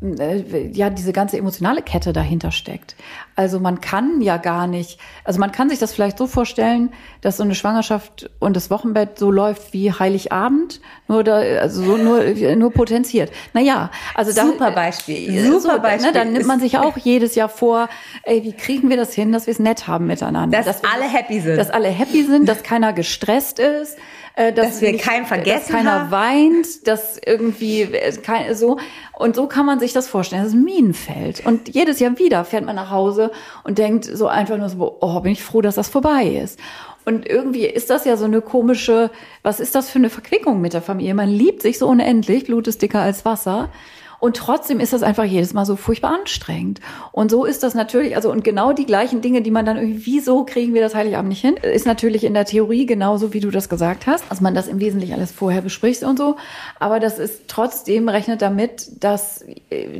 ja 0.00 0.90
diese 0.90 1.12
ganze 1.12 1.38
emotionale 1.38 1.80
Kette 1.80 2.12
dahinter 2.12 2.50
steckt. 2.50 2.96
Also 3.34 3.60
man 3.60 3.80
kann 3.80 4.20
ja 4.20 4.36
gar 4.36 4.66
nicht, 4.66 5.00
also 5.24 5.40
man 5.40 5.52
kann 5.52 5.70
sich 5.70 5.78
das 5.78 5.92
vielleicht 5.92 6.18
so 6.18 6.26
vorstellen, 6.26 6.90
dass 7.22 7.38
so 7.38 7.42
eine 7.42 7.54
Schwangerschaft 7.54 8.30
und 8.38 8.56
das 8.56 8.70
Wochenbett 8.70 9.18
so 9.18 9.30
läuft 9.30 9.72
wie 9.72 9.90
Heiligabend, 9.90 10.82
nur 11.08 11.24
da, 11.24 11.36
also 11.36 11.82
so 11.82 11.96
nur, 11.96 12.22
nur 12.56 12.72
potenziert. 12.72 13.32
Naja, 13.54 13.90
also 14.14 14.32
da, 14.32 14.46
super 14.46 14.70
Beispiel, 14.70 15.50
super 15.60 15.78
Beispiel. 15.78 16.08
Ne, 16.08 16.12
dann 16.12 16.32
nimmt 16.32 16.46
man 16.46 16.60
sich 16.60 16.76
auch 16.76 16.98
jedes 16.98 17.34
Jahr 17.34 17.48
vor, 17.48 17.88
ey, 18.24 18.44
wie 18.44 18.52
kriegen 18.52 18.90
wir 18.90 18.98
das 18.98 19.14
hin, 19.14 19.32
dass 19.32 19.46
wir 19.46 19.52
es 19.52 19.58
nett 19.58 19.88
haben 19.88 20.06
miteinander, 20.06 20.58
dass, 20.58 20.80
dass 20.80 20.84
alle 20.84 21.04
happy 21.04 21.40
sind, 21.40 21.56
dass 21.56 21.70
alle 21.70 21.88
happy 21.88 22.22
sind, 22.22 22.46
dass 22.46 22.62
keiner 22.62 22.92
gestresst 22.92 23.58
ist, 23.58 23.96
äh, 24.36 24.52
dass, 24.52 24.66
dass 24.66 24.80
wir 24.82 24.92
nicht, 24.92 25.04
keinen 25.04 25.26
vergessen 25.26 25.72
dass 25.72 25.76
keiner 25.76 26.00
haben. 26.00 26.10
weint, 26.10 26.86
dass 26.86 27.18
irgendwie 27.24 27.82
äh, 27.82 28.12
kein, 28.18 28.54
so 28.54 28.78
und 29.18 29.34
so 29.34 29.46
kann 29.46 29.66
man 29.66 29.80
sich 29.80 29.92
das 29.92 30.08
vorstellen. 30.08 30.42
Das 30.42 30.52
ist 30.52 30.58
ein 30.58 30.64
Minenfeld 30.64 31.44
und 31.44 31.74
jedes 31.74 31.98
Jahr 32.00 32.18
wieder 32.18 32.44
fährt 32.44 32.64
man 32.64 32.76
nach 32.76 32.90
Hause 32.90 33.32
und 33.64 33.78
denkt 33.78 34.04
so 34.04 34.28
einfach 34.28 34.58
nur 34.58 34.68
so, 34.68 34.98
oh, 35.00 35.20
bin 35.20 35.32
ich 35.32 35.42
froh, 35.42 35.62
dass 35.62 35.74
das 35.74 35.88
vorbei 35.88 36.24
ist. 36.24 36.60
Und 37.06 37.26
irgendwie 37.26 37.66
ist 37.66 37.88
das 37.88 38.04
ja 38.04 38.16
so 38.16 38.24
eine 38.24 38.40
komische, 38.40 39.10
was 39.42 39.60
ist 39.60 39.74
das 39.74 39.88
für 39.88 39.98
eine 39.98 40.10
Verquickung 40.10 40.60
mit 40.60 40.72
der 40.72 40.82
Familie? 40.82 41.14
Man 41.14 41.28
liebt 41.28 41.62
sich 41.62 41.78
so 41.78 41.86
unendlich, 41.86 42.44
Blut 42.44 42.66
ist 42.66 42.82
dicker 42.82 43.00
als 43.00 43.24
Wasser. 43.24 43.70
Und 44.18 44.36
trotzdem 44.36 44.80
ist 44.80 44.92
das 44.92 45.02
einfach 45.02 45.24
jedes 45.24 45.52
Mal 45.54 45.66
so 45.66 45.76
furchtbar 45.76 46.18
anstrengend. 46.18 46.80
Und 47.12 47.30
so 47.30 47.44
ist 47.44 47.62
das 47.62 47.74
natürlich, 47.74 48.16
also 48.16 48.30
und 48.30 48.44
genau 48.44 48.72
die 48.72 48.86
gleichen 48.86 49.20
Dinge, 49.20 49.42
die 49.42 49.50
man 49.50 49.66
dann 49.66 49.76
irgendwie, 49.76 50.06
wieso 50.06 50.44
kriegen 50.44 50.74
wir 50.74 50.82
das 50.82 50.94
Heiligabend 50.94 51.28
nicht 51.28 51.40
hin, 51.40 51.56
ist 51.56 51.86
natürlich 51.86 52.24
in 52.24 52.34
der 52.34 52.44
Theorie 52.44 52.86
genauso, 52.86 53.32
wie 53.32 53.40
du 53.40 53.50
das 53.50 53.68
gesagt 53.68 54.06
hast, 54.06 54.30
dass 54.30 54.40
man 54.40 54.54
das 54.54 54.68
im 54.68 54.80
Wesentlichen 54.80 55.14
alles 55.14 55.32
vorher 55.32 55.62
bespricht 55.62 56.02
und 56.02 56.18
so. 56.18 56.36
Aber 56.78 57.00
das 57.00 57.18
ist 57.18 57.48
trotzdem 57.48 58.08
rechnet 58.08 58.42
damit, 58.42 59.02
dass, 59.04 59.44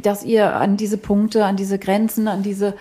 dass 0.02 0.24
ihr 0.24 0.56
an 0.56 0.76
diese 0.76 0.98
Punkte, 0.98 1.44
an 1.44 1.56
diese 1.56 1.78
Grenzen, 1.78 2.28
an 2.28 2.42
diese 2.42 2.74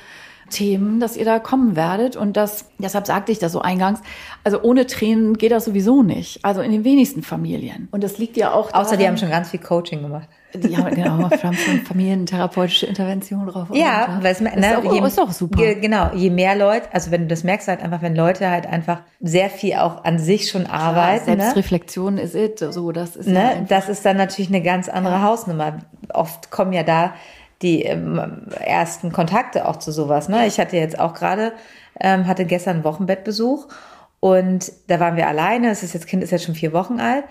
Themen, 0.49 0.99
dass 0.99 1.17
ihr 1.17 1.25
da 1.25 1.39
kommen 1.39 1.75
werdet. 1.75 2.15
Und 2.15 2.38
das, 2.38 2.65
deshalb 2.77 3.08
sagte 3.08 3.31
ich 3.31 3.39
das 3.39 3.51
so 3.51 3.62
eingangs. 3.62 3.99
Also 4.43 4.62
ohne 4.62 4.86
Tränen 4.86 5.38
geht 5.38 5.51
das 5.51 5.65
sowieso 5.65 6.03
nicht. 6.03 6.43
Also 6.43 6.62
in 6.62 6.71
den 6.71 6.84
wenigsten 6.84 7.23
Familien. 7.23 7.88
Und 7.91 8.03
das 8.03 8.17
liegt 8.17 8.38
ja 8.38 8.53
auch. 8.53 8.67
Außer 8.67 8.91
daran, 8.91 8.99
die 8.99 9.08
haben 9.08 9.17
schon 9.17 9.29
ganz 9.29 9.49
viel 9.49 9.60
Coaching 9.60 10.01
gemacht. 10.01 10.27
Die 10.53 10.77
haben 10.77 10.95
genau, 10.95 11.29
haben 11.43 11.55
schon 11.55 11.79
familientherapeutische 11.81 12.86
Intervention 12.86 13.47
drauf. 13.47 13.67
Ja, 13.73 14.19
weil 14.21 14.31
es 14.31 14.39
ne, 14.39 14.55
ist, 14.55 14.75
auch, 14.75 14.93
je, 14.93 15.05
ist 15.05 15.19
auch 15.19 15.31
super. 15.31 15.75
Genau, 15.75 16.12
je 16.13 16.29
mehr 16.29 16.55
Leute, 16.55 16.88
also 16.93 17.12
wenn 17.12 17.21
du 17.23 17.27
das 17.27 17.43
merkst, 17.43 17.67
halt 17.67 17.81
einfach, 17.81 18.01
wenn 18.01 18.15
Leute 18.15 18.49
halt 18.49 18.65
einfach 18.65 19.01
sehr 19.19 19.49
viel 19.49 19.75
auch 19.75 20.03
an 20.03 20.19
sich 20.19 20.49
schon 20.49 20.65
arbeiten. 20.65 21.25
Klar, 21.25 21.38
Selbstreflexion 21.38 22.15
ne? 22.15 22.21
ist 22.21 22.36
it, 22.36 22.60
so 22.60 22.91
das 22.91 23.15
ist. 23.15 23.27
Ne, 23.27 23.65
das 23.67 23.89
ist 23.89 24.05
dann 24.05 24.17
natürlich 24.17 24.49
eine 24.49 24.62
ganz 24.62 24.88
andere 24.88 25.15
ja. 25.15 25.21
Hausnummer. 25.23 25.79
Oft 26.13 26.51
kommen 26.51 26.73
ja 26.73 26.84
da 26.84 27.13
die 27.65 27.82
ähm, 27.82 28.47
ersten 28.60 29.12
Kontakte 29.12 29.67
auch 29.67 29.78
zu 29.78 29.91
sowas. 29.91 30.30
Ne? 30.30 30.45
Ich 30.45 30.60
hatte 30.60 30.78
jetzt 30.78 30.99
auch 30.99 31.15
gerade, 31.15 31.54
ähm, 31.99 32.28
hatte 32.28 32.45
gestern 32.45 32.84
Wochenbettbesuch 32.84 33.67
und 34.19 34.71
da 34.88 34.99
waren 34.99 35.17
wir 35.17 35.28
alleine. 35.28 35.69
Das 35.69 35.84
ist 35.84 35.93
jetzt 35.93 36.08
Kind 36.08 36.23
ist 36.23 36.32
jetzt 36.32 36.45
schon 36.45 36.56
vier 36.56 36.73
Wochen 36.73 36.99
alt 36.99 37.25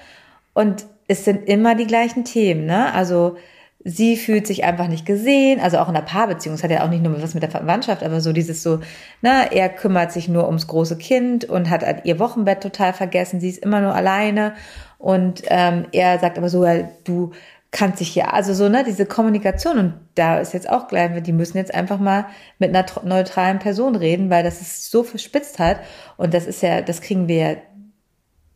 und 0.53 0.87
es 1.07 1.25
sind 1.25 1.49
immer 1.49 1.75
die 1.75 1.87
gleichen 1.87 2.25
Themen. 2.25 2.67
Ne? 2.67 2.93
Also 2.93 3.37
sie 3.85 4.17
fühlt 4.17 4.47
sich 4.47 4.65
einfach 4.65 4.89
nicht 4.89 5.07
gesehen, 5.07 5.61
also 5.61 5.79
auch 5.79 5.89
in 5.89 5.95
der 5.95 6.01
Paarbeziehung, 6.01 6.55
es 6.55 6.65
hat 6.65 6.71
ja 6.71 6.85
auch 6.85 6.89
nicht 6.89 7.03
nur 7.03 7.23
was 7.23 7.35
mit 7.35 7.43
der 7.43 7.51
Verwandtschaft, 7.51 8.03
aber 8.03 8.23
so 8.23 8.33
dieses 8.33 8.63
so, 8.63 8.81
na, 9.21 9.43
er 9.53 9.69
kümmert 9.69 10.11
sich 10.11 10.27
nur 10.27 10.47
ums 10.47 10.67
große 10.67 10.97
Kind 10.97 11.45
und 11.45 11.69
hat 11.69 11.85
halt 11.85 12.07
ihr 12.07 12.19
Wochenbett 12.19 12.63
total 12.63 12.95
vergessen, 12.95 13.41
sie 13.41 13.51
ist 13.51 13.63
immer 13.63 13.83
nur 13.83 13.95
alleine 13.95 14.55
und 14.99 15.43
ähm, 15.49 15.85
er 15.93 16.19
sagt 16.19 16.39
aber 16.39 16.49
so, 16.49 16.65
du 17.05 17.33
kannst 17.75 17.99
dich 17.99 18.15
ja, 18.15 18.27
also 18.31 18.55
so, 18.55 18.69
ne, 18.69 18.85
diese 18.85 19.05
Kommunikation 19.05 19.79
und 19.79 19.95
da 20.15 20.39
ist 20.39 20.55
jetzt 20.55 20.71
auch 20.71 20.87
gleich, 20.87 21.23
die 21.25 21.33
müssen 21.33 21.57
jetzt 21.57 21.75
einfach 21.75 21.99
mal 21.99 22.27
mit 22.61 22.75
einer 22.75 22.87
neutralen 23.03 23.59
Person 23.59 23.97
reden, 23.97 24.31
weil 24.31 24.45
das 24.45 24.61
ist 24.61 24.91
so 24.93 25.03
verspitzt 25.03 25.59
hat 25.59 25.81
und 26.17 26.33
das 26.33 26.47
ist 26.47 26.63
ja, 26.63 26.81
das 26.81 27.01
kriegen 27.01 27.29
wir 27.29 27.37
ja 27.37 27.57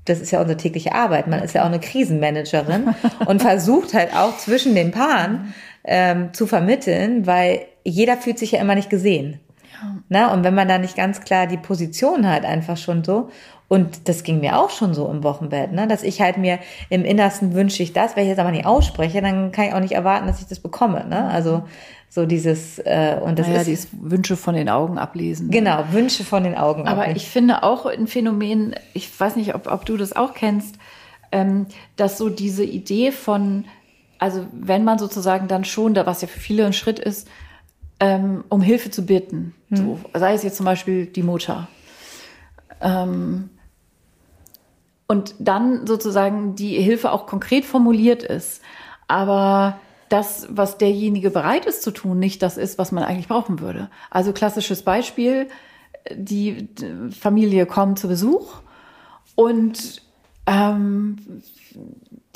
das 0.04 0.20
ist 0.20 0.30
ja 0.30 0.40
unsere 0.40 0.56
tägliche 0.56 0.94
Arbeit. 0.94 1.26
Man 1.26 1.42
ist 1.42 1.54
ja 1.54 1.62
auch 1.62 1.66
eine 1.66 1.80
Krisenmanagerin 1.80 2.94
und 3.26 3.42
versucht 3.42 3.92
halt 3.92 4.16
auch 4.16 4.38
zwischen 4.38 4.74
den 4.74 4.90
Paaren 4.90 5.52
ähm, 5.84 6.32
zu 6.32 6.46
vermitteln, 6.46 7.26
weil 7.26 7.66
jeder 7.84 8.16
fühlt 8.16 8.38
sich 8.38 8.52
ja 8.52 8.60
immer 8.60 8.74
nicht 8.74 8.88
gesehen. 8.88 9.40
Na, 10.08 10.32
und 10.32 10.44
wenn 10.44 10.54
man 10.54 10.68
da 10.68 10.78
nicht 10.78 10.96
ganz 10.96 11.20
klar 11.20 11.46
die 11.46 11.56
Position 11.56 12.26
hat, 12.26 12.44
einfach 12.44 12.76
schon 12.76 13.04
so. 13.04 13.30
Und 13.68 14.08
das 14.08 14.22
ging 14.22 14.40
mir 14.40 14.58
auch 14.58 14.70
schon 14.70 14.94
so 14.94 15.10
im 15.10 15.22
Wochenbett, 15.22 15.72
ne? 15.72 15.86
dass 15.86 16.02
ich 16.02 16.22
halt 16.22 16.38
mir 16.38 16.58
im 16.88 17.04
Innersten 17.04 17.52
wünsche 17.52 17.82
ich 17.82 17.92
das, 17.92 18.16
wenn 18.16 18.22
ich 18.22 18.30
jetzt 18.30 18.38
aber 18.38 18.50
nicht 18.50 18.64
ausspreche, 18.64 19.20
dann 19.20 19.52
kann 19.52 19.66
ich 19.66 19.74
auch 19.74 19.80
nicht 19.80 19.92
erwarten, 19.92 20.26
dass 20.26 20.40
ich 20.40 20.46
das 20.46 20.60
bekomme. 20.60 21.06
Ne? 21.06 21.28
Also 21.28 21.64
so 22.08 22.24
dieses 22.24 22.78
äh, 22.78 23.20
und 23.22 23.38
das 23.38 23.46
naja, 23.46 23.60
ist 23.60 23.66
dieses 23.66 23.88
Wünsche 23.92 24.36
von 24.38 24.54
den 24.54 24.70
Augen 24.70 24.96
ablesen. 24.96 25.50
Genau, 25.50 25.84
Wünsche 25.90 26.24
von 26.24 26.44
den 26.44 26.54
Augen 26.54 26.88
Aber 26.88 27.02
ablesen. 27.02 27.16
ich 27.16 27.28
finde 27.28 27.62
auch 27.62 27.84
ein 27.84 28.06
Phänomen, 28.06 28.74
ich 28.94 29.08
weiß 29.20 29.36
nicht, 29.36 29.54
ob, 29.54 29.70
ob 29.70 29.84
du 29.84 29.98
das 29.98 30.16
auch 30.16 30.32
kennst, 30.32 30.76
ähm, 31.30 31.66
dass 31.96 32.16
so 32.16 32.30
diese 32.30 32.64
Idee 32.64 33.12
von, 33.12 33.66
also 34.18 34.46
wenn 34.52 34.84
man 34.84 34.98
sozusagen 34.98 35.46
dann 35.46 35.66
schon, 35.66 35.92
da 35.92 36.06
was 36.06 36.22
ja 36.22 36.28
für 36.28 36.40
viele 36.40 36.64
ein 36.64 36.72
Schritt 36.72 36.98
ist, 36.98 37.28
ähm, 38.00 38.44
um 38.48 38.60
Hilfe 38.60 38.90
zu 38.90 39.04
bitten, 39.04 39.54
hm. 39.68 39.76
so, 39.76 40.00
sei 40.14 40.34
es 40.34 40.42
jetzt 40.42 40.56
zum 40.56 40.66
Beispiel 40.66 41.06
die 41.06 41.22
Mutter. 41.22 41.68
Ähm, 42.80 43.50
und 45.06 45.34
dann 45.38 45.86
sozusagen 45.86 46.54
die 46.54 46.74
Hilfe 46.80 47.12
auch 47.12 47.26
konkret 47.26 47.64
formuliert 47.64 48.22
ist. 48.22 48.62
Aber 49.08 49.80
das, 50.10 50.46
was 50.50 50.78
derjenige 50.78 51.30
bereit 51.30 51.66
ist 51.66 51.82
zu 51.82 51.90
tun, 51.90 52.18
nicht 52.18 52.42
das 52.42 52.56
ist, 52.56 52.78
was 52.78 52.92
man 52.92 53.04
eigentlich 53.04 53.28
brauchen 53.28 53.60
würde. 53.60 53.90
Also 54.10 54.32
klassisches 54.32 54.82
Beispiel, 54.82 55.48
die 56.14 56.68
Familie 57.18 57.66
kommt 57.66 57.98
zu 57.98 58.08
Besuch 58.08 58.56
und 59.34 60.02
ähm, 60.46 61.16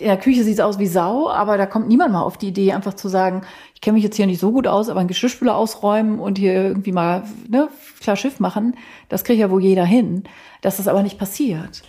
in 0.03 0.09
der 0.09 0.19
Küche 0.19 0.45
sieht 0.45 0.55
es 0.55 0.61
aus 0.61 0.79
wie 0.79 0.87
Sau, 0.87 1.31
aber 1.31 1.57
da 1.57 1.67
kommt 1.67 1.89
niemand 1.89 2.13
mal 2.13 2.23
auf 2.23 2.37
die 2.37 2.49
Idee, 2.49 2.73
einfach 2.73 2.95
zu 2.95 3.09
sagen, 3.09 3.43
ich 3.75 3.81
kenne 3.81 3.95
mich 3.95 4.05
jetzt 4.05 4.17
hier 4.17 4.27
nicht 4.27 4.41
so 4.41 4.53
gut 4.53 4.67
aus, 4.67 4.89
aber 4.89 5.01
ein 5.01 5.09
Geschirrspüler 5.09 5.57
ausräumen 5.57 6.19
und 6.19 6.39
hier 6.39 6.53
irgendwie 6.53 6.93
mal 6.93 7.25
ne, 7.49 7.69
klar 8.01 8.17
Schiff 8.17 8.41
machen, 8.41 8.77
das 9.09 9.25
kriegt 9.25 9.41
ja 9.41 9.51
wohl 9.51 9.63
jeder 9.63 9.85
hin. 9.85 10.25
Dass 10.61 10.77
das 10.77 10.89
aber 10.89 11.03
nicht 11.03 11.19
passiert 11.19 11.83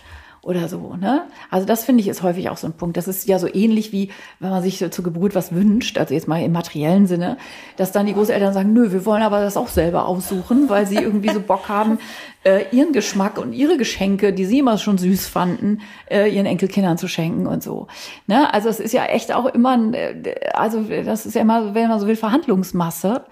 oder 0.44 0.68
so. 0.68 0.96
Ne? 0.96 1.22
Also 1.50 1.66
das 1.66 1.84
finde 1.84 2.02
ich 2.02 2.08
ist 2.08 2.22
häufig 2.22 2.50
auch 2.50 2.56
so 2.56 2.66
ein 2.66 2.72
Punkt. 2.72 2.96
Das 2.96 3.08
ist 3.08 3.26
ja 3.26 3.38
so 3.38 3.48
ähnlich 3.52 3.92
wie, 3.92 4.10
wenn 4.40 4.50
man 4.50 4.62
sich 4.62 4.84
zur 4.90 5.04
Geburt 5.04 5.34
was 5.34 5.54
wünscht, 5.54 5.98
also 5.98 6.14
jetzt 6.14 6.28
mal 6.28 6.42
im 6.42 6.52
materiellen 6.52 7.06
Sinne, 7.06 7.36
dass 7.76 7.92
dann 7.92 8.06
die 8.06 8.14
Großeltern 8.14 8.52
sagen, 8.52 8.72
nö, 8.72 8.92
wir 8.92 9.06
wollen 9.06 9.22
aber 9.22 9.40
das 9.40 9.56
auch 9.56 9.68
selber 9.68 10.06
aussuchen, 10.06 10.68
weil 10.68 10.86
sie 10.86 10.96
irgendwie 10.96 11.30
so 11.30 11.40
Bock 11.40 11.68
haben, 11.68 11.98
äh, 12.44 12.64
ihren 12.72 12.92
Geschmack 12.92 13.38
und 13.38 13.52
ihre 13.52 13.76
Geschenke, 13.76 14.32
die 14.32 14.44
sie 14.44 14.58
immer 14.58 14.78
schon 14.78 14.98
süß 14.98 15.26
fanden, 15.26 15.80
äh, 16.10 16.28
ihren 16.28 16.46
Enkelkindern 16.46 16.98
zu 16.98 17.08
schenken 17.08 17.46
und 17.46 17.62
so. 17.62 17.86
Ne? 18.26 18.52
Also 18.52 18.68
es 18.68 18.80
ist 18.80 18.92
ja 18.92 19.06
echt 19.06 19.32
auch 19.34 19.46
immer, 19.46 19.72
ein, 19.72 19.94
äh, 19.94 20.34
also 20.52 20.82
das 20.82 21.26
ist 21.26 21.34
ja 21.34 21.42
immer, 21.42 21.74
wenn 21.74 21.88
man 21.88 22.00
so 22.00 22.06
will, 22.06 22.16
Verhandlungsmasse. 22.16 23.22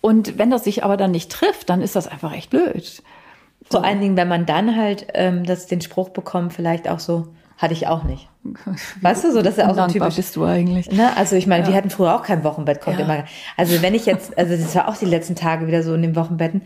Und 0.00 0.38
wenn 0.38 0.50
das 0.50 0.64
sich 0.64 0.84
aber 0.84 0.96
dann 0.96 1.12
nicht 1.12 1.30
trifft, 1.30 1.70
dann 1.70 1.80
ist 1.80 1.96
das 1.96 2.08
einfach 2.08 2.34
echt 2.34 2.50
blöd. 2.50 3.02
Vor 3.70 3.84
allen 3.84 4.00
Dingen, 4.00 4.16
wenn 4.16 4.28
man 4.28 4.46
dann 4.46 4.76
halt 4.76 5.06
ähm, 5.14 5.44
das, 5.44 5.66
den 5.66 5.80
Spruch 5.80 6.10
bekommt, 6.10 6.52
vielleicht 6.52 6.88
auch 6.88 7.00
so, 7.00 7.28
hatte 7.56 7.72
ich 7.72 7.86
auch 7.86 8.04
nicht. 8.04 8.28
Weißt 9.00 9.24
du, 9.24 9.32
so 9.32 9.42
dass 9.42 9.58
er 9.58 9.70
auch 9.70 9.74
so 9.74 9.86
typisch 9.92 10.16
bist 10.16 10.36
du 10.36 10.44
eigentlich. 10.44 10.90
Ne? 10.90 11.16
Also 11.16 11.36
ich 11.36 11.46
meine, 11.46 11.64
ja. 11.64 11.70
wir 11.70 11.76
hatten 11.76 11.90
früher 11.90 12.14
auch 12.14 12.22
kein 12.22 12.44
Wochenbett, 12.44 12.80
kommt 12.80 12.98
ja. 12.98 13.04
immer. 13.04 13.24
Also 13.56 13.80
wenn 13.80 13.94
ich 13.94 14.06
jetzt, 14.06 14.36
also 14.36 14.56
das 14.56 14.74
war 14.74 14.88
auch 14.88 14.96
die 14.96 15.06
letzten 15.06 15.34
Tage 15.34 15.66
wieder 15.66 15.82
so 15.82 15.94
in 15.94 16.02
den 16.02 16.14
Wochenbetten, 16.14 16.62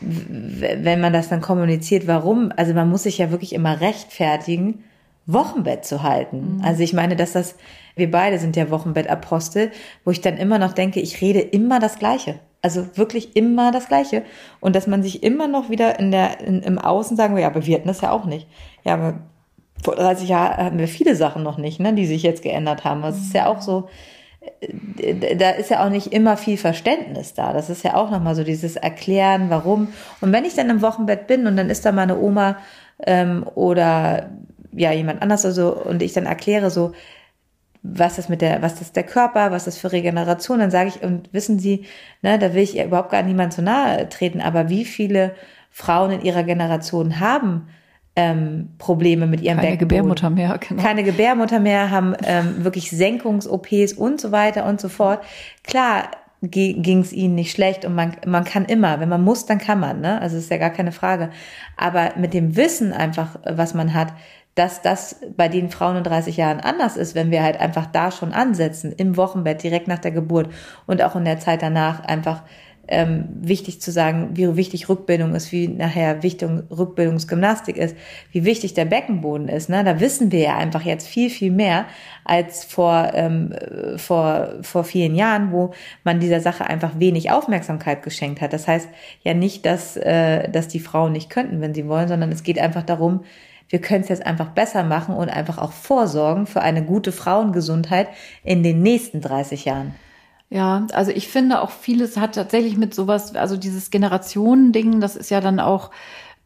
wenn 0.00 1.00
man 1.00 1.12
das 1.12 1.28
dann 1.28 1.40
kommuniziert, 1.40 2.06
warum? 2.06 2.52
Also 2.56 2.74
man 2.74 2.88
muss 2.88 3.04
sich 3.04 3.18
ja 3.18 3.30
wirklich 3.30 3.52
immer 3.52 3.80
rechtfertigen, 3.80 4.84
Wochenbett 5.26 5.84
zu 5.84 6.02
halten. 6.02 6.56
Mhm. 6.56 6.64
Also 6.64 6.82
ich 6.82 6.92
meine, 6.92 7.16
dass 7.16 7.32
das, 7.32 7.56
wir 7.94 8.10
beide 8.10 8.38
sind 8.38 8.56
ja 8.56 8.70
Wochenbettapostel, 8.70 9.70
wo 10.04 10.10
ich 10.10 10.20
dann 10.20 10.36
immer 10.36 10.58
noch 10.58 10.72
denke, 10.72 11.00
ich 11.00 11.20
rede 11.20 11.40
immer 11.40 11.78
das 11.78 11.98
Gleiche. 11.98 12.40
Also 12.66 12.88
wirklich 12.96 13.36
immer 13.36 13.70
das 13.70 13.86
Gleiche. 13.86 14.24
Und 14.58 14.74
dass 14.74 14.88
man 14.88 15.00
sich 15.00 15.22
immer 15.22 15.46
noch 15.46 15.70
wieder 15.70 16.00
in 16.00 16.10
der, 16.10 16.40
in, 16.40 16.62
im 16.62 16.80
Außen 16.80 17.16
sagen 17.16 17.36
will, 17.36 17.42
ja, 17.42 17.46
aber 17.46 17.64
wir 17.64 17.76
hatten 17.76 17.86
das 17.86 18.00
ja 18.00 18.10
auch 18.10 18.24
nicht. 18.24 18.48
Ja, 18.82 18.94
aber 18.94 19.20
vor 19.84 19.94
30 19.94 20.28
Jahren 20.28 20.56
hatten 20.56 20.78
wir 20.78 20.88
viele 20.88 21.14
Sachen 21.14 21.44
noch 21.44 21.58
nicht, 21.58 21.78
ne, 21.78 21.94
die 21.94 22.06
sich 22.06 22.24
jetzt 22.24 22.42
geändert 22.42 22.82
haben. 22.82 23.02
Das 23.02 23.18
ist 23.18 23.32
ja 23.34 23.46
auch 23.46 23.60
so, 23.60 23.88
äh, 24.98 25.36
da 25.36 25.50
ist 25.50 25.70
ja 25.70 25.86
auch 25.86 25.90
nicht 25.90 26.12
immer 26.12 26.36
viel 26.36 26.56
Verständnis 26.56 27.34
da. 27.34 27.52
Das 27.52 27.70
ist 27.70 27.84
ja 27.84 27.94
auch 27.94 28.10
nochmal 28.10 28.34
so 28.34 28.42
dieses 28.42 28.74
Erklären, 28.74 29.48
warum. 29.48 29.86
Und 30.20 30.32
wenn 30.32 30.44
ich 30.44 30.56
dann 30.56 30.68
im 30.68 30.82
Wochenbett 30.82 31.28
bin 31.28 31.46
und 31.46 31.56
dann 31.56 31.70
ist 31.70 31.86
da 31.86 31.92
meine 31.92 32.18
Oma 32.18 32.56
ähm, 33.06 33.46
oder 33.54 34.30
ja 34.72 34.90
jemand 34.90 35.22
anders 35.22 35.44
also 35.46 35.72
und 35.72 36.02
ich 36.02 36.14
dann 36.14 36.26
erkläre 36.26 36.72
so, 36.72 36.94
was 37.94 38.18
ist 38.18 38.28
mit 38.28 38.42
der, 38.42 38.62
was 38.62 38.80
ist 38.80 38.96
der 38.96 39.04
Körper, 39.04 39.50
was 39.50 39.66
ist 39.66 39.78
für 39.78 39.92
Regeneration, 39.92 40.58
dann 40.58 40.70
sage 40.70 40.88
ich, 40.88 41.02
und 41.02 41.32
wissen 41.32 41.58
Sie, 41.58 41.84
ne, 42.22 42.38
da 42.38 42.54
will 42.54 42.62
ich 42.62 42.78
überhaupt 42.78 43.10
gar 43.10 43.22
niemand 43.22 43.52
zu 43.52 43.62
nahe 43.62 44.08
treten, 44.08 44.40
aber 44.40 44.68
wie 44.68 44.84
viele 44.84 45.34
Frauen 45.70 46.10
in 46.10 46.22
ihrer 46.22 46.42
Generation 46.42 47.20
haben 47.20 47.68
ähm, 48.16 48.70
Probleme 48.78 49.26
mit 49.26 49.42
ihrem 49.42 49.58
Keine 49.58 49.72
Beckenboden. 49.72 49.88
Gebärmutter 49.88 50.30
mehr, 50.30 50.58
genau. 50.58 50.82
Keine 50.82 51.04
Gebärmutter 51.04 51.60
mehr, 51.60 51.90
haben 51.90 52.14
ähm, 52.24 52.64
wirklich 52.64 52.90
Senkungs-OPs 52.90 53.92
und 53.92 54.20
so 54.20 54.32
weiter 54.32 54.64
und 54.64 54.80
so 54.80 54.88
fort. 54.88 55.22
Klar 55.62 56.10
ging 56.42 57.00
es 57.00 57.12
ihnen 57.12 57.34
nicht 57.34 57.50
schlecht 57.50 57.84
und 57.84 57.94
man, 57.94 58.16
man 58.26 58.44
kann 58.44 58.66
immer, 58.66 59.00
wenn 59.00 59.08
man 59.08 59.22
muss, 59.22 59.46
dann 59.46 59.58
kann 59.58 59.80
man, 59.80 60.00
ne? 60.00 60.20
Also 60.20 60.36
ist 60.36 60.50
ja 60.50 60.58
gar 60.58 60.70
keine 60.70 60.92
Frage. 60.92 61.30
Aber 61.76 62.12
mit 62.16 62.34
dem 62.34 62.56
Wissen 62.56 62.92
einfach, 62.92 63.36
was 63.44 63.74
man 63.74 63.94
hat, 63.94 64.12
dass 64.56 64.80
das 64.80 65.20
bei 65.36 65.48
den 65.48 65.70
Frauen 65.70 65.96
in 65.96 66.02
30 66.02 66.38
Jahren 66.38 66.60
anders 66.60 66.96
ist, 66.96 67.14
wenn 67.14 67.30
wir 67.30 67.42
halt 67.42 67.60
einfach 67.60 67.86
da 67.86 68.10
schon 68.10 68.32
ansetzen, 68.32 68.90
im 68.90 69.16
Wochenbett, 69.16 69.62
direkt 69.62 69.86
nach 69.86 69.98
der 69.98 70.12
Geburt 70.12 70.48
und 70.86 71.02
auch 71.02 71.14
in 71.14 71.26
der 71.26 71.38
Zeit 71.38 71.62
danach 71.62 72.00
einfach 72.00 72.42
ähm, 72.88 73.28
wichtig 73.40 73.82
zu 73.82 73.90
sagen, 73.90 74.30
wie 74.32 74.56
wichtig 74.56 74.88
Rückbildung 74.88 75.34
ist, 75.34 75.52
wie 75.52 75.68
nachher 75.68 76.22
wichtig 76.22 76.48
Rückbildungsgymnastik 76.70 77.76
ist, 77.76 77.96
wie 78.32 78.46
wichtig 78.46 78.72
der 78.72 78.86
Beckenboden 78.86 79.48
ist. 79.48 79.68
Ne? 79.68 79.84
Da 79.84 80.00
wissen 80.00 80.32
wir 80.32 80.40
ja 80.40 80.56
einfach 80.56 80.82
jetzt 80.82 81.06
viel, 81.06 81.28
viel 81.28 81.50
mehr 81.50 81.86
als 82.24 82.64
vor, 82.64 83.10
ähm, 83.12 83.52
vor, 83.96 84.54
vor 84.62 84.84
vielen 84.84 85.14
Jahren, 85.14 85.52
wo 85.52 85.72
man 86.04 86.20
dieser 86.20 86.40
Sache 86.40 86.66
einfach 86.66 86.98
wenig 86.98 87.30
Aufmerksamkeit 87.30 88.02
geschenkt 88.02 88.40
hat. 88.40 88.52
Das 88.52 88.68
heißt 88.68 88.88
ja 89.22 89.34
nicht, 89.34 89.66
dass, 89.66 89.96
äh, 89.96 90.48
dass 90.48 90.68
die 90.68 90.80
Frauen 90.80 91.12
nicht 91.12 91.28
könnten, 91.28 91.60
wenn 91.60 91.74
sie 91.74 91.88
wollen, 91.88 92.08
sondern 92.08 92.32
es 92.32 92.42
geht 92.42 92.58
einfach 92.58 92.84
darum, 92.84 93.24
wir 93.68 93.80
können 93.80 94.02
es 94.02 94.08
jetzt 94.08 94.24
einfach 94.24 94.50
besser 94.50 94.84
machen 94.84 95.14
und 95.14 95.28
einfach 95.28 95.58
auch 95.58 95.72
vorsorgen 95.72 96.46
für 96.46 96.60
eine 96.60 96.84
gute 96.84 97.12
Frauengesundheit 97.12 98.08
in 98.44 98.62
den 98.62 98.82
nächsten 98.82 99.20
30 99.20 99.64
Jahren. 99.64 99.94
Ja, 100.48 100.86
also 100.92 101.10
ich 101.10 101.28
finde 101.28 101.60
auch 101.60 101.70
vieles 101.70 102.16
hat 102.16 102.36
tatsächlich 102.36 102.76
mit 102.76 102.94
sowas, 102.94 103.34
also 103.34 103.56
dieses 103.56 103.90
Generationending, 103.90 105.00
das 105.00 105.16
ist 105.16 105.30
ja 105.30 105.40
dann 105.40 105.58
auch 105.58 105.90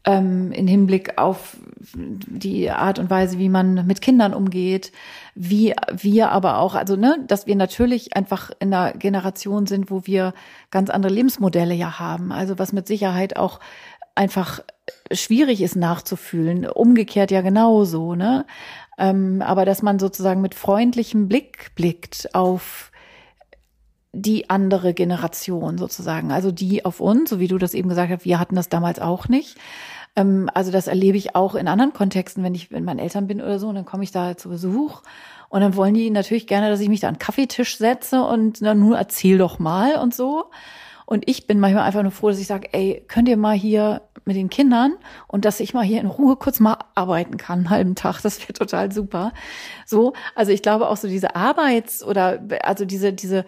ähm, 0.05 0.53
in 0.53 0.67
Hinblick 0.67 1.19
auf 1.19 1.59
die 1.95 2.71
Art 2.71 2.99
und 2.99 3.11
Weise, 3.11 3.39
wie 3.39 3.51
man 3.51 3.87
mit 3.87 4.01
Kindern 4.01 4.33
umgeht, 4.33 4.93
wie 5.35 5.75
wir 5.93 6.31
aber 6.31 6.59
auch, 6.59 6.75
also 6.75 6.97
ne, 6.97 7.19
dass 7.27 7.47
wir 7.47 7.57
natürlich 7.57 8.17
einfach 8.17 8.51
in 8.59 8.73
einer 8.73 8.93
Generation 8.93 9.67
sind, 9.67 9.91
wo 9.91 10.07
wir 10.07 10.33
ganz 10.71 10.89
andere 10.89 11.13
Lebensmodelle 11.13 11.75
ja 11.75 11.99
haben, 11.99 12.33
also 12.33 12.59
was 12.59 12.73
mit 12.73 12.87
Sicherheit 12.87 13.37
auch 13.37 13.61
einfach 14.15 14.61
schwierig 15.13 15.61
ist 15.63 15.77
nachzufühlen. 15.77 16.69
Umgekehrt 16.69 17.31
ja 17.31 17.41
genauso, 17.41 18.15
ne? 18.15 18.47
Ähm, 18.99 19.43
aber 19.43 19.65
dass 19.65 19.83
man 19.83 19.99
sozusagen 19.99 20.41
mit 20.41 20.55
freundlichem 20.55 21.29
Blick 21.29 21.75
blickt 21.75 22.35
auf 22.35 22.93
die 24.13 24.51
andere 24.51 24.93
Generation 24.93 25.79
sozusagen, 25.79 26.33
also 26.33 26.51
die 26.51 26.85
auf 26.85 27.01
uns, 27.01 27.31
so 27.31 27.39
wie 27.39 27.49
du 27.49 27.59
das 27.59 27.75
eben 27.75 27.89
gesagt 27.89 28.11
hast, 28.11 28.25
wir 28.25 28.41
hatten 28.41 28.57
das 28.57 28.69
damals 28.69 28.99
auch 28.99 29.29
nicht. 29.29 29.57
Ähm, 30.17 30.51
also 30.53 30.71
das 30.71 30.87
erlebe 30.87 31.17
ich 31.17 31.37
auch 31.37 31.55
in 31.55 31.69
anderen 31.69 31.93
Kontexten, 31.93 32.43
wenn 32.43 32.55
ich 32.55 32.71
mit 32.71 32.85
meinen 32.85 32.99
Eltern 32.99 33.27
bin 33.27 33.41
oder 33.41 33.59
so, 33.59 33.69
und 33.69 33.77
dann 33.77 33.85
komme 33.85 34.05
ich 34.05 34.11
da 34.11 34.37
zu 34.37 34.49
Besuch 34.49 35.03
und 35.49 35.61
dann 35.61 35.77
wollen 35.77 35.95
die 35.95 36.11
natürlich 36.11 36.47
gerne, 36.47 36.69
dass 36.69 36.81
ich 36.81 36.89
mich 36.89 37.01
da 37.01 37.09
an 37.09 37.15
den 37.15 37.21
Kaffeetisch 37.21 37.79
setze 37.79 38.23
und 38.23 38.59
na, 38.61 38.75
nun 38.75 38.95
erzähl 38.95 39.39
doch 39.39 39.59
mal 39.59 39.97
und 39.97 40.15
so. 40.15 40.51
Und 41.07 41.29
ich 41.29 41.49
bin 41.49 41.59
manchmal 41.59 41.83
einfach 41.83 42.03
nur 42.03 42.13
froh, 42.13 42.29
dass 42.29 42.39
ich 42.39 42.47
sage, 42.47 42.69
ey, 42.73 43.05
könnt 43.09 43.29
ihr 43.29 43.37
mal 43.37 43.57
hier 43.57 44.03
mit 44.25 44.37
den 44.37 44.51
Kindern 44.51 44.95
und 45.27 45.45
dass 45.45 45.61
ich 45.61 45.75
mal 45.75 45.85
hier 45.85 46.01
in 46.01 46.07
Ruhe 46.07 46.37
kurz 46.37 46.61
mal 46.61 46.79
arbeiten 46.95 47.37
kann, 47.37 47.61
einen 47.61 47.71
halben 47.71 47.95
Tag, 47.95 48.21
das 48.23 48.41
wäre 48.41 48.53
total 48.53 48.93
super. 48.93 49.33
So, 49.87 50.13
also 50.35 50.53
ich 50.53 50.63
glaube 50.63 50.89
auch 50.89 50.97
so 50.97 51.09
diese 51.09 51.37
Arbeits- 51.37 52.03
oder 52.03 52.41
also 52.63 52.85
diese, 52.85 53.13
diese 53.13 53.45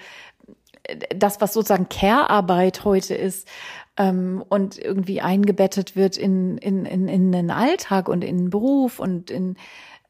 das, 1.15 1.41
was 1.41 1.53
sozusagen 1.53 1.89
Care-Arbeit 1.89 2.85
heute 2.85 3.15
ist 3.15 3.49
ähm, 3.97 4.45
und 4.49 4.79
irgendwie 4.79 5.21
eingebettet 5.21 5.97
wird 5.97 6.17
in, 6.17 6.59
in, 6.59 6.85
in, 6.85 7.09
in 7.09 7.33
den 7.33 7.51
Alltag 7.51 8.09
und 8.09 8.25
in 8.25 8.39
den 8.39 8.51
Beruf 8.51 8.99
und 8.99 9.31
in 9.31 9.57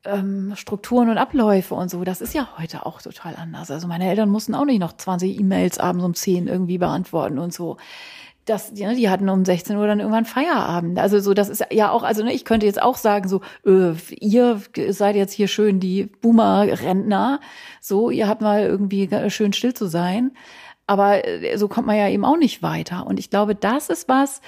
ähm, 0.05 0.55
Strukturen 0.57 1.11
und 1.11 1.19
Abläufe 1.19 1.75
und 1.75 1.91
so, 1.91 2.03
das 2.05 2.21
ist 2.21 2.35
ja 2.35 2.49
heute 2.59 2.87
auch 2.87 3.03
total 3.03 3.37
anders. 3.37 3.71
Also 3.71 3.87
meine 3.87 4.09
Eltern 4.09 4.31
mussten 4.31 4.55
auch 4.55 4.65
nicht 4.65 4.81
noch 4.81 4.95
20 4.95 5.39
E-Mails 5.39 5.79
abends 5.79 6.05
um 6.05 6.15
10 6.15 6.49
irgendwie 6.49 6.79
beantworten 6.79 7.39
und 7.39 7.53
so 7.53 7.77
das, 8.45 8.75
die, 8.75 8.87
die 8.95 9.09
hatten 9.09 9.29
um 9.29 9.45
16 9.45 9.77
Uhr 9.77 9.87
dann 9.87 10.01
irgendwann 10.01 10.25
Feierabend. 10.25 10.99
Also 10.99 11.21
so, 11.21 11.35
das 11.35 11.49
ist 11.49 11.65
ja 11.71 11.91
auch, 11.91 12.03
also 12.03 12.25
ne, 12.25 12.33
ich 12.33 12.45
könnte 12.45 12.67
jetzt 12.67 12.83
auch 12.83 12.97
sagen, 12.97 13.29
so, 13.29 13.41
äh, 13.65 13.95
ihr 14.19 14.61
seid 14.89 15.17
jetzt 15.17 15.33
hier 15.33 15.49
schön 15.49 15.79
die 15.79 16.07
Boomer-Rentner, 16.07 17.41
so, 17.81 18.11
ihr 18.11 18.29
habt 18.29 18.43
mal 18.43 18.63
irgendwie 18.63 19.09
schön 19.29 19.53
still 19.53 19.75
zu 19.75 19.87
sein. 19.87 20.33
Aber 20.89 21.25
äh, 21.27 21.57
so 21.57 21.69
kommt 21.69 21.87
man 21.87 21.97
ja 21.97 22.09
eben 22.09 22.25
auch 22.25 22.37
nicht 22.37 22.63
weiter. 22.63 23.07
Und 23.07 23.21
ich 23.21 23.31
glaube, 23.31 23.55
das 23.55 23.89
ist 23.89 24.09
was, 24.09 24.41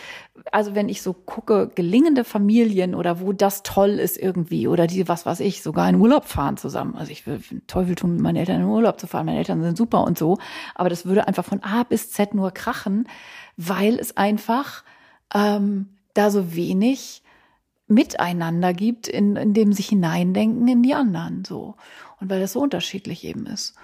also 0.51 0.75
wenn 0.75 0.89
ich 0.89 1.01
so 1.01 1.13
gucke, 1.13 1.71
gelingende 1.75 2.25
Familien 2.25 2.95
oder 2.95 3.21
wo 3.21 3.33
das 3.33 3.63
toll 3.63 3.91
ist 3.91 4.19
irgendwie 4.19 4.67
oder 4.67 4.89
die, 4.89 5.07
was 5.09 5.27
weiß 5.27 5.41
ich, 5.41 5.63
sogar 5.63 5.89
in 5.89 6.01
Urlaub 6.01 6.25
fahren 6.25 6.57
zusammen. 6.57 6.97
Also 6.97 7.13
ich 7.13 7.27
will 7.27 7.41
Teufel 7.69 7.95
tun, 7.95 8.15
mit 8.15 8.21
meinen 8.21 8.37
Eltern 8.37 8.63
in 8.63 8.67
Urlaub 8.67 8.99
zu 8.99 9.07
fahren. 9.07 9.27
Meine 9.27 9.39
Eltern 9.39 9.63
sind 9.63 9.77
super 9.77 10.03
und 10.03 10.19
so. 10.19 10.39
Aber 10.75 10.89
das 10.89 11.07
würde 11.07 11.29
einfach 11.29 11.45
von 11.45 11.63
A 11.63 11.85
bis 11.85 12.11
Z 12.11 12.35
nur 12.35 12.51
krachen 12.51 13.07
weil 13.57 13.99
es 13.99 14.17
einfach 14.17 14.85
ähm, 15.35 15.89
da 16.15 16.31
so 16.31 16.55
wenig 16.55 17.23
miteinander 17.87 18.73
gibt, 18.73 19.09
in, 19.09 19.37
in 19.37 19.55
dem 19.55 19.73
sich 19.73 19.89
hineindenken 19.89 20.67
in 20.69 20.83
die 20.83 20.95
anderen 20.95 21.45
so. 21.45 21.75
Und 22.21 22.31
weil 22.31 22.41
das 22.41 22.53
so 22.53 22.61
unterschiedlich 22.61 23.25
eben 23.25 23.47
ist. 23.47 23.75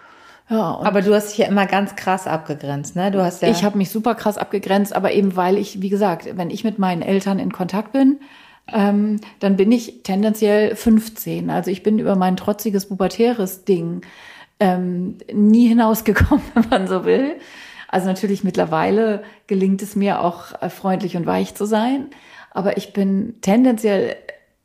Ja, 0.49 0.81
aber 0.83 1.01
du 1.01 1.15
hast 1.15 1.31
dich 1.31 1.39
ja 1.39 1.47
immer 1.47 1.67
ganz 1.67 1.95
krass 1.95 2.27
abgegrenzt, 2.27 2.97
ne? 2.97 3.13
Du 3.13 3.23
hast 3.23 3.41
ja 3.41 3.49
ich 3.49 3.63
habe 3.63 3.79
mich 3.79 3.91
super 3.91 4.17
krass 4.17 4.37
abgegrenzt, 4.37 4.97
aber 4.97 5.13
eben 5.13 5.37
weil 5.37 5.57
ich, 5.57 5.81
wie 5.81 5.91
gesagt, 5.91 6.37
wenn 6.37 6.51
ich 6.51 6.65
mit 6.65 6.79
meinen 6.79 7.03
Eltern 7.03 7.39
in 7.39 7.53
Kontakt 7.53 7.93
bin, 7.93 8.19
ähm, 8.73 9.21
dann 9.39 9.57
bin 9.57 9.71
ich 9.71 10.03
tendenziell 10.03 10.75
15. 10.75 11.51
Also 11.51 11.71
ich 11.71 11.85
bin 11.85 12.01
über 12.01 12.17
mein 12.17 12.37
trotziges 12.37 12.87
pubertäres 12.87 13.65
Ding 13.65 14.03
ähm, 14.59 15.19
nie 15.33 15.69
hinausgekommen, 15.69 16.43
wenn 16.55 16.69
man 16.69 16.89
so 16.89 17.05
will. 17.05 17.37
Also 17.91 18.07
natürlich 18.07 18.45
mittlerweile 18.45 19.25
gelingt 19.49 19.83
es 19.83 19.97
mir 19.97 20.21
auch 20.21 20.63
äh, 20.63 20.71
freundlich 20.71 21.17
und 21.17 21.27
weich 21.27 21.57
zu 21.57 21.65
sein, 21.67 22.07
aber 22.53 22.77
ich 22.77 22.93
bin 22.93 23.35
tendenziell 23.41 24.17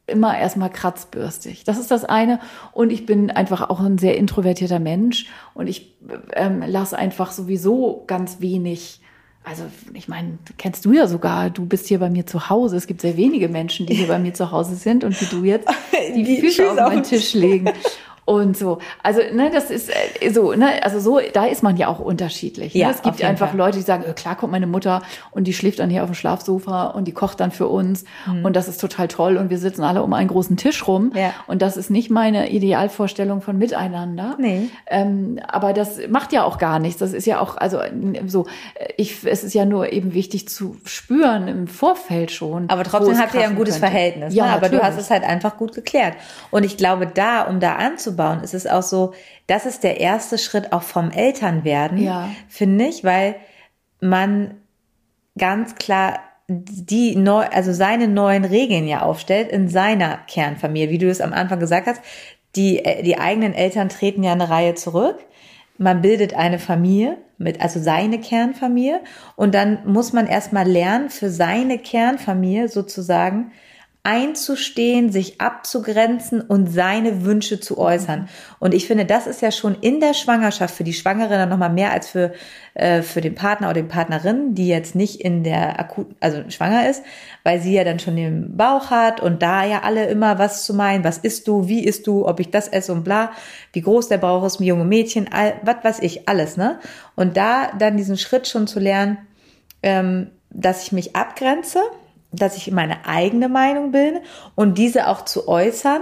immer 0.07 0.37
erstmal 0.37 0.69
kratzbürstig. 0.69 1.63
Das 1.63 1.79
ist 1.79 1.89
das 1.89 2.05
eine. 2.05 2.39
Und 2.73 2.91
ich 2.91 3.07
bin 3.07 3.31
einfach 3.31 3.69
auch 3.69 3.79
ein 3.79 3.97
sehr 3.97 4.17
introvertierter 4.17 4.77
Mensch 4.77 5.25
und 5.55 5.65
ich 5.65 5.95
ähm, 6.33 6.63
lasse 6.65 6.97
einfach 6.97 7.31
sowieso 7.31 8.03
ganz 8.05 8.39
wenig. 8.39 9.01
Also 9.43 9.63
ich 9.93 10.07
meine, 10.07 10.37
kennst 10.57 10.85
du 10.85 10.91
ja 10.91 11.07
sogar, 11.07 11.49
du 11.49 11.65
bist 11.65 11.87
hier 11.87 11.99
bei 11.99 12.09
mir 12.11 12.27
zu 12.27 12.49
Hause. 12.49 12.77
Es 12.77 12.85
gibt 12.85 13.01
sehr 13.01 13.17
wenige 13.17 13.49
Menschen, 13.49 13.87
die 13.87 13.95
hier 13.95 14.07
bei 14.07 14.19
mir 14.19 14.33
zu 14.35 14.51
Hause 14.51 14.75
sind 14.75 15.03
und 15.03 15.19
wie 15.19 15.25
du 15.25 15.43
jetzt 15.43 15.67
die, 16.15 16.23
die 16.23 16.41
Füße 16.41 16.69
auf 16.69 16.77
meinen 16.77 17.03
Tisch 17.03 17.33
legen 17.33 17.71
und 18.25 18.57
so. 18.57 18.79
Also, 19.03 19.21
ne, 19.33 19.51
das 19.53 19.69
ist 19.69 19.89
äh, 19.89 20.31
so, 20.31 20.53
ne, 20.53 20.83
also 20.83 20.99
so, 20.99 21.19
da 21.31 21.45
ist 21.45 21.61
man 21.61 21.77
ja 21.77 21.87
auch 21.87 21.99
unterschiedlich. 21.99 22.73
Ne? 22.73 22.81
Ja, 22.81 22.89
es 22.89 23.03
gibt 23.03 23.23
einfach 23.23 23.49
Fall. 23.49 23.57
Leute, 23.57 23.77
die 23.77 23.83
sagen, 23.83 24.03
äh, 24.03 24.13
klar 24.13 24.35
kommt 24.35 24.51
meine 24.51 24.65
Mutter 24.65 25.03
und 25.29 25.45
die 25.45 25.53
schläft 25.53 25.77
dann 25.77 25.91
hier 25.91 26.01
auf 26.01 26.09
dem 26.09 26.15
Schlafsofa 26.15 26.87
und 26.87 27.05
die 27.07 27.11
kocht 27.11 27.39
dann 27.39 27.51
für 27.51 27.67
uns 27.67 28.03
mhm. 28.25 28.43
und 28.43 28.55
das 28.55 28.67
ist 28.67 28.81
total 28.81 29.07
toll 29.07 29.37
und 29.37 29.51
wir 29.51 29.59
sitzen 29.59 29.83
alle 29.83 30.01
um 30.01 30.13
einen 30.13 30.27
großen 30.27 30.57
Tisch 30.57 30.87
rum 30.87 31.11
ja. 31.13 31.33
und 31.45 31.61
das 31.61 31.77
ist 31.77 31.91
nicht 31.91 32.09
meine 32.09 32.49
Idealvorstellung 32.49 33.41
von 33.41 33.59
Miteinander. 33.59 34.35
Nee. 34.39 34.69
Ähm, 34.87 35.39
aber 35.47 35.73
das 35.73 35.99
macht 36.09 36.33
ja 36.33 36.43
auch 36.43 36.57
gar 36.57 36.79
nichts. 36.79 36.99
Das 36.99 37.13
ist 37.13 37.27
ja 37.27 37.39
auch, 37.39 37.57
also 37.57 37.79
so, 38.25 38.47
ich, 38.97 39.23
es 39.23 39.43
ist 39.43 39.53
ja 39.53 39.65
nur 39.65 39.93
eben 39.93 40.15
wichtig 40.15 40.49
zu 40.49 40.77
spüren 40.83 41.47
im 41.47 41.67
Vorfeld 41.67 42.31
schon. 42.31 42.69
Aber 42.71 42.83
trotzdem 42.83 43.19
habt 43.19 43.35
ihr 43.35 43.41
ja 43.41 43.47
ein 43.49 43.55
gutes 43.55 43.75
könnte. 43.75 43.91
Verhältnis. 43.91 44.33
Ja, 44.33 44.45
ne? 44.45 44.51
aber 44.51 44.61
natürlich. 44.61 44.79
du 44.79 44.87
hast 44.87 44.97
es 44.99 45.11
halt 45.11 45.23
einfach 45.23 45.57
gut 45.57 45.75
geklärt. 45.75 46.15
Und 46.49 46.63
ich 46.63 46.77
glaube, 46.77 47.05
da, 47.05 47.43
um 47.43 47.59
da 47.59 47.75
anzubieten, 47.75 48.14
aufzubauen, 48.15 48.43
ist 48.43 48.53
es 48.53 48.67
auch 48.67 48.83
so, 48.83 49.13
das 49.47 49.65
ist 49.65 49.83
der 49.83 49.99
erste 49.99 50.37
Schritt 50.37 50.71
auch 50.71 50.83
vom 50.83 51.11
Elternwerden, 51.11 51.97
ja. 51.97 52.29
finde 52.47 52.85
ich, 52.85 53.03
weil 53.03 53.35
man 53.99 54.55
ganz 55.37 55.75
klar 55.75 56.19
die 56.47 57.15
neu, 57.15 57.45
also 57.51 57.73
seine 57.73 58.07
neuen 58.07 58.45
Regeln 58.45 58.87
ja 58.87 59.01
aufstellt 59.01 59.49
in 59.49 59.67
seiner 59.67 60.17
Kernfamilie, 60.27 60.89
wie 60.89 60.99
du 60.99 61.09
es 61.09 61.21
am 61.21 61.33
Anfang 61.33 61.59
gesagt 61.59 61.87
hast. 61.87 62.01
Die, 62.55 62.81
die 63.03 63.17
eigenen 63.17 63.53
Eltern 63.53 63.89
treten 63.89 64.23
ja 64.23 64.31
eine 64.31 64.49
Reihe 64.49 64.75
zurück. 64.75 65.17
Man 65.77 66.01
bildet 66.01 66.35
eine 66.35 66.59
Familie 66.59 67.17
mit, 67.37 67.61
also 67.61 67.81
seine 67.81 68.19
Kernfamilie. 68.19 69.01
Und 69.35 69.55
dann 69.55 69.79
muss 69.85 70.13
man 70.13 70.27
erstmal 70.27 70.67
lernen, 70.67 71.09
für 71.09 71.29
seine 71.29 71.79
Kernfamilie 71.79 72.69
sozusagen 72.69 73.51
einzustehen, 74.05 75.11
sich 75.11 75.41
abzugrenzen 75.41 76.39
und 76.39 76.67
seine 76.67 77.25
Wünsche 77.25 77.59
zu 77.59 77.79
äußern. 77.79 78.29
Und 78.59 78.75
ich 78.75 78.85
finde, 78.85 79.05
das 79.05 79.25
ist 79.25 79.41
ja 79.41 79.51
schon 79.51 79.75
in 79.81 79.99
der 79.99 80.13
Schwangerschaft 80.13 80.75
für 80.75 80.83
die 80.83 80.93
Schwangere 80.93 81.29
dann 81.29 81.49
nochmal 81.49 81.71
mehr 81.71 81.91
als 81.91 82.07
für, 82.07 82.31
äh, 82.75 83.01
für 83.01 83.21
den 83.21 83.33
Partner 83.33 83.71
oder 83.71 83.81
die 83.81 83.87
Partnerin, 83.87 84.53
die 84.53 84.67
jetzt 84.67 84.93
nicht 84.93 85.21
in 85.21 85.43
der 85.43 85.79
akut, 85.79 86.07
also 86.19 86.43
schwanger 86.49 86.87
ist, 86.87 87.03
weil 87.43 87.59
sie 87.59 87.73
ja 87.73 87.83
dann 87.83 87.97
schon 87.97 88.15
den 88.15 88.55
Bauch 88.55 88.91
hat 88.91 89.21
und 89.21 89.41
da 89.41 89.65
ja 89.65 89.81
alle 89.81 90.05
immer 90.05 90.37
was 90.37 90.65
zu 90.65 90.75
meinen, 90.75 91.03
was 91.03 91.17
isst 91.17 91.47
du, 91.47 91.67
wie 91.67 91.83
isst 91.83 92.05
du, 92.05 92.27
ob 92.27 92.39
ich 92.39 92.51
das 92.51 92.67
esse 92.67 92.93
und 92.93 93.03
bla, 93.03 93.31
wie 93.73 93.81
groß 93.81 94.07
der 94.07 94.19
Bauch 94.19 94.45
ist, 94.45 94.59
junge 94.59 94.85
Mädchen, 94.85 95.27
all, 95.31 95.55
was 95.63 95.83
weiß 95.83 95.99
ich, 96.01 96.29
alles, 96.29 96.57
ne? 96.57 96.79
Und 97.15 97.37
da 97.37 97.71
dann 97.77 97.97
diesen 97.97 98.17
Schritt 98.17 98.47
schon 98.47 98.67
zu 98.67 98.79
lernen, 98.79 99.17
ähm, 99.81 100.29
dass 100.51 100.83
ich 100.83 100.91
mich 100.91 101.15
abgrenze, 101.15 101.79
dass 102.35 102.57
ich 102.57 102.71
meine 102.71 103.05
eigene 103.05 103.49
Meinung 103.49 103.91
bilde 103.91 104.21
und 104.55 104.77
diese 104.77 105.07
auch 105.07 105.25
zu 105.25 105.47
äußern, 105.47 106.01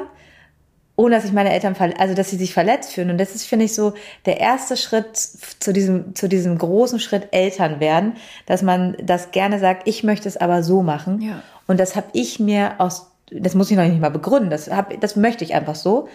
ohne 0.95 1.15
dass 1.15 1.25
ich 1.25 1.33
meine 1.33 1.51
Eltern, 1.51 1.75
also 1.97 2.13
dass 2.13 2.29
sie 2.29 2.37
sich 2.37 2.53
verletzt 2.53 2.93
fühlen. 2.93 3.09
Und 3.09 3.17
das 3.17 3.33
ist, 3.33 3.45
finde 3.45 3.65
ich, 3.65 3.73
so 3.73 3.93
der 4.25 4.39
erste 4.39 4.77
Schritt 4.77 5.17
zu 5.17 5.73
diesem, 5.73 6.13
zu 6.15 6.29
diesem 6.29 6.57
großen 6.57 6.99
Schritt 6.99 7.29
Eltern 7.31 7.79
werden, 7.79 8.13
dass 8.45 8.61
man 8.61 8.95
das 9.01 9.31
gerne 9.31 9.59
sagt, 9.59 9.87
ich 9.87 10.03
möchte 10.03 10.27
es 10.27 10.37
aber 10.37 10.61
so 10.61 10.83
machen. 10.83 11.21
Ja. 11.21 11.41
Und 11.65 11.79
das 11.79 11.95
habe 11.95 12.07
ich 12.13 12.39
mir 12.39 12.75
aus, 12.77 13.11
das 13.31 13.55
muss 13.55 13.71
ich 13.71 13.77
noch 13.77 13.85
nicht 13.85 14.01
mal 14.01 14.11
begründen, 14.11 14.51
das, 14.51 14.69
hab, 14.69 14.99
das 15.01 15.15
möchte 15.15 15.43
ich 15.43 15.55
einfach 15.55 15.75
so. 15.75 16.07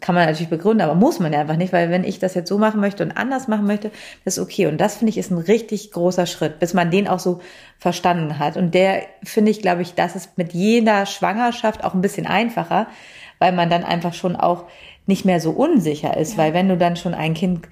Kann 0.00 0.14
man 0.14 0.26
natürlich 0.26 0.50
begründen, 0.50 0.82
aber 0.82 0.94
muss 0.94 1.20
man 1.20 1.32
ja 1.32 1.40
einfach 1.40 1.56
nicht, 1.56 1.72
weil 1.72 1.88
wenn 1.88 2.04
ich 2.04 2.18
das 2.18 2.34
jetzt 2.34 2.48
so 2.48 2.58
machen 2.58 2.80
möchte 2.80 3.04
und 3.04 3.12
anders 3.12 3.48
machen 3.48 3.66
möchte, 3.66 3.90
das 4.24 4.36
ist 4.36 4.42
okay. 4.42 4.66
Und 4.66 4.78
das 4.78 4.96
finde 4.96 5.10
ich 5.10 5.18
ist 5.18 5.30
ein 5.30 5.38
richtig 5.38 5.92
großer 5.92 6.26
Schritt, 6.26 6.58
bis 6.58 6.74
man 6.74 6.90
den 6.90 7.06
auch 7.08 7.20
so 7.20 7.40
verstanden 7.78 8.38
hat. 8.38 8.56
Und 8.56 8.74
der 8.74 9.02
finde 9.22 9.50
ich, 9.50 9.62
glaube 9.62 9.82
ich, 9.82 9.94
das 9.94 10.16
ist 10.16 10.36
mit 10.36 10.52
jeder 10.52 11.06
Schwangerschaft 11.06 11.84
auch 11.84 11.94
ein 11.94 12.00
bisschen 12.00 12.26
einfacher, 12.26 12.88
weil 13.38 13.52
man 13.52 13.70
dann 13.70 13.84
einfach 13.84 14.14
schon 14.14 14.36
auch 14.36 14.64
nicht 15.06 15.24
mehr 15.24 15.40
so 15.40 15.50
unsicher 15.52 16.16
ist, 16.16 16.32
ja. 16.32 16.38
weil 16.38 16.54
wenn 16.54 16.68
du 16.68 16.76
dann 16.76 16.96
schon 16.96 17.14
ein 17.14 17.34
Kind 17.34 17.68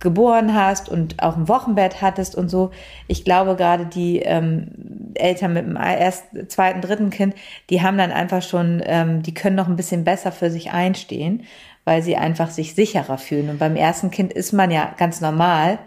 geboren 0.00 0.54
hast 0.54 0.88
und 0.88 1.22
auch 1.22 1.36
ein 1.36 1.48
Wochenbett 1.48 2.00
hattest 2.00 2.36
und 2.36 2.48
so, 2.48 2.70
ich 3.08 3.24
glaube 3.24 3.56
gerade 3.56 3.86
die 3.86 4.20
ähm, 4.20 4.68
Eltern 5.14 5.54
mit 5.54 5.66
dem 5.66 5.76
ersten, 5.76 6.48
zweiten, 6.48 6.80
dritten 6.80 7.10
Kind, 7.10 7.34
die 7.70 7.82
haben 7.82 7.98
dann 7.98 8.12
einfach 8.12 8.42
schon, 8.42 8.80
ähm, 8.84 9.22
die 9.22 9.34
können 9.34 9.56
noch 9.56 9.68
ein 9.68 9.76
bisschen 9.76 10.04
besser 10.04 10.30
für 10.30 10.50
sich 10.50 10.70
einstehen, 10.70 11.42
weil 11.84 12.02
sie 12.02 12.16
einfach 12.16 12.50
sich 12.50 12.74
sicherer 12.74 13.18
fühlen. 13.18 13.48
Und 13.50 13.58
beim 13.58 13.74
ersten 13.74 14.10
Kind 14.10 14.32
ist 14.32 14.52
man 14.52 14.70
ja 14.70 14.94
ganz 14.98 15.20
normal 15.20 15.78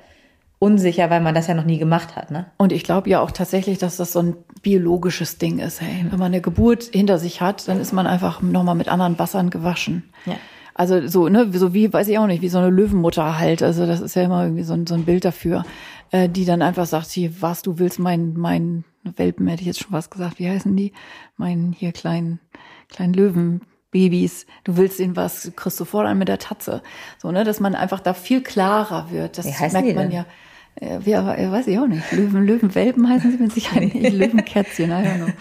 unsicher, 0.60 1.10
weil 1.10 1.22
man 1.22 1.34
das 1.34 1.48
ja 1.48 1.56
noch 1.56 1.66
nie 1.66 1.80
gemacht 1.80 2.16
hat. 2.16 2.30
Ne? 2.30 2.46
Und 2.58 2.72
ich 2.72 2.84
glaube 2.84 3.10
ja 3.10 3.22
auch 3.22 3.32
tatsächlich, 3.32 3.80
dass 3.80 3.98
das 3.98 4.12
so 4.12 4.22
ein 4.22 4.36
biologisches 4.62 5.38
Ding 5.38 5.58
ist. 5.58 5.82
Hey, 5.82 6.06
wenn 6.10 6.20
man 6.20 6.28
eine 6.28 6.42
Geburt 6.42 6.84
hinter 6.92 7.18
sich 7.18 7.42
hat, 7.42 7.68
dann 7.68 7.80
ist 7.80 7.94
man 7.94 8.06
einfach 8.06 8.42
nochmal 8.42 8.76
mit 8.76 8.88
anderen 8.88 9.18
Wassern 9.18 9.50
gewaschen. 9.50 10.12
Ja. 10.26 10.36
Also 10.74 11.08
so, 11.08 11.28
ne, 11.28 11.52
so 11.54 11.74
wie, 11.74 11.92
weiß 11.92 12.08
ich 12.08 12.18
auch 12.18 12.28
nicht, 12.28 12.42
wie 12.42 12.50
so 12.50 12.58
eine 12.58 12.70
Löwenmutter 12.70 13.38
halt. 13.38 13.64
Also 13.64 13.86
das 13.86 14.02
ist 14.02 14.16
ja 14.16 14.24
immer 14.24 14.44
irgendwie 14.44 14.64
so 14.64 14.74
ein, 14.74 14.88
so 14.88 14.96
ein 14.96 15.06
Bild 15.06 15.26
dafür, 15.26 15.64
äh, 16.12 16.30
die 16.30 16.46
dann 16.46 16.62
einfach 16.62 16.86
sagt, 16.86 17.08
hier, 17.08 17.42
was, 17.42 17.62
du 17.62 17.80
willst 17.80 18.00
mein, 18.00 18.34
mein 18.34 18.84
Welpen, 19.04 19.48
hätte 19.48 19.62
ich 19.62 19.68
jetzt 19.68 19.82
schon 19.82 19.92
was 19.92 20.10
gesagt, 20.10 20.40
wie 20.40 20.50
heißen 20.50 20.76
die? 20.76 20.94
Mein 21.38 21.74
hier 21.78 21.92
kleinen, 21.92 22.40
kleinen 22.90 23.14
Löwen. 23.14 23.62
Babys, 23.92 24.46
du 24.64 24.78
willst 24.78 25.02
ihnen 25.02 25.18
was, 25.18 25.52
kriegst 25.58 25.78
du 25.80 25.84
voll 25.84 26.08
an 26.08 26.18
mit 26.18 26.30
der 26.30 26.40
Tatze. 26.40 26.82
So, 27.18 27.30
ne, 27.30 27.44
dass 27.44 27.60
man 27.60 27.76
einfach 27.76 28.00
da 28.00 28.14
viel 28.14 28.42
klarer 28.42 29.12
wird. 29.12 29.38
Das 29.38 29.46
merkt 29.46 29.96
man 29.96 30.12
ja. 30.12 30.26
Äh, 30.76 31.00
wie, 31.04 31.16
aber, 31.16 31.38
äh, 31.38 31.52
weiß 31.52 31.68
ich 31.68 31.78
auch 31.78 31.88
nicht. 31.88 32.12
Löwen, 32.12 32.46
Löwenwelpen 32.46 33.08
heißen 33.08 33.32
sie 33.32 33.38
mit 33.38 33.54
Sicherheit 33.54 33.94
nicht. 33.94 34.14
Löwenkätzchen, 34.14 34.90
I 34.90 34.94
don't 34.94 35.16
know. 35.18 35.34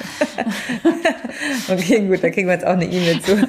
okay, 1.72 2.06
gut, 2.06 2.22
da 2.22 2.30
kriegen 2.30 2.48
wir 2.48 2.54
jetzt 2.54 2.66
auch 2.66 2.72
eine 2.72 2.84
E-Mail 2.84 3.20
zu. 3.22 3.36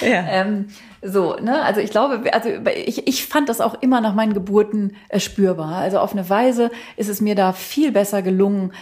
ja. 0.00 0.24
Ähm, 0.28 0.66
so, 1.02 1.36
ne, 1.36 1.62
also 1.62 1.80
ich 1.80 1.90
glaube, 1.90 2.32
also 2.32 2.48
ich, 2.74 3.06
ich 3.06 3.26
fand 3.26 3.50
das 3.50 3.60
auch 3.60 3.74
immer 3.82 4.00
nach 4.00 4.14
meinen 4.14 4.32
Geburten 4.32 4.96
äh, 5.10 5.20
spürbar. 5.20 5.76
Also 5.76 5.98
auf 5.98 6.12
eine 6.12 6.30
Weise 6.30 6.70
ist 6.96 7.10
es 7.10 7.20
mir 7.20 7.34
da 7.34 7.52
viel 7.52 7.92
besser 7.92 8.22
gelungen, 8.22 8.72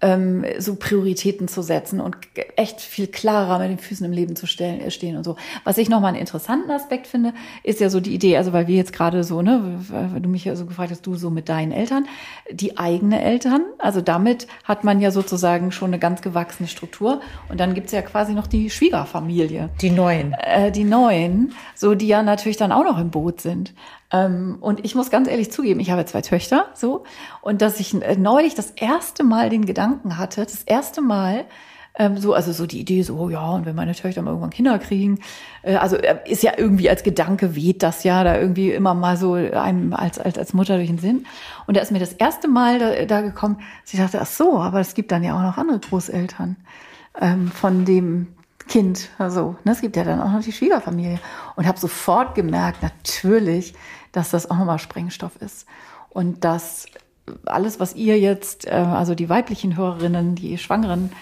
ähm, 0.00 0.44
so 0.58 0.76
Prioritäten 0.76 1.48
zu 1.48 1.62
setzen 1.62 2.00
und 2.00 2.16
echt 2.56 2.80
viel 2.80 3.08
klarer 3.08 3.58
mit 3.58 3.70
den 3.70 3.78
Füßen 3.78 4.06
im 4.06 4.12
Leben 4.12 4.36
zu 4.36 4.46
stellen, 4.46 4.80
äh, 4.80 4.90
stehen 4.90 5.16
und 5.16 5.24
so. 5.24 5.36
Was 5.64 5.78
ich 5.78 5.88
nochmal 5.88 6.10
einen 6.10 6.20
interessanten 6.20 6.70
Aspekt 6.70 7.06
finde, 7.06 7.32
ist 7.64 7.80
ja 7.80 7.90
so 7.90 8.00
die 8.00 8.14
Idee, 8.14 8.36
also 8.36 8.52
weil 8.52 8.68
wir 8.68 8.76
jetzt 8.76 8.92
gerade 8.92 9.24
so, 9.24 9.42
ne, 9.42 9.80
weil 9.88 10.20
du 10.20 10.28
mich 10.28 10.44
ja 10.44 10.54
so 10.54 10.66
gefragt 10.66 10.90
hast, 10.90 11.06
du 11.06 11.16
so 11.16 11.30
mit 11.30 11.48
deinen 11.48 11.72
Eltern, 11.72 12.06
die 12.50 12.78
eigene 12.78 13.20
Eltern, 13.20 13.62
also 13.78 14.00
damit 14.00 14.46
hat 14.64 14.84
man 14.84 15.00
ja 15.00 15.10
sozusagen 15.10 15.72
schon 15.72 15.88
eine 15.88 15.98
ganz 15.98 16.22
gewachsene 16.22 16.68
Struktur 16.68 17.20
und 17.48 17.58
dann 17.58 17.74
gibt's 17.74 17.92
ja 17.92 18.02
quasi 18.02 18.34
noch 18.34 18.46
die 18.46 18.70
Schwiegerfamilie. 18.70 19.70
Die 19.80 19.90
Neuen. 19.90 20.34
Äh, 20.34 20.70
die 20.70 20.84
Neuen, 20.84 21.52
so 21.74 21.94
die 21.94 22.06
ja 22.06 22.22
natürlich 22.22 22.56
dann 22.56 22.72
auch 22.72 22.84
noch 22.84 22.98
im 22.98 23.10
Boot 23.10 23.40
sind. 23.40 23.74
Ähm, 24.10 24.58
und 24.60 24.84
ich 24.84 24.94
muss 24.94 25.10
ganz 25.10 25.28
ehrlich 25.28 25.52
zugeben, 25.52 25.80
ich 25.80 25.90
habe 25.90 26.04
zwei 26.06 26.22
Töchter, 26.22 26.66
so. 26.74 27.04
Und 27.42 27.60
dass 27.60 27.80
ich 27.80 27.94
äh, 28.02 28.16
neulich 28.16 28.54
das 28.54 28.70
erste 28.70 29.24
Mal 29.24 29.50
den 29.50 29.66
Gedanken 29.66 30.16
hatte, 30.16 30.44
das 30.44 30.62
erste 30.62 31.02
Mal, 31.02 31.44
ähm, 31.98 32.16
so, 32.16 32.32
also 32.32 32.52
so 32.52 32.66
die 32.66 32.80
Idee, 32.80 33.02
so, 33.02 33.28
ja, 33.28 33.50
und 33.50 33.66
wenn 33.66 33.74
meine 33.74 33.94
Töchter 33.94 34.22
mal 34.22 34.30
irgendwann 34.30 34.50
Kinder 34.50 34.78
kriegen, 34.78 35.18
äh, 35.62 35.74
also 35.74 35.96
äh, 35.96 36.18
ist 36.26 36.42
ja 36.42 36.52
irgendwie 36.56 36.88
als 36.88 37.02
Gedanke 37.02 37.54
weht 37.54 37.82
das 37.82 38.04
ja 38.04 38.24
da 38.24 38.38
irgendwie 38.38 38.70
immer 38.70 38.94
mal 38.94 39.16
so 39.16 39.34
einem 39.34 39.92
als, 39.92 40.18
als, 40.18 40.38
als 40.38 40.54
Mutter 40.54 40.76
durch 40.76 40.88
den 40.88 40.98
Sinn. 40.98 41.26
Und 41.66 41.76
da 41.76 41.82
ist 41.82 41.90
mir 41.90 41.98
das 41.98 42.12
erste 42.14 42.48
Mal 42.48 42.78
da, 42.78 43.04
da 43.04 43.20
gekommen, 43.20 43.58
dass 43.82 43.92
ich 43.92 44.00
dachte, 44.00 44.20
ach 44.22 44.26
so, 44.26 44.58
aber 44.58 44.80
es 44.80 44.94
gibt 44.94 45.12
dann 45.12 45.24
ja 45.24 45.36
auch 45.36 45.42
noch 45.42 45.58
andere 45.58 45.80
Großeltern 45.80 46.56
ähm, 47.20 47.48
von 47.48 47.84
dem 47.84 48.28
Kind. 48.68 49.08
Also, 49.18 49.56
ne, 49.64 49.72
es 49.72 49.80
gibt 49.80 49.96
ja 49.96 50.04
dann 50.04 50.20
auch 50.20 50.30
noch 50.30 50.42
die 50.42 50.52
Schwiegerfamilie. 50.52 51.18
Und 51.56 51.66
habe 51.66 51.78
sofort 51.78 52.34
gemerkt, 52.34 52.82
natürlich, 52.82 53.74
dass 54.12 54.30
das 54.30 54.50
auch 54.50 54.58
nochmal 54.58 54.78
Sprengstoff 54.78 55.36
ist. 55.40 55.66
Und 56.10 56.44
dass 56.44 56.86
alles, 57.46 57.80
was 57.80 57.94
ihr 57.94 58.18
jetzt, 58.18 58.66
äh, 58.66 58.70
also 58.70 59.14
die 59.14 59.28
weiblichen 59.28 59.76
Hörerinnen, 59.76 60.34
die 60.34 60.58
Schwangeren, 60.58 61.12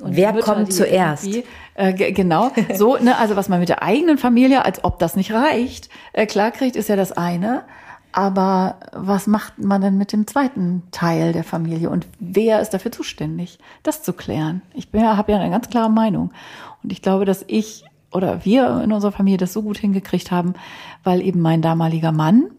und 0.00 0.14
Wer 0.14 0.32
Mütter, 0.32 0.54
kommt 0.54 0.72
zuerst? 0.72 1.28
Äh, 1.74 2.12
genau, 2.12 2.52
so, 2.76 2.96
ne, 2.98 3.18
also 3.18 3.34
was 3.34 3.48
man 3.48 3.58
mit 3.58 3.68
der 3.68 3.82
eigenen 3.82 4.16
Familie, 4.16 4.64
als 4.64 4.84
ob 4.84 5.00
das 5.00 5.16
nicht 5.16 5.32
reicht, 5.32 5.88
äh, 6.12 6.26
klarkriegt, 6.26 6.76
ist 6.76 6.88
ja 6.88 6.96
das 6.96 7.12
eine. 7.12 7.64
Aber 8.12 8.76
was 8.92 9.26
macht 9.26 9.58
man 9.58 9.80
denn 9.80 9.98
mit 9.98 10.12
dem 10.12 10.26
zweiten 10.26 10.84
Teil 10.92 11.32
der 11.32 11.44
Familie 11.44 11.90
und 11.90 12.06
wer 12.18 12.60
ist 12.60 12.70
dafür 12.70 12.90
zuständig, 12.90 13.58
das 13.82 14.02
zu 14.02 14.12
klären? 14.12 14.62
Ich 14.72 14.88
ja, 14.92 15.16
habe 15.16 15.32
ja 15.32 15.38
eine 15.38 15.50
ganz 15.50 15.68
klare 15.68 15.90
Meinung 15.90 16.32
und 16.82 16.90
ich 16.90 17.02
glaube, 17.02 17.26
dass 17.26 17.44
ich 17.48 17.84
oder 18.12 18.44
wir 18.44 18.82
in 18.82 18.92
unserer 18.92 19.12
Familie 19.12 19.38
das 19.38 19.52
so 19.52 19.62
gut 19.62 19.78
hingekriegt 19.78 20.30
haben, 20.30 20.54
weil 21.04 21.20
eben 21.20 21.40
mein 21.40 21.62
damaliger 21.62 22.12
Mann 22.12 22.50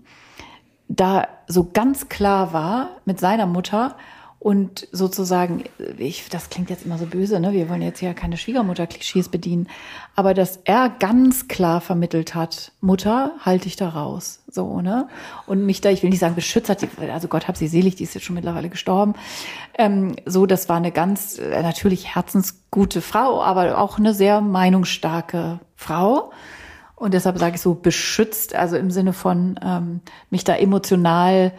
da 0.88 1.28
so 1.48 1.70
ganz 1.72 2.10
klar 2.10 2.52
war 2.54 2.90
mit 3.06 3.20
seiner 3.20 3.46
Mutter 3.46 3.96
und 4.40 4.88
sozusagen, 4.94 5.66
ich, 5.98 6.30
das 6.30 6.50
klingt 6.50 6.70
jetzt 6.70 6.86
immer 6.86 6.98
so 6.98 7.06
böse, 7.06 7.42
ne? 7.42 7.52
Wir 7.52 7.68
wollen 7.68 7.82
jetzt 7.82 8.00
ja 8.02 8.14
keine 8.14 8.38
Schwiegermutter-Klischees 8.38 9.28
bedienen, 9.28 9.68
aber 10.16 10.34
dass 10.34 10.62
er 10.64 10.88
ganz 10.88 11.50
klar 11.50 11.82
vermittelt 11.82 12.36
hat, 12.36 12.72
Mutter, 12.80 13.34
halte 13.42 13.68
ich 13.68 13.76
da 13.76 13.90
raus, 13.90 14.42
so 14.48 14.80
ne? 14.80 15.10
Und 15.46 15.66
mich 15.66 15.82
da, 15.82 15.90
ich 15.90 16.04
will 16.04 16.10
nicht 16.10 16.20
sagen 16.20 16.36
beschützt 16.36 16.70
hat, 16.70 16.88
also 17.12 17.28
Gott 17.28 17.50
hab 17.50 17.58
sie 17.58 17.68
selig, 17.68 17.96
die 17.98 18.06
ist 18.06 18.14
jetzt 18.14 18.24
schon 18.24 18.36
mittlerweile 18.36 18.70
gestorben. 18.70 19.14
Ähm, 19.78 20.16
so, 20.26 20.46
das 20.46 20.70
war 20.70 20.78
eine 20.78 20.94
ganz 20.94 21.38
äh, 21.38 21.62
natürlich 21.62 22.16
herzensgute 22.16 23.02
Frau, 23.02 23.44
aber 23.44 23.78
auch 23.78 24.00
eine 24.00 24.14
sehr 24.14 24.40
meinungsstarke 24.40 25.60
Frau. 25.76 26.32
Und 26.96 27.14
deshalb 27.14 27.40
sage 27.40 27.56
ich 27.56 27.62
so 27.62 27.76
beschützt, 27.76 28.56
also 28.56 28.78
im 28.78 28.90
Sinne 28.90 29.12
von 29.12 29.60
ähm, 29.62 30.00
mich 30.30 30.46
da 30.46 30.56
emotional 30.56 31.52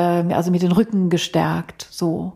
also 0.00 0.50
mit 0.50 0.62
den 0.62 0.72
Rücken 0.72 1.10
gestärkt, 1.10 1.86
so. 1.90 2.34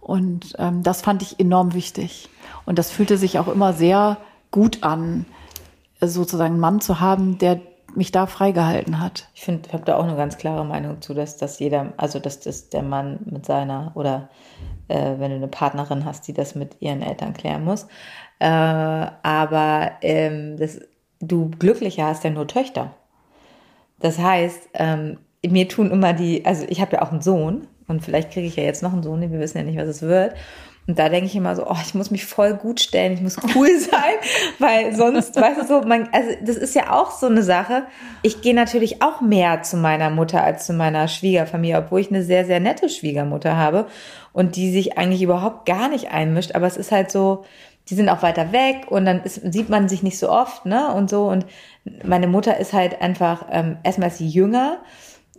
Und 0.00 0.54
ähm, 0.58 0.82
das 0.82 1.02
fand 1.02 1.22
ich 1.22 1.38
enorm 1.38 1.74
wichtig. 1.74 2.28
Und 2.64 2.78
das 2.78 2.90
fühlte 2.90 3.16
sich 3.18 3.38
auch 3.38 3.48
immer 3.48 3.72
sehr 3.72 4.18
gut 4.50 4.82
an, 4.82 5.26
sozusagen 6.00 6.54
einen 6.54 6.60
Mann 6.60 6.80
zu 6.80 7.00
haben, 7.00 7.38
der 7.38 7.60
mich 7.94 8.12
da 8.12 8.26
freigehalten 8.26 9.00
hat. 9.00 9.28
Ich 9.34 9.42
finde, 9.42 9.68
ich 9.68 9.72
habe 9.72 9.84
da 9.84 9.96
auch 9.96 10.04
eine 10.04 10.16
ganz 10.16 10.38
klare 10.38 10.64
Meinung 10.64 11.00
zu, 11.00 11.14
dass, 11.14 11.36
dass 11.36 11.58
jeder, 11.58 11.92
also 11.96 12.18
dass 12.18 12.40
das 12.40 12.68
der 12.68 12.82
Mann 12.82 13.18
mit 13.24 13.46
seiner 13.46 13.92
oder 13.94 14.28
äh, 14.88 15.14
wenn 15.18 15.30
du 15.30 15.36
eine 15.36 15.48
Partnerin 15.48 16.04
hast, 16.04 16.28
die 16.28 16.32
das 16.32 16.54
mit 16.54 16.76
ihren 16.80 17.02
Eltern 17.02 17.32
klären 17.32 17.64
muss. 17.64 17.86
Äh, 18.38 18.46
aber 18.46 19.92
ähm, 20.02 20.56
das, 20.56 20.80
du 21.20 21.50
glücklicher 21.50 22.06
hast 22.06 22.24
ja 22.24 22.30
nur 22.30 22.46
Töchter. 22.46 22.94
Das 24.00 24.18
heißt, 24.18 24.68
ähm, 24.74 25.18
mir 25.50 25.68
tun 25.68 25.90
immer 25.90 26.12
die, 26.12 26.44
also 26.44 26.64
ich 26.68 26.80
habe 26.80 26.96
ja 26.96 27.02
auch 27.02 27.12
einen 27.12 27.22
Sohn 27.22 27.66
und 27.86 28.04
vielleicht 28.04 28.32
kriege 28.32 28.46
ich 28.46 28.56
ja 28.56 28.64
jetzt 28.64 28.82
noch 28.82 28.92
einen 28.92 29.02
Sohn, 29.02 29.20
wir 29.20 29.38
wissen 29.38 29.58
ja 29.58 29.64
nicht, 29.64 29.78
was 29.78 29.88
es 29.88 30.02
wird. 30.02 30.34
Und 30.88 30.98
da 30.98 31.10
denke 31.10 31.26
ich 31.26 31.36
immer 31.36 31.54
so, 31.54 31.66
oh, 31.68 31.76
ich 31.84 31.94
muss 31.94 32.10
mich 32.10 32.24
voll 32.24 32.54
gut 32.54 32.80
stellen, 32.80 33.12
ich 33.12 33.20
muss 33.20 33.36
cool 33.54 33.68
sein, 33.78 34.14
weil 34.58 34.96
sonst, 34.96 35.36
weißt 35.36 35.60
du 35.60 35.66
so, 35.66 35.82
man, 35.82 36.08
also 36.12 36.30
das 36.42 36.56
ist 36.56 36.74
ja 36.74 36.98
auch 36.98 37.10
so 37.10 37.26
eine 37.26 37.42
Sache. 37.42 37.82
Ich 38.22 38.40
gehe 38.40 38.54
natürlich 38.54 39.02
auch 39.02 39.20
mehr 39.20 39.62
zu 39.62 39.76
meiner 39.76 40.08
Mutter 40.08 40.42
als 40.42 40.64
zu 40.64 40.72
meiner 40.72 41.06
Schwiegerfamilie, 41.06 41.76
obwohl 41.76 42.00
ich 42.00 42.08
eine 42.08 42.22
sehr, 42.22 42.46
sehr 42.46 42.58
nette 42.58 42.88
Schwiegermutter 42.88 43.54
habe 43.54 43.86
und 44.32 44.56
die 44.56 44.70
sich 44.70 44.96
eigentlich 44.96 45.20
überhaupt 45.20 45.66
gar 45.66 45.90
nicht 45.90 46.10
einmischt. 46.10 46.54
Aber 46.54 46.66
es 46.66 46.78
ist 46.78 46.90
halt 46.90 47.10
so, 47.10 47.44
die 47.90 47.94
sind 47.94 48.08
auch 48.08 48.22
weiter 48.22 48.52
weg 48.52 48.86
und 48.88 49.04
dann 49.04 49.22
ist, 49.24 49.52
sieht 49.52 49.68
man 49.68 49.90
sich 49.90 50.02
nicht 50.02 50.18
so 50.18 50.30
oft, 50.30 50.64
ne? 50.64 50.94
Und 50.94 51.10
so. 51.10 51.28
Und 51.28 51.44
meine 52.02 52.28
Mutter 52.28 52.56
ist 52.56 52.72
halt 52.72 53.02
einfach, 53.02 53.46
ähm, 53.50 53.76
erstmal 53.82 54.08
ist 54.08 54.18
sie 54.18 54.28
jünger 54.28 54.78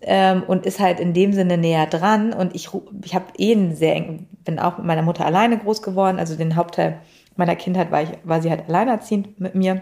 ähm, 0.01 0.43
und 0.43 0.65
ist 0.65 0.79
halt 0.79 0.99
in 0.99 1.13
dem 1.13 1.33
Sinne 1.33 1.57
näher 1.57 1.85
dran. 1.85 2.33
Und 2.33 2.55
ich, 2.55 2.69
ich 3.03 3.15
habe 3.15 3.25
eh 3.37 3.53
einen 3.53 3.75
sehr 3.75 3.95
eng, 3.95 4.27
bin 4.43 4.59
auch 4.59 4.77
mit 4.77 4.85
meiner 4.85 5.01
Mutter 5.01 5.25
alleine 5.25 5.57
groß 5.57 5.81
geworden. 5.81 6.19
Also 6.19 6.35
den 6.35 6.55
Hauptteil 6.55 6.99
meiner 7.35 7.55
Kindheit 7.55 7.91
war, 7.91 8.03
ich, 8.03 8.09
war 8.23 8.41
sie 8.41 8.49
halt 8.49 8.67
alleinerziehend 8.67 9.39
mit 9.39 9.55
mir. 9.55 9.81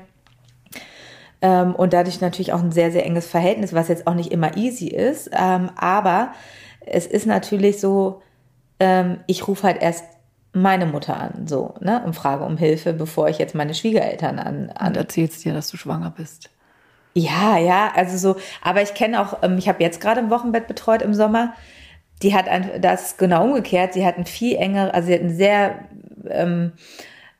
Ähm, 1.42 1.76
und 1.76 1.94
dadurch 1.94 2.22
natürlich 2.22 2.54
auch 2.54 2.64
ein 2.64 2.72
sehr, 2.72 2.92
sehr 2.92 3.06
enges 3.06 3.28
Verhältnis, 3.28 3.74
was 3.74 3.88
jetzt 3.90 4.08
auch 4.08 4.16
nicht 4.16 4.32
immer 4.32 4.58
easy 4.58 4.88
ist. 4.88 5.30
Ähm, 5.34 5.70
aber 5.76 6.34
es 6.86 7.06
ist 7.06 7.26
natürlich 7.26 7.80
so, 7.80 8.22
ähm, 8.80 9.20
ich 9.28 9.48
rufe 9.48 9.64
halt 9.64 9.82
erst 9.82 10.06
meine 10.54 10.86
Mutter 10.88 11.20
an, 11.20 11.46
so, 11.46 11.76
ne, 11.82 12.02
und 12.04 12.14
frage 12.14 12.44
um 12.44 12.58
Hilfe, 12.58 12.94
bevor 12.94 13.30
ich 13.30 13.38
jetzt 13.38 13.54
meine 13.54 13.76
Schwiegereltern 13.76 14.40
an. 14.40 14.72
an 14.72 14.88
Und 14.88 14.98
erzählst 14.98 15.44
dir, 15.46 15.54
dass 15.54 15.70
du 15.70 15.78
schwanger 15.78 16.12
bist. 16.16 16.50
Ja, 17.18 17.58
ja, 17.58 17.92
also 17.96 18.18
so, 18.18 18.40
aber 18.62 18.82
ich 18.82 18.94
kenne 18.94 19.22
auch, 19.22 19.42
ähm, 19.44 19.58
ich 19.58 19.68
habe 19.68 19.84
jetzt 19.84 20.00
gerade 20.00 20.20
im 20.20 20.30
Wochenbett 20.30 20.68
betreut 20.68 21.02
im 21.02 21.14
Sommer, 21.14 21.54
die 22.22 22.36
hat 22.36 22.48
ein, 22.48 22.82
das 22.82 23.18
genau 23.18 23.44
umgekehrt, 23.44 23.94
sie 23.94 24.06
hat 24.06 24.18
ein 24.18 24.26
viel 24.26 24.56
enger, 24.56 24.94
also 24.94 25.08
sie 25.08 25.14
hat 25.16 25.22
ein 25.22 25.36
sehr 25.36 25.80
ähm, 26.30 26.74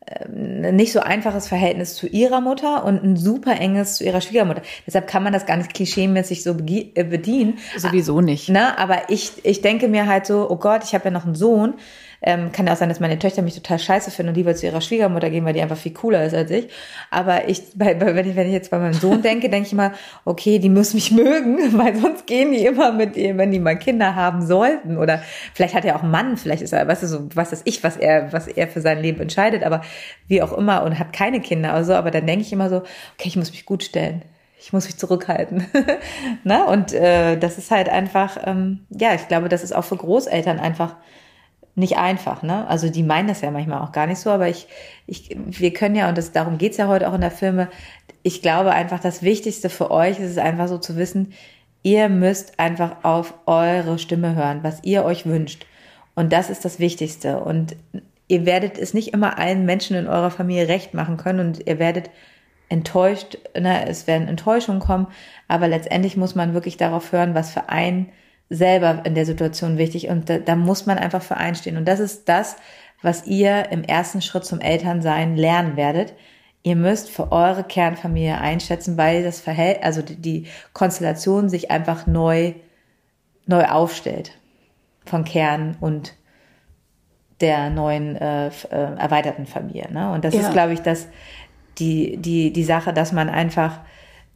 ähm, 0.08 0.76
nicht 0.76 0.94
so 0.94 1.00
einfaches 1.00 1.48
Verhältnis 1.48 1.96
zu 1.96 2.08
ihrer 2.08 2.42
Mutter 2.42 2.86
und 2.86 3.04
ein 3.04 3.18
super 3.18 3.60
enges 3.60 3.98
zu 3.98 4.06
ihrer 4.06 4.22
Schwiegermutter. 4.22 4.62
Deshalb 4.86 5.08
kann 5.08 5.24
man 5.24 5.34
das 5.34 5.46
gar 5.46 5.58
nicht 5.58 5.74
klischeemäßig 5.74 6.44
so 6.44 6.52
äh, 6.52 7.04
bedienen. 7.04 7.58
Sowieso 7.76 8.22
nicht. 8.22 8.50
Ne? 8.50 8.78
Aber 8.78 9.10
ich, 9.10 9.34
ich 9.44 9.62
denke 9.62 9.88
mir 9.88 10.06
halt 10.08 10.26
so, 10.26 10.50
oh 10.50 10.56
Gott, 10.56 10.84
ich 10.86 10.94
habe 10.94 11.06
ja 11.06 11.12
noch 11.12 11.26
einen 11.26 11.36
Sohn. 11.36 11.74
Ähm, 12.22 12.52
kann 12.52 12.66
ja 12.66 12.74
auch 12.74 12.78
sein, 12.78 12.90
dass 12.90 13.00
meine 13.00 13.20
Töchter 13.20 13.42
mich 13.42 13.56
total 13.56 13.80
scheiße 13.80 14.12
finden 14.12 14.30
und 14.30 14.36
lieber 14.36 14.56
zu 14.56 14.66
ihrer 14.66 14.82
Schwiegermutter 14.82 15.30
gehen, 15.30 15.46
weil 15.46 15.54
die 15.54 15.62
einfach 15.62 15.78
viel 15.78 15.94
cooler 15.94 16.26
ist 16.26 16.34
als 16.34 16.50
ich. 16.50 16.68
Aber 17.12 17.48
ich, 17.48 17.62
bei, 17.76 17.94
bei, 17.94 18.16
wenn 18.16 18.30
ich, 18.30 18.36
wenn 18.36 18.48
ich 18.48 18.54
jetzt 18.54 18.72
bei 18.72 18.80
meinem 18.80 18.94
Sohn 18.94 19.22
denke, 19.22 19.50
denke 19.50 19.68
ich 19.68 19.74
mal, 19.74 19.92
okay, 20.26 20.60
die 20.60 20.70
muss 20.70 20.94
mich 20.94 21.12
mögen, 21.12 21.58
weil 21.78 21.96
sonst 21.96 22.26
gehen 22.26 22.52
die 22.52 22.66
immer 22.66 22.92
mit 22.92 23.16
ihr, 23.16 23.38
wenn 23.38 23.52
die 23.52 23.60
mal 23.60 23.78
Kinder 23.78 24.16
haben 24.16 24.46
sollten. 24.46 24.98
Oder 24.98 25.22
vielleicht 25.54 25.76
hat 25.76 25.86
er 25.86 25.96
auch 25.96 26.04
einen 26.04 26.12
Mann, 26.12 26.38
vielleicht 26.38 26.64
ist 26.64 26.74
er, 26.74 26.88
weißt 26.88 27.04
du, 27.04 27.08
so, 27.08 27.30
was 27.36 27.54
ist 27.54 27.62
ich, 27.66 27.84
was 27.84 27.98
er, 27.98 28.34
was 28.34 28.48
er 28.48 28.68
für 28.68 28.82
sein 28.82 29.02
Leben 29.02 29.22
entscheidet, 29.22 29.64
aber 29.64 29.82
wie 30.28 30.42
auch 30.42 30.54
immer 30.54 30.84
und 30.84 30.98
hat 30.98 31.14
keine 31.14 31.40
Kinder 31.40 31.72
oder 31.72 31.84
so. 31.84 31.94
Aber 31.94 32.12
dann 32.12 32.26
denke 32.26 32.42
ich 32.42 32.52
immer 32.52 32.70
so, 32.70 32.78
okay, 32.78 33.28
ich 33.28 33.36
muss 33.36 33.52
mich 33.52 33.66
gut 33.66 33.84
stellen 33.84 34.24
ich 34.60 34.74
muss 34.74 34.86
mich 34.86 34.98
zurückhalten. 34.98 35.66
ne? 36.44 36.66
Und 36.66 36.92
äh, 36.92 37.38
das 37.38 37.58
ist 37.58 37.72
halt 37.72 37.90
einfach, 37.90 38.38
ähm, 38.46 38.86
ja, 38.90 39.14
ich 39.14 39.28
glaube, 39.28 39.50
das 39.50 39.64
ist 39.64 39.74
auch 39.74 39.84
für 39.84 39.96
Großeltern 39.96 40.60
einfach 40.60 40.96
nicht 41.78 41.98
einfach. 41.98 42.42
Ne? 42.42 42.68
Also 42.68 42.90
die 42.90 43.04
meinen 43.04 43.28
das 43.28 43.42
ja 43.42 43.52
manchmal 43.52 43.82
auch 43.82 43.92
gar 43.92 44.08
nicht 44.08 44.20
so, 44.20 44.32
aber 44.32 44.50
ich, 44.50 44.68
ich 45.06 45.38
wir 45.46 45.72
können 45.72 45.96
ja, 45.96 46.10
und 46.10 46.18
das, 46.18 46.32
darum 46.32 46.58
geht's 46.58 46.78
ja 46.78 46.88
heute 46.88 47.08
auch 47.08 47.14
in 47.14 47.22
der 47.22 47.32
Filme, 47.32 47.70
ich 48.24 48.42
glaube 48.42 48.72
einfach, 48.72 49.00
das 49.00 49.22
Wichtigste 49.22 49.70
für 49.70 49.92
euch 49.92 50.20
ist 50.20 50.32
es 50.32 50.38
einfach 50.40 50.68
so 50.68 50.80
zu 50.80 50.98
wissen, 50.98 51.34
ihr 51.84 52.10
müsst 52.10 52.60
einfach 52.60 53.04
auf 53.04 53.36
eure 53.46 54.00
Stimme 54.00 54.36
hören, 54.36 54.64
was 54.64 54.84
ihr 54.84 55.06
euch 55.06 55.28
wünscht. 55.28 55.68
Und 56.16 56.34
das 56.34 56.50
ist 56.50 56.66
das 56.66 56.80
Wichtigste. 56.80 57.40
Und 57.42 57.76
ihr 58.28 58.48
werdet 58.48 58.80
es 58.80 58.96
nicht 58.96 59.14
immer 59.14 59.38
allen 59.38 59.66
Menschen 59.66 59.96
in 59.96 60.08
eurer 60.08 60.32
Familie 60.32 60.68
recht 60.68 60.96
machen 60.96 61.18
können 61.18 61.40
und 61.40 61.68
ihr 61.68 61.78
werdet 61.78 62.10
enttäuscht, 62.70 63.38
ne, 63.58 63.88
es 63.88 64.08
werden 64.08 64.28
Enttäuschungen 64.28 64.82
kommen, 64.82 65.08
aber 65.48 65.68
letztendlich 65.68 66.18
muss 66.18 66.34
man 66.34 66.56
wirklich 66.56 66.76
darauf 66.76 67.12
hören, 67.12 67.36
was 67.36 67.52
für 67.52 67.70
einen 67.70 68.10
selber 68.50 69.02
in 69.06 69.16
der 69.16 69.26
Situation 69.26 69.78
wichtig 69.78 70.08
und 70.10 70.30
da, 70.30 70.38
da 70.40 70.56
muss 70.56 70.86
man 70.86 70.98
einfach 70.98 71.22
für 71.22 71.38
einstehen. 71.38 71.78
Und 71.78 71.86
das 71.86 72.00
ist 72.00 72.30
das, 72.30 72.56
was 73.02 73.28
ihr 73.28 73.70
im 73.72 73.84
ersten 73.84 74.22
Schritt 74.22 74.46
zum 74.46 74.60
Elternsein 74.62 75.36
lernen 75.36 75.76
werdet. 75.76 76.14
Ihr 76.64 76.76
müsst 76.76 77.10
für 77.10 77.32
eure 77.32 77.64
Kernfamilie 77.64 78.40
einschätzen, 78.40 78.98
weil 78.98 79.24
das 79.24 79.40
Verhältnis, 79.40 79.86
also 79.86 80.02
die, 80.02 80.16
die 80.16 80.48
Konstellation 80.74 81.50
sich 81.50 81.72
einfach 81.72 82.08
neu, 82.08 82.54
neu 83.46 83.66
aufstellt. 83.66 84.32
Von 85.06 85.24
Kern 85.24 85.78
und 85.80 86.14
der 87.40 87.70
neuen 87.70 88.16
äh, 88.16 88.48
äh, 88.48 88.52
erweiterten 88.72 89.46
Familie. 89.46 89.88
Ne? 89.92 90.12
Und 90.12 90.26
das 90.26 90.34
Ja. 90.34 90.42
ist, 90.42 90.52
glaube 90.52 90.74
ich, 90.74 90.82
das, 90.82 91.08
die, 91.78 92.18
die, 92.18 92.52
die 92.52 92.64
Sache, 92.64 92.92
dass 92.94 93.12
man 93.12 93.30
einfach 93.30 93.80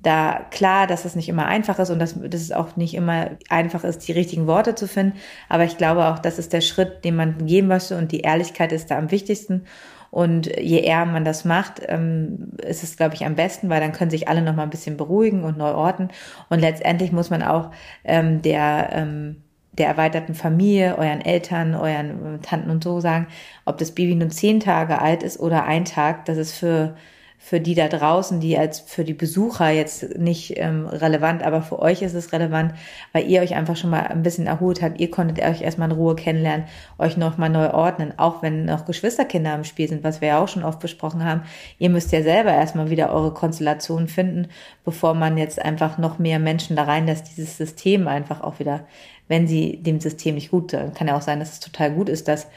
da 0.01 0.45
klar, 0.49 0.87
dass 0.87 1.05
es 1.05 1.15
nicht 1.15 1.29
immer 1.29 1.45
einfach 1.45 1.77
ist 1.79 1.89
und 1.89 1.99
dass, 1.99 2.15
dass 2.19 2.41
es 2.41 2.51
auch 2.51 2.75
nicht 2.75 2.93
immer 2.95 3.31
einfach 3.49 3.83
ist, 3.83 4.07
die 4.07 4.11
richtigen 4.11 4.47
Worte 4.47 4.75
zu 4.75 4.87
finden. 4.87 5.17
Aber 5.47 5.63
ich 5.63 5.77
glaube 5.77 6.05
auch, 6.07 6.19
das 6.19 6.39
ist 6.39 6.53
der 6.53 6.61
Schritt, 6.61 7.05
den 7.05 7.15
man 7.15 7.45
gehen 7.45 7.67
möchte 7.67 7.97
und 7.97 8.11
die 8.11 8.21
Ehrlichkeit 8.21 8.71
ist 8.71 8.89
da 8.89 8.97
am 8.97 9.11
wichtigsten. 9.11 9.65
Und 10.09 10.47
je 10.59 10.79
eher 10.79 11.05
man 11.05 11.23
das 11.23 11.45
macht, 11.45 11.81
ähm, 11.87 12.51
ist 12.57 12.83
es, 12.83 12.97
glaube 12.97 13.15
ich, 13.15 13.25
am 13.25 13.35
besten, 13.35 13.69
weil 13.69 13.79
dann 13.79 13.93
können 13.93 14.11
sich 14.11 14.27
alle 14.27 14.41
noch 14.41 14.55
mal 14.55 14.63
ein 14.63 14.69
bisschen 14.69 14.97
beruhigen 14.97 15.45
und 15.45 15.57
neu 15.57 15.71
orten. 15.71 16.09
Und 16.49 16.59
letztendlich 16.59 17.13
muss 17.13 17.29
man 17.29 17.43
auch 17.43 17.71
ähm, 18.03 18.41
der 18.41 18.89
ähm, 18.91 19.37
der 19.73 19.87
erweiterten 19.87 20.35
Familie, 20.35 20.97
euren 20.97 21.21
Eltern, 21.21 21.75
euren 21.75 22.41
Tanten 22.41 22.69
und 22.69 22.83
so 22.83 22.99
sagen, 22.99 23.27
ob 23.65 23.77
das 23.77 23.91
Baby 23.91 24.15
nun 24.15 24.29
zehn 24.29 24.59
Tage 24.59 24.99
alt 24.99 25.23
ist 25.23 25.39
oder 25.39 25.63
ein 25.63 25.85
Tag, 25.85 26.25
das 26.25 26.37
ist 26.37 26.53
für 26.53 26.95
für 27.43 27.59
die 27.59 27.73
da 27.73 27.87
draußen, 27.87 28.39
die 28.39 28.55
als 28.55 28.79
für 28.79 29.03
die 29.03 29.15
Besucher 29.15 29.71
jetzt 29.71 30.17
nicht 30.17 30.53
ähm, 30.57 30.85
relevant, 30.85 31.41
aber 31.43 31.63
für 31.63 31.79
euch 31.79 32.03
ist 32.03 32.13
es 32.13 32.31
relevant, 32.31 32.75
weil 33.13 33.27
ihr 33.27 33.41
euch 33.41 33.55
einfach 33.55 33.75
schon 33.75 33.89
mal 33.89 34.03
ein 34.03 34.21
bisschen 34.21 34.45
erholt 34.45 34.81
habt. 34.81 35.01
Ihr 35.01 35.09
konntet 35.09 35.43
euch 35.43 35.61
erstmal 35.61 35.89
in 35.89 35.97
Ruhe 35.97 36.15
kennenlernen, 36.15 36.67
euch 36.99 37.17
noch 37.17 37.39
mal 37.39 37.49
neu 37.49 37.71
ordnen, 37.71 38.13
auch 38.17 38.43
wenn 38.43 38.65
noch 38.65 38.85
Geschwisterkinder 38.85 39.55
im 39.55 39.63
Spiel 39.63 39.89
sind, 39.89 40.03
was 40.03 40.21
wir 40.21 40.29
ja 40.29 40.39
auch 40.41 40.47
schon 40.47 40.63
oft 40.63 40.79
besprochen 40.79 41.25
haben. 41.25 41.41
Ihr 41.79 41.89
müsst 41.89 42.11
ja 42.11 42.21
selber 42.21 42.53
erstmal 42.53 42.91
wieder 42.91 43.11
eure 43.11 43.33
Konstellation 43.33 44.07
finden, 44.07 44.47
bevor 44.85 45.15
man 45.15 45.37
jetzt 45.37 45.59
einfach 45.59 45.97
noch 45.97 46.19
mehr 46.19 46.37
Menschen 46.37 46.75
da 46.75 46.83
reinlässt, 46.83 47.35
dieses 47.35 47.57
System 47.57 48.07
einfach 48.07 48.41
auch 48.41 48.59
wieder, 48.59 48.85
wenn 49.27 49.47
sie 49.47 49.77
dem 49.81 49.99
System 49.99 50.35
nicht 50.35 50.51
gut 50.51 50.71
sind. 50.71 50.93
Kann 50.93 51.07
ja 51.07 51.17
auch 51.17 51.21
sein, 51.21 51.39
dass 51.39 51.53
es 51.53 51.59
total 51.59 51.91
gut 51.91 52.07
ist, 52.07 52.27
dass 52.27 52.47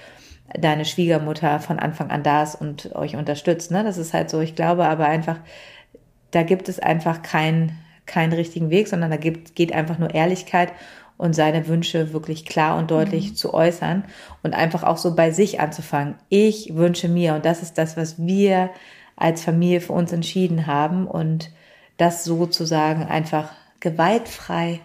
deine 0.58 0.84
Schwiegermutter 0.84 1.60
von 1.60 1.78
Anfang 1.78 2.10
an 2.10 2.22
da 2.22 2.42
ist 2.42 2.54
und 2.54 2.94
euch 2.94 3.16
unterstützt. 3.16 3.70
Ne? 3.70 3.82
Das 3.82 3.98
ist 3.98 4.12
halt 4.12 4.30
so. 4.30 4.40
Ich 4.40 4.54
glaube 4.54 4.86
aber 4.86 5.06
einfach, 5.06 5.38
da 6.30 6.42
gibt 6.42 6.68
es 6.68 6.78
einfach 6.78 7.22
keinen 7.22 7.78
keinen 8.06 8.32
richtigen 8.32 8.70
Weg, 8.70 8.88
sondern 8.88 9.10
da 9.10 9.16
gibt, 9.16 9.54
geht 9.54 9.72
einfach 9.72 9.98
nur 9.98 10.14
Ehrlichkeit 10.14 10.72
und 11.16 11.34
seine 11.34 11.68
Wünsche 11.68 12.12
wirklich 12.12 12.44
klar 12.44 12.76
und 12.76 12.90
deutlich 12.90 13.36
zu 13.36 13.54
äußern 13.54 14.04
und 14.42 14.54
einfach 14.54 14.82
auch 14.82 14.98
so 14.98 15.14
bei 15.14 15.30
sich 15.30 15.60
anzufangen. 15.60 16.16
Ich 16.28 16.74
wünsche 16.74 17.08
mir 17.08 17.34
und 17.34 17.44
das 17.44 17.62
ist 17.62 17.78
das, 17.78 17.96
was 17.96 18.18
wir 18.18 18.70
als 19.16 19.44
Familie 19.44 19.80
für 19.80 19.92
uns 19.92 20.12
entschieden 20.12 20.66
haben 20.66 21.06
und 21.06 21.50
das 21.96 22.24
sozusagen 22.24 23.04
einfach 23.04 23.52
gewaltfrei 23.78 24.80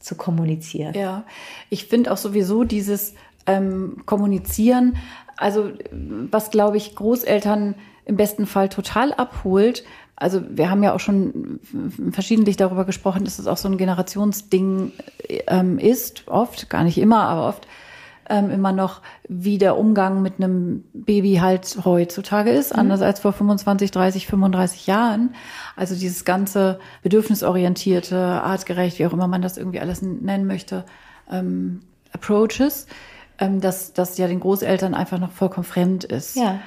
zu 0.00 0.14
kommunizieren. 0.14 0.94
Ja, 0.94 1.24
ich 1.68 1.86
finde 1.86 2.12
auch 2.12 2.16
sowieso 2.16 2.64
dieses 2.64 3.14
ähm, 3.46 4.02
Kommunizieren, 4.06 4.96
also 5.36 5.70
was 5.90 6.50
glaube 6.50 6.76
ich 6.76 6.94
Großeltern 6.94 7.74
im 8.04 8.16
besten 8.16 8.46
Fall 8.46 8.68
total 8.68 9.12
abholt. 9.12 9.84
Also 10.14 10.40
wir 10.48 10.70
haben 10.70 10.82
ja 10.82 10.94
auch 10.94 11.00
schon 11.00 11.60
verschiedentlich 12.12 12.56
darüber 12.56 12.84
gesprochen, 12.84 13.24
dass 13.24 13.38
es 13.38 13.46
auch 13.46 13.58
so 13.58 13.68
ein 13.68 13.76
Generationsding 13.76 14.92
ähm, 15.46 15.78
ist, 15.78 16.26
oft, 16.28 16.70
gar 16.70 16.84
nicht 16.84 16.96
immer, 16.96 17.28
aber 17.28 17.48
oft 17.48 17.66
ähm, 18.28 18.50
immer 18.50 18.72
noch, 18.72 19.02
wie 19.28 19.58
der 19.58 19.76
Umgang 19.76 20.22
mit 20.22 20.34
einem 20.38 20.84
Baby 20.92 21.36
halt 21.36 21.78
heutzutage 21.84 22.50
ist, 22.50 22.74
anders 22.74 23.02
als 23.02 23.20
vor 23.20 23.32
25, 23.32 23.90
30, 23.90 24.26
35 24.26 24.86
Jahren. 24.86 25.34
Also 25.76 25.94
dieses 25.94 26.24
ganze 26.24 26.78
bedürfnisorientierte, 27.02 28.16
artgerecht, 28.16 28.98
wie 28.98 29.06
auch 29.06 29.12
immer 29.12 29.28
man 29.28 29.42
das 29.42 29.58
irgendwie 29.58 29.80
alles 29.80 30.02
nennen 30.02 30.46
möchte, 30.46 30.84
ähm, 31.30 31.80
Approaches, 32.12 32.86
ähm, 33.38 33.60
dass 33.60 33.92
das 33.92 34.18
ja 34.18 34.26
den 34.28 34.40
Großeltern 34.40 34.94
einfach 34.94 35.18
noch 35.18 35.32
vollkommen 35.32 35.64
fremd 35.64 36.04
ist. 36.04 36.36
Ja. 36.36 36.60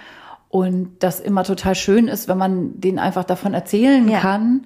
Und 0.49 1.03
das 1.03 1.20
immer 1.20 1.43
total 1.43 1.76
schön 1.76 2.07
ist, 2.07 2.28
wenn 2.28 2.38
man 2.38 2.80
denen 2.80 2.97
einfach 2.99 3.24
davon 3.24 3.53
erzählen 3.53 4.07
Ja. 4.09 4.20
kann 4.20 4.65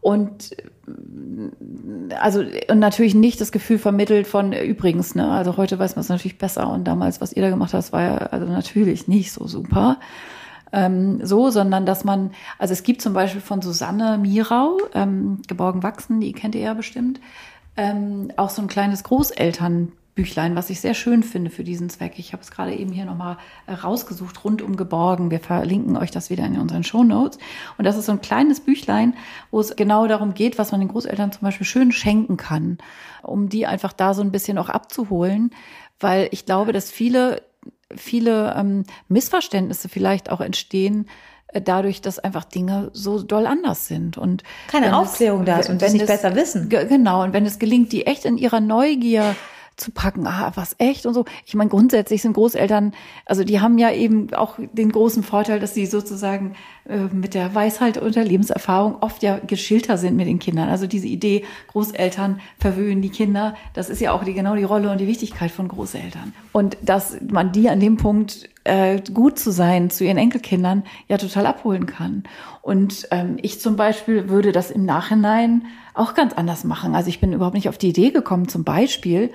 und 0.00 0.54
also 2.20 2.44
und 2.68 2.78
natürlich 2.78 3.14
nicht 3.14 3.40
das 3.40 3.52
Gefühl 3.52 3.78
vermittelt 3.78 4.26
von 4.26 4.52
äh, 4.52 4.64
übrigens, 4.64 5.14
ne? 5.14 5.30
Also 5.30 5.56
heute 5.56 5.78
weiß 5.78 5.96
man 5.96 6.02
es 6.02 6.08
natürlich 6.08 6.38
besser 6.38 6.70
und 6.70 6.84
damals, 6.84 7.20
was 7.20 7.32
ihr 7.32 7.42
da 7.42 7.50
gemacht 7.50 7.72
habt, 7.74 7.92
war 7.92 8.02
ja 8.02 8.16
also 8.16 8.46
natürlich 8.46 9.08
nicht 9.08 9.32
so 9.32 9.46
super. 9.46 9.98
Ähm, 10.72 11.24
so, 11.24 11.50
sondern 11.50 11.86
dass 11.86 12.04
man, 12.04 12.32
also 12.58 12.72
es 12.72 12.82
gibt 12.82 13.00
zum 13.00 13.12
Beispiel 13.12 13.40
von 13.40 13.62
Susanne 13.62 14.18
Mirau, 14.18 14.78
ähm, 14.92 15.40
Geborgen 15.46 15.82
wachsen, 15.84 16.20
die 16.20 16.32
kennt 16.32 16.54
ihr 16.56 16.62
ja 16.62 16.74
bestimmt, 16.74 17.20
ähm, 17.76 18.32
auch 18.36 18.50
so 18.50 18.60
ein 18.60 18.66
kleines 18.68 19.04
Großelternbüchlein, 20.16 20.54
was 20.54 20.70
ich 20.70 20.80
sehr 20.80 20.94
schön 20.94 21.22
finde 21.24 21.50
für 21.50 21.64
diesen 21.64 21.90
Zweck. 21.90 22.14
Ich 22.18 22.32
habe 22.32 22.42
es 22.42 22.50
gerade 22.52 22.72
eben 22.74 22.92
hier 22.92 23.04
nochmal 23.04 23.36
äh, 23.66 23.72
rausgesucht, 23.72 24.44
rund 24.44 24.62
um 24.62 24.76
Geborgen. 24.76 25.30
Wir 25.32 25.40
verlinken 25.40 25.96
euch 25.96 26.10
das 26.12 26.30
wieder 26.30 26.44
in 26.44 26.58
unseren 26.58 26.84
Shownotes. 26.84 27.38
Und 27.78 27.84
das 27.84 27.96
ist 27.96 28.06
so 28.06 28.12
ein 28.12 28.20
kleines 28.20 28.60
Büchlein, 28.60 29.14
wo 29.50 29.58
es 29.60 29.74
genau 29.74 30.06
darum 30.06 30.32
geht, 30.34 30.56
was 30.56 30.70
man 30.70 30.80
den 30.80 30.88
Großeltern 30.88 31.32
zum 31.32 31.42
Beispiel 31.42 31.66
schön 31.66 31.90
schenken 31.90 32.36
kann, 32.36 32.78
um 33.22 33.48
die 33.48 33.66
einfach 33.66 33.92
da 33.92 34.14
so 34.14 34.22
ein 34.22 34.30
bisschen 34.30 34.56
auch 34.58 34.68
abzuholen. 34.68 35.50
Weil 35.98 36.28
ich 36.30 36.46
glaube, 36.46 36.72
dass 36.72 36.90
viele, 36.92 37.42
viele 37.96 38.54
ähm, 38.56 38.84
Missverständnisse 39.08 39.88
vielleicht 39.88 40.30
auch 40.30 40.40
entstehen, 40.40 41.06
äh, 41.48 41.60
dadurch, 41.60 42.02
dass 42.02 42.20
einfach 42.20 42.44
Dinge 42.44 42.90
so 42.92 43.20
doll 43.20 43.46
anders 43.48 43.88
sind 43.88 44.16
und 44.16 44.44
Keine 44.68 44.86
wenn 44.86 44.94
Aufklärung 44.94 45.44
da 45.44 45.58
ist 45.58 45.70
und 45.70 45.80
nicht 45.82 46.02
es- 46.02 46.06
besser 46.06 46.36
wissen. 46.36 46.68
Ge- 46.68 46.86
Genau, 46.86 47.24
und 47.24 47.32
wenn 47.32 47.46
es 47.46 47.58
gelingt, 47.58 47.90
die 47.90 48.06
echt 48.06 48.24
in 48.24 48.38
ihrer 48.38 48.60
Neugier 48.60 49.34
zu 49.76 49.90
packen, 49.90 50.26
ah, 50.26 50.52
was 50.54 50.76
echt 50.78 51.06
und 51.06 51.14
so. 51.14 51.24
Ich 51.46 51.54
meine, 51.54 51.70
grundsätzlich 51.70 52.22
sind 52.22 52.34
Großeltern, 52.34 52.92
also 53.26 53.44
die 53.44 53.60
haben 53.60 53.78
ja 53.78 53.90
eben 53.90 54.32
auch 54.34 54.58
den 54.72 54.92
großen 54.92 55.22
Vorteil, 55.22 55.60
dass 55.60 55.74
sie 55.74 55.86
sozusagen 55.86 56.54
äh, 56.88 57.06
mit 57.12 57.34
der 57.34 57.54
Weisheit 57.54 57.98
und 57.98 58.14
der 58.14 58.24
Lebenserfahrung 58.24 58.96
oft 59.00 59.22
ja 59.22 59.38
geschilter 59.38 59.98
sind 59.98 60.16
mit 60.16 60.26
den 60.26 60.38
Kindern. 60.38 60.68
Also 60.68 60.86
diese 60.86 61.08
Idee, 61.08 61.44
Großeltern 61.68 62.40
verwöhnen 62.58 63.02
die 63.02 63.10
Kinder, 63.10 63.54
das 63.72 63.90
ist 63.90 64.00
ja 64.00 64.12
auch 64.12 64.24
die, 64.24 64.34
genau 64.34 64.54
die 64.54 64.64
Rolle 64.64 64.90
und 64.90 64.98
die 64.98 65.08
Wichtigkeit 65.08 65.50
von 65.50 65.68
Großeltern. 65.68 66.32
Und 66.52 66.76
dass 66.82 67.16
man 67.28 67.52
die 67.52 67.68
an 67.68 67.80
dem 67.80 67.96
Punkt 67.96 68.48
äh, 68.64 69.00
gut 69.12 69.38
zu 69.38 69.50
sein 69.50 69.90
zu 69.90 70.04
ihren 70.04 70.18
Enkelkindern 70.18 70.84
ja 71.08 71.18
total 71.18 71.46
abholen 71.46 71.86
kann. 71.86 72.24
Und 72.62 73.08
ähm, 73.10 73.36
ich 73.42 73.60
zum 73.60 73.76
Beispiel 73.76 74.28
würde 74.28 74.52
das 74.52 74.70
im 74.70 74.84
Nachhinein 74.84 75.66
auch 75.94 76.14
ganz 76.14 76.32
anders 76.32 76.64
machen. 76.64 76.94
Also 76.94 77.08
ich 77.08 77.20
bin 77.20 77.32
überhaupt 77.32 77.54
nicht 77.54 77.68
auf 77.68 77.78
die 77.78 77.88
Idee 77.88 78.10
gekommen, 78.10 78.48
zum 78.48 78.64
Beispiel 78.64 79.30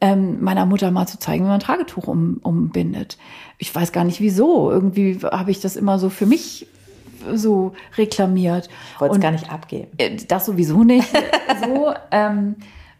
ähm, 0.00 0.42
meiner 0.42 0.66
Mutter 0.66 0.90
mal 0.90 1.06
zu 1.06 1.18
zeigen, 1.18 1.44
wie 1.44 1.48
man 1.48 1.58
ein 1.58 1.60
Tragetuch 1.60 2.06
um, 2.06 2.38
umbindet. 2.42 3.18
Ich 3.58 3.74
weiß 3.74 3.92
gar 3.92 4.04
nicht 4.04 4.20
wieso. 4.20 4.70
Irgendwie 4.70 5.18
habe 5.22 5.50
ich 5.50 5.60
das 5.60 5.76
immer 5.76 5.98
so 5.98 6.10
für 6.10 6.26
mich 6.26 6.66
so 7.34 7.72
reklamiert. 7.96 8.68
Ich 8.94 9.00
wollte 9.00 9.16
es 9.16 9.20
gar 9.20 9.32
nicht 9.32 9.50
abgeben. 9.50 9.88
Äh, 9.98 10.16
das 10.28 10.46
sowieso 10.46 10.84
nicht. 10.84 11.08
so, 11.64 11.92
ähm, 12.10 12.56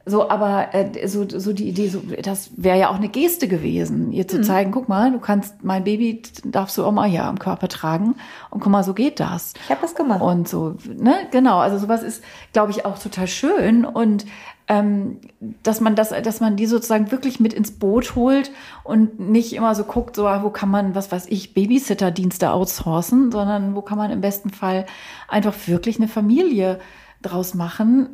so, 0.09 0.31
aber 0.31 0.75
äh, 0.75 1.07
so, 1.07 1.27
so 1.29 1.53
die 1.53 1.69
Idee, 1.69 1.89
so, 1.89 2.01
das 2.23 2.51
wäre 2.57 2.79
ja 2.79 2.89
auch 2.89 2.97
eine 2.97 3.09
Geste 3.09 3.47
gewesen, 3.47 4.11
ihr 4.11 4.27
zu 4.27 4.39
mhm. 4.39 4.43
zeigen, 4.43 4.71
guck 4.71 4.89
mal, 4.89 5.13
du 5.13 5.19
kannst 5.19 5.65
mein 5.65 5.85
Baby 5.85 6.23
darfst 6.45 6.79
du 6.79 6.85
auch 6.85 6.93
mal 6.93 7.09
hier 7.09 7.25
am 7.25 7.39
Körper 7.39 7.69
tragen 7.69 8.15
und 8.51 8.61
guck 8.61 8.73
mal, 8.73 8.83
so 8.83 8.95
geht 8.95 9.21
das. 9.21 9.53
Ich 9.65 9.71
habe 9.71 9.83
das 9.83 9.95
gemacht. 9.95 10.21
Und 10.21 10.49
so, 10.49 10.77
ne, 10.97 11.15
genau. 11.31 11.59
Also 11.59 11.79
sowas 11.79 12.03
ist, 12.03 12.25
glaube 12.53 12.73
ich, 12.73 12.85
auch 12.87 12.99
total 12.99 13.29
schön 13.29 13.85
und 13.85 14.25
ähm, 14.69 15.19
dass 15.63 15.81
man 15.81 15.97
das, 15.97 16.11
dass 16.11 16.41
man 16.41 16.57
die 16.57 16.67
sozusagen 16.67 17.11
wirklich 17.11 17.41
mit 17.41 17.55
ins 17.55 17.73
Boot 17.73 18.15
holt 18.15 18.51
und 18.85 19.19
nicht 19.19 19.55
immer 19.55 19.75
so 19.75 19.85
guckt, 19.85 20.17
so 20.17 20.25
wo 20.25 20.51
kann 20.51 20.71
man, 20.71 20.95
was 20.95 21.11
weiß 21.11 21.27
ich, 21.29 21.55
Babysitter-Dienste 21.55 22.53
outsourcen, 22.53 23.33
sondern 23.33 23.75
wo 23.75 23.83
kann 23.83 23.99
man 23.99 24.11
im 24.11 24.21
besten 24.21 24.51
Fall 24.51 24.85
einfach 25.27 25.55
wirklich 25.67 25.97
eine 25.97 26.09
Familie 26.09 26.79
draus 27.23 27.55
machen, 27.55 28.11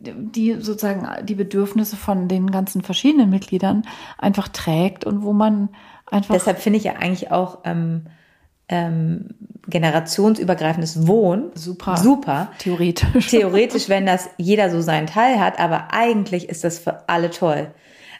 die 0.00 0.54
sozusagen 0.54 1.06
die 1.24 1.34
Bedürfnisse 1.34 1.96
von 1.96 2.26
den 2.26 2.50
ganzen 2.50 2.82
verschiedenen 2.82 3.30
Mitgliedern 3.30 3.84
einfach 4.18 4.48
trägt 4.48 5.04
und 5.04 5.22
wo 5.22 5.32
man 5.32 5.68
einfach. 6.10 6.34
Deshalb 6.34 6.58
finde 6.58 6.78
ich 6.78 6.84
ja 6.84 6.94
eigentlich 6.94 7.30
auch 7.30 7.58
ähm, 7.64 8.06
ähm, 8.72 9.28
generationsübergreifendes 9.68 11.06
Wohnen 11.06 11.50
super. 11.54 11.96
Super. 11.98 12.50
Theoretisch. 12.58 13.28
Theoretisch, 13.28 13.88
wenn 13.88 14.06
das 14.06 14.30
jeder 14.38 14.70
so 14.70 14.80
seinen 14.80 15.06
Teil 15.06 15.38
hat, 15.38 15.60
aber 15.60 15.92
eigentlich 15.92 16.48
ist 16.48 16.64
das 16.64 16.78
für 16.78 17.08
alle 17.08 17.30
toll, 17.30 17.68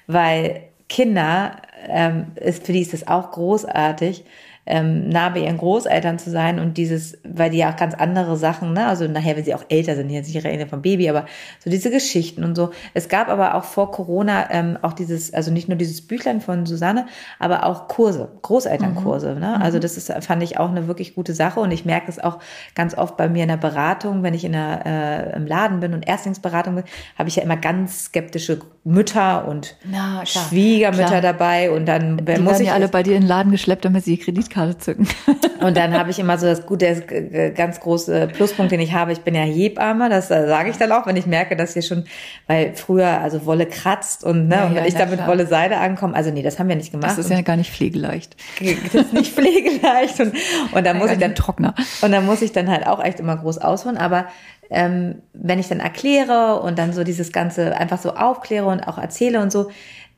weil 0.07 0.65
Kinder, 0.89 1.57
ähm, 1.89 2.27
ist, 2.37 2.67
für 2.67 2.73
die 2.73 2.83
ist 2.83 2.93
das 2.93 3.09
auch 3.09 3.33
großartig, 3.33 4.25
ähm, 4.65 5.09
nah 5.09 5.29
bei 5.31 5.41
ihren 5.41 5.59
Großeltern 5.59 6.19
zu 6.19 6.31
sein 6.31 6.61
und 6.61 6.77
dieses, 6.77 7.19
weil 7.25 7.51
die 7.51 7.59
ja 7.59 7.73
auch 7.73 7.77
ganz 7.77 7.95
andere 7.95 8.37
Sachen, 8.37 8.73
ne, 8.73 8.87
also 8.87 9.09
nachher, 9.09 9.37
wenn 9.37 9.45
sie 9.45 9.55
auch 9.55 9.65
älter 9.69 9.97
sind, 9.97 10.11
jetzt 10.11 10.33
nicht 10.33 10.45
rede 10.45 10.67
vom 10.67 10.83
Baby, 10.83 11.09
aber 11.09 11.27
so 11.59 11.69
diese 11.69 11.91
Geschichten 11.91 12.45
und 12.45 12.55
so. 12.55 12.71
Es 12.95 13.09
gab 13.09 13.29
aber 13.29 13.57
auch 13.57 13.65
vor 13.65 13.91
Corona 13.91 14.51
ähm, 14.51 14.79
auch 14.83 14.93
dieses, 14.93 15.35
also 15.35 15.51
nicht 15.51 15.69
nur 15.69 15.77
dieses 15.77 16.07
Büchlein 16.07 16.41
von 16.41 16.65
Susanne, 16.65 17.07
aber 17.41 17.67
auch 17.67 17.89
Kurse, 17.89 18.31
Großelternkurse. 18.43 19.35
Mhm. 19.35 19.41
Ne? 19.41 19.61
Also 19.61 19.79
mhm. 19.79 19.83
das 19.83 19.97
ist, 19.97 20.13
fand 20.25 20.43
ich 20.45 20.59
auch 20.59 20.71
eine 20.71 20.87
wirklich 20.87 21.17
gute 21.17 21.35
Sache 21.35 21.59
und 21.59 21.73
ich 21.73 21.85
merke 21.85 22.09
es 22.09 22.21
auch 22.21 22.39
ganz 22.77 22.97
oft 22.97 23.17
bei 23.17 23.29
mir 23.29 23.43
in 23.43 23.49
der 23.49 23.57
Beratung, 23.57 24.23
wenn 24.23 24.35
ich 24.35 24.45
in 24.45 24.53
der, 24.53 24.87
äh, 24.87 25.37
im 25.37 25.47
Laden 25.47 25.81
bin 25.81 25.93
und 25.93 26.07
Erstlingsberatung 26.07 26.77
bin, 26.77 26.85
habe 27.19 27.29
ich 27.29 27.37
ja 27.37 27.43
immer 27.43 27.57
ganz 27.57 28.05
skeptische 28.05 28.61
Mütter 28.85 29.47
und 29.47 29.77
Na, 29.85 30.25
klar, 30.25 30.47
Schwiegermütter 30.49 31.07
klar. 31.07 31.21
dabei 31.21 31.71
und 31.71 31.87
dann 31.87 32.17
die 32.17 32.41
muss 32.41 32.59
ich 32.59 32.67
ja 32.67 32.75
alle 32.75 32.89
bei 32.89 33.05
dir 33.05 33.15
in 33.15 33.23
den 33.23 33.29
Laden 33.29 33.53
geschleppt, 33.53 33.85
damit 33.85 34.05
sie 34.05 34.17
die 34.17 34.23
Kreditkarte 34.23 34.77
zücken. 34.77 35.07
Und 35.61 35.77
dann 35.77 35.95
habe 35.99 36.11
ich 36.11 36.19
immer 36.19 36.37
so 36.39 36.47
das 36.47 36.67
gute, 36.67 37.53
ganz 37.55 37.79
große 37.79 38.27
Pluspunkt, 38.33 38.73
den 38.73 38.81
ich 38.81 38.93
habe. 38.93 39.13
Ich 39.13 39.21
bin 39.21 39.37
ja 39.37 39.43
Hebamme, 39.43 40.09
das 40.09 40.29
äh, 40.33 40.49
sage 40.49 40.71
ich 40.71 40.77
dann 40.77 40.91
auch, 40.91 41.07
wenn 41.07 41.17
ich 41.17 41.27
merke, 41.27 41.55
dass 41.55 41.75
hier 41.75 41.83
schon, 41.83 42.07
weil 42.49 42.75
früher 42.75 43.21
also 43.21 43.47
Wolle 43.47 43.67
kratzt 43.67 44.25
und 44.25 44.49
ne, 44.49 44.57
ja, 44.57 44.65
und 44.65 44.75
wenn 44.75 44.83
ja, 44.83 44.89
ich 44.89 44.97
da 44.97 45.07
mit 45.07 45.25
Wolle 45.29 45.47
Seide 45.47 45.77
ankomme, 45.77 46.17
also 46.17 46.33
nee, 46.33 46.43
das 46.43 46.59
haben 46.59 46.69
wir 46.69 46.75
nicht 46.75 46.91
gemacht. 46.91 47.13
Das 47.13 47.19
ist 47.19 47.31
ja 47.31 47.41
gar 47.43 47.57
nicht 47.57 47.71
pflegeleicht. 47.71 48.35
Das 48.59 48.95
ist 48.95 49.13
nicht 49.13 49.33
pflegeleicht 49.37 50.19
und 50.19 50.35
und 50.73 50.85
dann 50.85 50.99
muss 50.99 51.13
ich 51.13 51.19
dann 51.19 51.37
Trockner. 51.37 51.77
Und 52.01 52.11
dann 52.11 52.27
muss 52.27 52.43
ich 52.43 52.51
dann 52.51 52.69
halt 52.69 52.89
auch 52.89 53.03
echt 53.03 53.21
immer 53.21 53.37
groß 53.37 53.59
ausholen, 53.59 53.97
aber 53.97 54.27
ähm, 54.73 55.23
wenn 55.33 55.59
ich 55.59 55.69
dann 55.69 55.81
erkläre 55.81 56.61
und 56.61 56.79
dann 56.79 56.93
so 56.93 57.05
dieses 57.05 57.33
Ganze 57.33 57.77
einfach 57.77 58.01
so 58.01 58.15
aufkläre 58.15 58.67
und 58.67 58.81
auch 58.89 58.99
erzähle 58.99 59.41
und 59.41 59.53
so, 59.53 59.71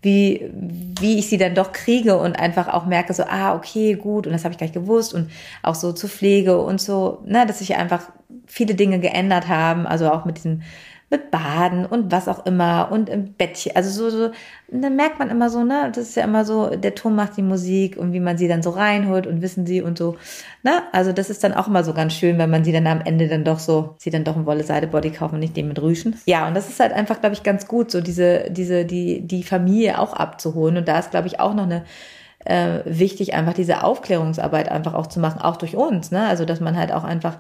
wie, 0.03 0.51
wie 0.53 1.19
ich 1.19 1.29
sie 1.29 1.39
dann 1.39 1.55
doch 1.55 1.73
kriege 1.73 2.19
und 2.19 2.39
einfach 2.39 2.69
auch 2.69 2.85
merke, 2.85 3.15
so, 3.15 3.25
ah, 3.25 3.55
okay, 3.55 3.95
gut, 3.95 4.27
und 4.27 4.33
das 4.35 4.45
habe 4.45 4.53
ich 4.53 4.59
gleich 4.59 4.73
gewusst 4.73 5.15
und 5.15 5.31
auch 5.63 5.75
so 5.75 5.93
zur 5.93 6.11
Pflege 6.11 6.61
und 6.61 6.81
so, 6.81 7.23
ne, 7.25 7.47
dass 7.47 7.61
sich 7.61 7.77
einfach 7.77 8.11
viele 8.47 8.75
Dinge 8.75 9.01
geändert 9.01 9.49
haben, 9.49 9.87
also 9.87 10.11
auch 10.11 10.27
mit 10.27 10.37
diesem 10.37 10.63
mit 11.15 11.31
Baden 11.31 11.87
und 11.87 12.11
was 12.11 12.27
auch 12.27 12.45
immer 12.45 12.89
und 12.91 13.09
im 13.09 13.35
Bettchen. 13.35 13.77
Also 13.77 13.91
so, 13.91 14.11
so, 14.11 14.33
und 14.67 14.83
dann 14.83 14.97
merkt 14.97 15.21
man 15.21 15.31
immer 15.31 15.49
so, 15.49 15.63
ne, 15.63 15.93
das 15.95 16.09
ist 16.09 16.17
ja 16.17 16.25
immer 16.25 16.45
so, 16.45 16.75
der 16.75 16.97
Ton 16.97 17.15
macht 17.15 17.37
die 17.37 17.43
Musik 17.43 17.97
und 17.97 18.13
wie 18.13 18.19
man 18.19 18.37
sie 18.37 18.49
dann 18.49 18.65
so 18.65 18.71
reinholt 18.71 19.29
und 19.29 19.41
wissen 19.41 19.65
sie 19.65 19.81
und 19.81 19.97
so, 19.97 20.17
ne, 20.65 20.83
also 20.91 21.13
das 21.13 21.31
ist 21.31 21.45
dann 21.45 21.55
auch 21.55 21.69
immer 21.69 21.85
so 21.85 21.95
ganz 21.95 22.15
schön, 22.15 22.37
wenn 22.39 22.51
man 22.51 22.65
sie 22.65 22.73
dann 22.73 22.89
am 22.89 23.01
Ende 23.01 23.29
dann 23.29 23.45
doch 23.45 23.61
so, 23.61 23.95
sie 23.99 24.11
dann 24.11 24.25
doch 24.25 24.37
ein 24.37 24.45
Wolle 24.45 24.65
Seide 24.65 24.89
Body 24.89 25.11
kaufen 25.11 25.35
und 25.35 25.41
nicht 25.41 25.57
den 25.57 25.69
mit 25.69 25.81
Rüschen. 25.81 26.17
Ja, 26.27 26.49
und 26.49 26.55
das 26.55 26.69
ist 26.69 26.81
halt 26.81 26.93
einfach, 26.93 27.21
glaube 27.21 27.37
ich, 27.37 27.45
ganz 27.45 27.69
gut, 27.69 27.93
so 27.93 28.01
diese, 28.01 28.51
diese, 28.51 28.85
die, 28.85 29.21
die 29.21 29.45
Familie 29.45 30.01
auch 30.01 30.15
abzuholen 30.15 30.77
und 30.77 30.89
da 30.89 30.99
ist, 30.99 31.13
glaube 31.13 31.29
ich, 31.29 31.39
auch 31.39 31.55
noch 31.55 31.65
eine, 31.65 31.85
äh, 32.45 32.81
wichtig, 32.87 33.35
einfach 33.35 33.55
diese 33.55 33.85
Aufklärungsarbeit 33.85 34.69
einfach 34.69 34.95
auch 34.95 35.07
zu 35.07 35.21
machen, 35.21 35.41
auch 35.41 35.57
durch 35.57 35.77
uns, 35.77 36.11
ne, 36.11 36.27
also 36.27 36.45
dass 36.45 36.59
man 36.59 36.77
halt 36.77 36.93
auch 36.93 37.05
einfach 37.05 37.39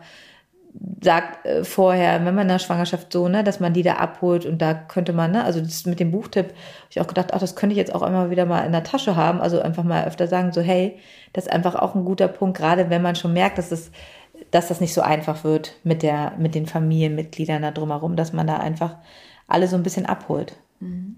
sagt 1.02 1.46
äh, 1.46 1.64
vorher, 1.64 2.24
wenn 2.24 2.34
man 2.34 2.42
in 2.42 2.48
der 2.48 2.58
Schwangerschaft 2.58 3.12
so, 3.12 3.28
ne, 3.28 3.44
dass 3.44 3.60
man 3.60 3.72
die 3.72 3.82
da 3.82 3.94
abholt 3.94 4.44
und 4.44 4.60
da 4.60 4.74
könnte 4.74 5.12
man, 5.12 5.30
ne, 5.30 5.44
also 5.44 5.60
das 5.60 5.86
mit 5.86 6.00
dem 6.00 6.10
Buchtipp, 6.10 6.46
habe 6.46 6.56
ich 6.90 7.00
auch 7.00 7.06
gedacht, 7.06 7.32
ach, 7.32 7.38
das 7.38 7.54
könnte 7.54 7.74
ich 7.74 7.78
jetzt 7.78 7.94
auch 7.94 8.02
immer 8.02 8.30
wieder 8.30 8.46
mal 8.46 8.64
in 8.64 8.72
der 8.72 8.82
Tasche 8.82 9.14
haben, 9.14 9.40
also 9.40 9.60
einfach 9.60 9.84
mal 9.84 10.04
öfter 10.04 10.26
sagen, 10.26 10.52
so, 10.52 10.60
hey, 10.60 10.98
das 11.32 11.46
ist 11.46 11.52
einfach 11.52 11.74
auch 11.76 11.94
ein 11.94 12.04
guter 12.04 12.28
Punkt, 12.28 12.56
gerade 12.56 12.90
wenn 12.90 13.02
man 13.02 13.14
schon 13.14 13.32
merkt, 13.32 13.58
dass 13.58 13.70
es, 13.70 13.92
dass 14.50 14.68
das 14.68 14.80
nicht 14.80 14.94
so 14.94 15.02
einfach 15.02 15.44
wird 15.44 15.76
mit 15.84 16.02
der, 16.02 16.32
mit 16.38 16.54
den 16.54 16.66
Familienmitgliedern 16.66 17.62
da 17.62 17.70
drumherum, 17.70 18.16
dass 18.16 18.32
man 18.32 18.46
da 18.46 18.56
einfach 18.56 18.96
alle 19.46 19.68
so 19.68 19.76
ein 19.76 19.82
bisschen 19.82 20.06
abholt. 20.06 20.56
Mhm. 20.80 21.16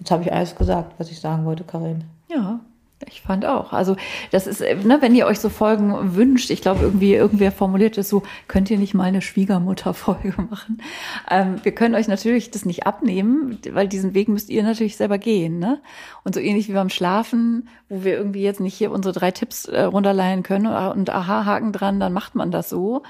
Jetzt 0.00 0.10
habe 0.10 0.22
ich 0.22 0.32
alles 0.32 0.54
gesagt, 0.56 0.94
was 0.98 1.10
ich 1.10 1.20
sagen 1.20 1.44
wollte, 1.44 1.64
Karin. 1.64 2.04
Ja, 2.28 2.60
ich 3.06 3.22
fand 3.22 3.46
auch. 3.46 3.72
Also 3.72 3.96
das 4.32 4.46
ist, 4.46 4.60
ne, 4.60 4.98
wenn 5.00 5.14
ihr 5.14 5.26
euch 5.26 5.38
so 5.38 5.48
Folgen 5.48 6.16
wünscht, 6.16 6.50
ich 6.50 6.62
glaube 6.62 6.82
irgendwie 6.82 7.14
irgendwer 7.14 7.52
formuliert 7.52 7.96
es 7.96 8.08
so, 8.08 8.22
könnt 8.48 8.70
ihr 8.70 8.78
nicht 8.78 8.94
mal 8.94 9.04
eine 9.04 9.22
Schwiegermutter-Folge 9.22 10.34
machen? 10.50 10.82
Ähm, 11.30 11.56
wir 11.62 11.72
können 11.72 11.94
euch 11.94 12.08
natürlich 12.08 12.50
das 12.50 12.64
nicht 12.64 12.86
abnehmen, 12.86 13.58
weil 13.70 13.88
diesen 13.88 14.14
Weg 14.14 14.28
müsst 14.28 14.50
ihr 14.50 14.62
natürlich 14.62 14.96
selber 14.96 15.18
gehen. 15.18 15.58
Ne? 15.58 15.80
Und 16.24 16.34
so 16.34 16.40
ähnlich 16.40 16.68
wie 16.68 16.72
beim 16.72 16.90
Schlafen, 16.90 17.68
wo 17.88 18.02
wir 18.02 18.16
irgendwie 18.16 18.42
jetzt 18.42 18.60
nicht 18.60 18.74
hier 18.74 18.90
unsere 18.90 19.14
drei 19.14 19.30
Tipps 19.30 19.66
äh, 19.66 19.82
runterleihen 19.82 20.42
können 20.42 20.66
und 20.66 21.10
aha-Haken 21.10 21.72
dran, 21.72 22.00
dann 22.00 22.12
macht 22.12 22.34
man 22.34 22.50
das 22.50 22.68
so. 22.68 23.02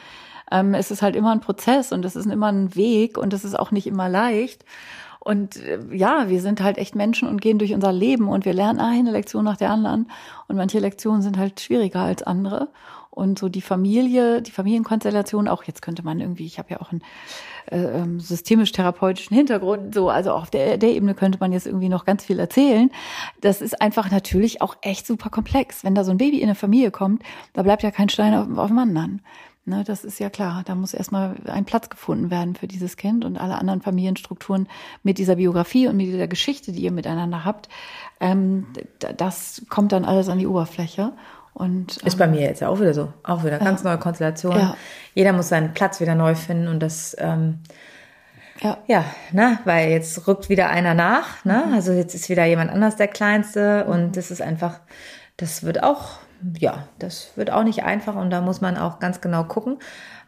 Ähm, 0.51 0.75
es 0.75 0.91
ist 0.91 1.03
halt 1.03 1.17
immer 1.17 1.33
ein 1.33 1.41
Prozess 1.41 1.93
und 1.93 2.05
es 2.05 2.17
ist 2.17 2.27
immer 2.27 2.51
ein 2.53 2.75
Weg 2.75 3.19
und 3.19 3.33
es 3.33 3.45
ist 3.45 3.59
auch 3.59 3.71
nicht 3.71 3.87
immer 3.87 4.09
leicht. 4.09 4.65
Und 5.21 5.57
äh, 5.57 5.79
ja, 5.93 6.29
wir 6.29 6.41
sind 6.41 6.61
halt 6.61 6.79
echt 6.79 6.95
Menschen 6.95 7.29
und 7.29 7.41
gehen 7.41 7.59
durch 7.59 7.75
unser 7.75 7.93
Leben 7.93 8.29
und 8.29 8.45
wir 8.45 8.53
lernen 8.53 8.81
eine 8.81 9.11
Lektion 9.11 9.45
nach 9.45 9.57
der 9.57 9.71
anderen. 9.71 10.11
Und 10.47 10.57
manche 10.57 10.79
Lektionen 10.79 11.23
sind 11.23 11.39
halt 11.39 11.61
schwieriger 11.61 12.01
als 12.01 12.23
andere. 12.23 12.69
Und 13.11 13.39
so 13.39 13.49
die 13.49 13.63
Familie, 13.63 14.43
die 14.43 14.53
Familienkonstellation, 14.53 15.49
auch 15.49 15.65
jetzt 15.65 15.83
könnte 15.83 16.05
man 16.05 16.21
irgendwie, 16.21 16.47
ich 16.47 16.61
habe 16.61 16.71
ja 16.71 16.81
auch 16.81 16.93
einen 16.93 17.03
äh, 17.71 17.79
ähm, 17.79 18.21
systemisch-therapeutischen 18.21 19.37
Hintergrund, 19.37 19.93
so, 19.93 20.09
also 20.09 20.31
auf 20.31 20.51
der, 20.51 20.79
der 20.79 20.91
Ebene 20.91 21.15
könnte 21.15 21.39
man 21.41 21.51
jetzt 21.51 21.67
irgendwie 21.67 21.89
noch 21.89 22.05
ganz 22.05 22.25
viel 22.25 22.39
erzählen. 22.39 22.91
Das 23.41 23.61
ist 23.61 23.83
einfach 23.83 24.13
natürlich 24.13 24.63
auch 24.63 24.77
echt 24.83 25.05
super 25.05 25.31
komplex. 25.31 25.83
Wenn 25.83 25.97
da 25.97 26.05
so 26.05 26.13
ein 26.13 26.19
Baby 26.19 26.39
in 26.39 26.45
eine 26.45 26.55
Familie 26.55 26.93
kommt, 26.93 27.25
da 27.55 27.65
bleibt 27.65 27.83
ja 27.83 27.91
kein 27.91 28.09
Stein 28.09 28.35
auf, 28.35 28.57
auf 28.57 28.69
dem 28.69 28.79
anderen. 28.79 29.23
Ne, 29.69 29.85
das 29.85 30.03
ist 30.03 30.19
ja 30.19 30.31
klar. 30.31 30.63
Da 30.65 30.75
muss 30.75 30.95
erstmal 30.95 31.35
ein 31.47 31.67
Platz 31.67 31.91
gefunden 31.91 32.31
werden 32.31 32.57
für 32.57 32.67
dieses 32.67 32.97
Kind 32.97 33.23
und 33.27 33.37
alle 33.37 33.57
anderen 33.57 33.83
Familienstrukturen 33.83 34.67
mit 35.03 35.19
dieser 35.19 35.37
Biografie 35.37 35.89
und 35.89 35.99
mit 35.99 36.07
dieser 36.07 36.27
Geschichte, 36.27 36.73
die 36.73 36.81
ihr 36.81 36.91
miteinander 36.91 37.45
habt. 37.45 37.69
Ähm, 38.19 38.67
das 39.19 39.61
kommt 39.69 39.93
dann 39.93 40.07
alles 40.07 40.31
an 40.31 40.39
die 40.39 40.47
Oberfläche. 40.47 41.13
Und, 41.53 41.99
ähm, 42.01 42.07
ist 42.07 42.17
bei 42.17 42.27
mir 42.27 42.41
jetzt 42.41 42.61
ja 42.61 42.69
auch 42.71 42.81
wieder 42.81 42.95
so. 42.95 43.13
Auch 43.23 43.45
wieder 43.45 43.59
ganz 43.59 43.83
ja. 43.83 43.91
neue 43.91 43.99
Konstellation. 43.99 44.57
Ja. 44.57 44.75
Jeder 45.15 45.35
muss 45.35 45.51
seinen 45.51 45.75
Platz 45.75 46.01
wieder 46.01 46.15
neu 46.15 46.35
finden 46.35 46.69
und 46.69 46.81
das, 46.81 47.15
ähm, 47.19 47.59
ja, 48.61 48.79
ja 48.87 49.05
ne, 49.33 49.59
weil 49.67 49.91
jetzt 49.91 50.27
rückt 50.27 50.49
wieder 50.49 50.71
einer 50.71 50.95
nach, 50.95 51.45
ne? 51.45 51.65
Mhm. 51.67 51.75
Also 51.75 51.93
jetzt 51.93 52.15
ist 52.15 52.31
wieder 52.31 52.47
jemand 52.47 52.71
anders 52.71 52.97
der 52.97 53.09
Kleinste 53.09 53.85
und 53.85 54.07
mhm. 54.07 54.13
das 54.13 54.31
ist 54.31 54.41
einfach, 54.41 54.81
das 55.37 55.63
wird 55.63 55.83
auch 55.83 56.21
ja, 56.59 56.85
das 56.99 57.33
wird 57.37 57.51
auch 57.51 57.65
nicht 57.65 57.85
einfach 57.85 58.15
und 58.17 58.31
da 58.31 58.41
muss 58.41 58.61
man 58.61 58.77
auch 58.77 58.99
ganz 58.99 59.21
genau 59.21 59.45
gucken. 59.45 59.79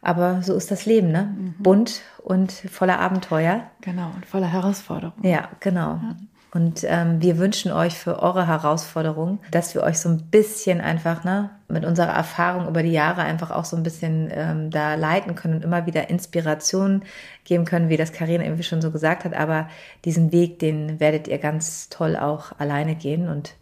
Aber 0.03 0.43
so 0.43 0.55
ist 0.55 0.71
das 0.71 0.87
Leben, 0.87 1.13
ne? 1.13 1.35
Mhm. 1.37 1.55
Bunt 1.59 2.01
und 2.25 2.53
voller 2.53 3.01
Abenteuer. 3.01 3.65
Genau, 3.83 4.11
und 4.15 4.25
voller 4.25 4.51
Herausforderungen. 4.51 5.27
Ja, 5.27 5.49
genau. 5.61 6.01
Ja. 6.03 6.17
Und 6.53 6.85
ähm, 6.85 7.23
wir 7.23 7.39
wünschen 7.39 7.71
euch 7.71 7.95
für 7.97 8.21
eure 8.21 8.49
Herausforderungen, 8.49 9.39
dass 9.53 9.75
wir 9.75 9.85
euch 9.85 10.01
so 10.01 10.09
ein 10.09 10.31
bisschen 10.31 10.81
einfach, 10.81 11.23
ne, 11.23 11.51
mit 11.69 11.85
unserer 11.85 12.13
Erfahrung 12.13 12.67
über 12.67 12.83
die 12.83 12.91
Jahre 12.91 13.23
einfach 13.23 13.53
auch 13.53 13.65
so 13.65 13.77
ein 13.77 13.85
bisschen 13.85 14.29
ähm, 14.33 14.71
da 14.71 14.97
leiten 14.97 15.37
können 15.37 15.55
und 15.55 15.65
immer 15.65 15.87
wieder 15.87 16.11
Inspiration 16.11 17.05
geben 17.45 17.67
können, 17.67 17.89
wie 17.89 17.97
das 17.97 18.13
Karina 18.13 18.43
irgendwie 18.43 18.65
schon 18.65 18.83
so 18.83 18.91
gesagt 18.91 19.25
hat. 19.25 19.35
Aber 19.35 19.69
diesen 20.05 20.33
Weg, 20.33 20.59
den 20.59 20.99
werdet 20.99 21.29
ihr 21.29 21.39
ganz 21.39 21.89
toll 21.89 22.17
auch 22.17 22.59
alleine 22.59 22.97
gehen 22.97 23.29
und 23.29 23.55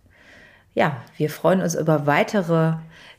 ja, 0.78 0.96
wir 1.16 1.28
freuen 1.28 1.60
uns 1.60 1.74
über 1.74 2.06
weitere 2.06 2.74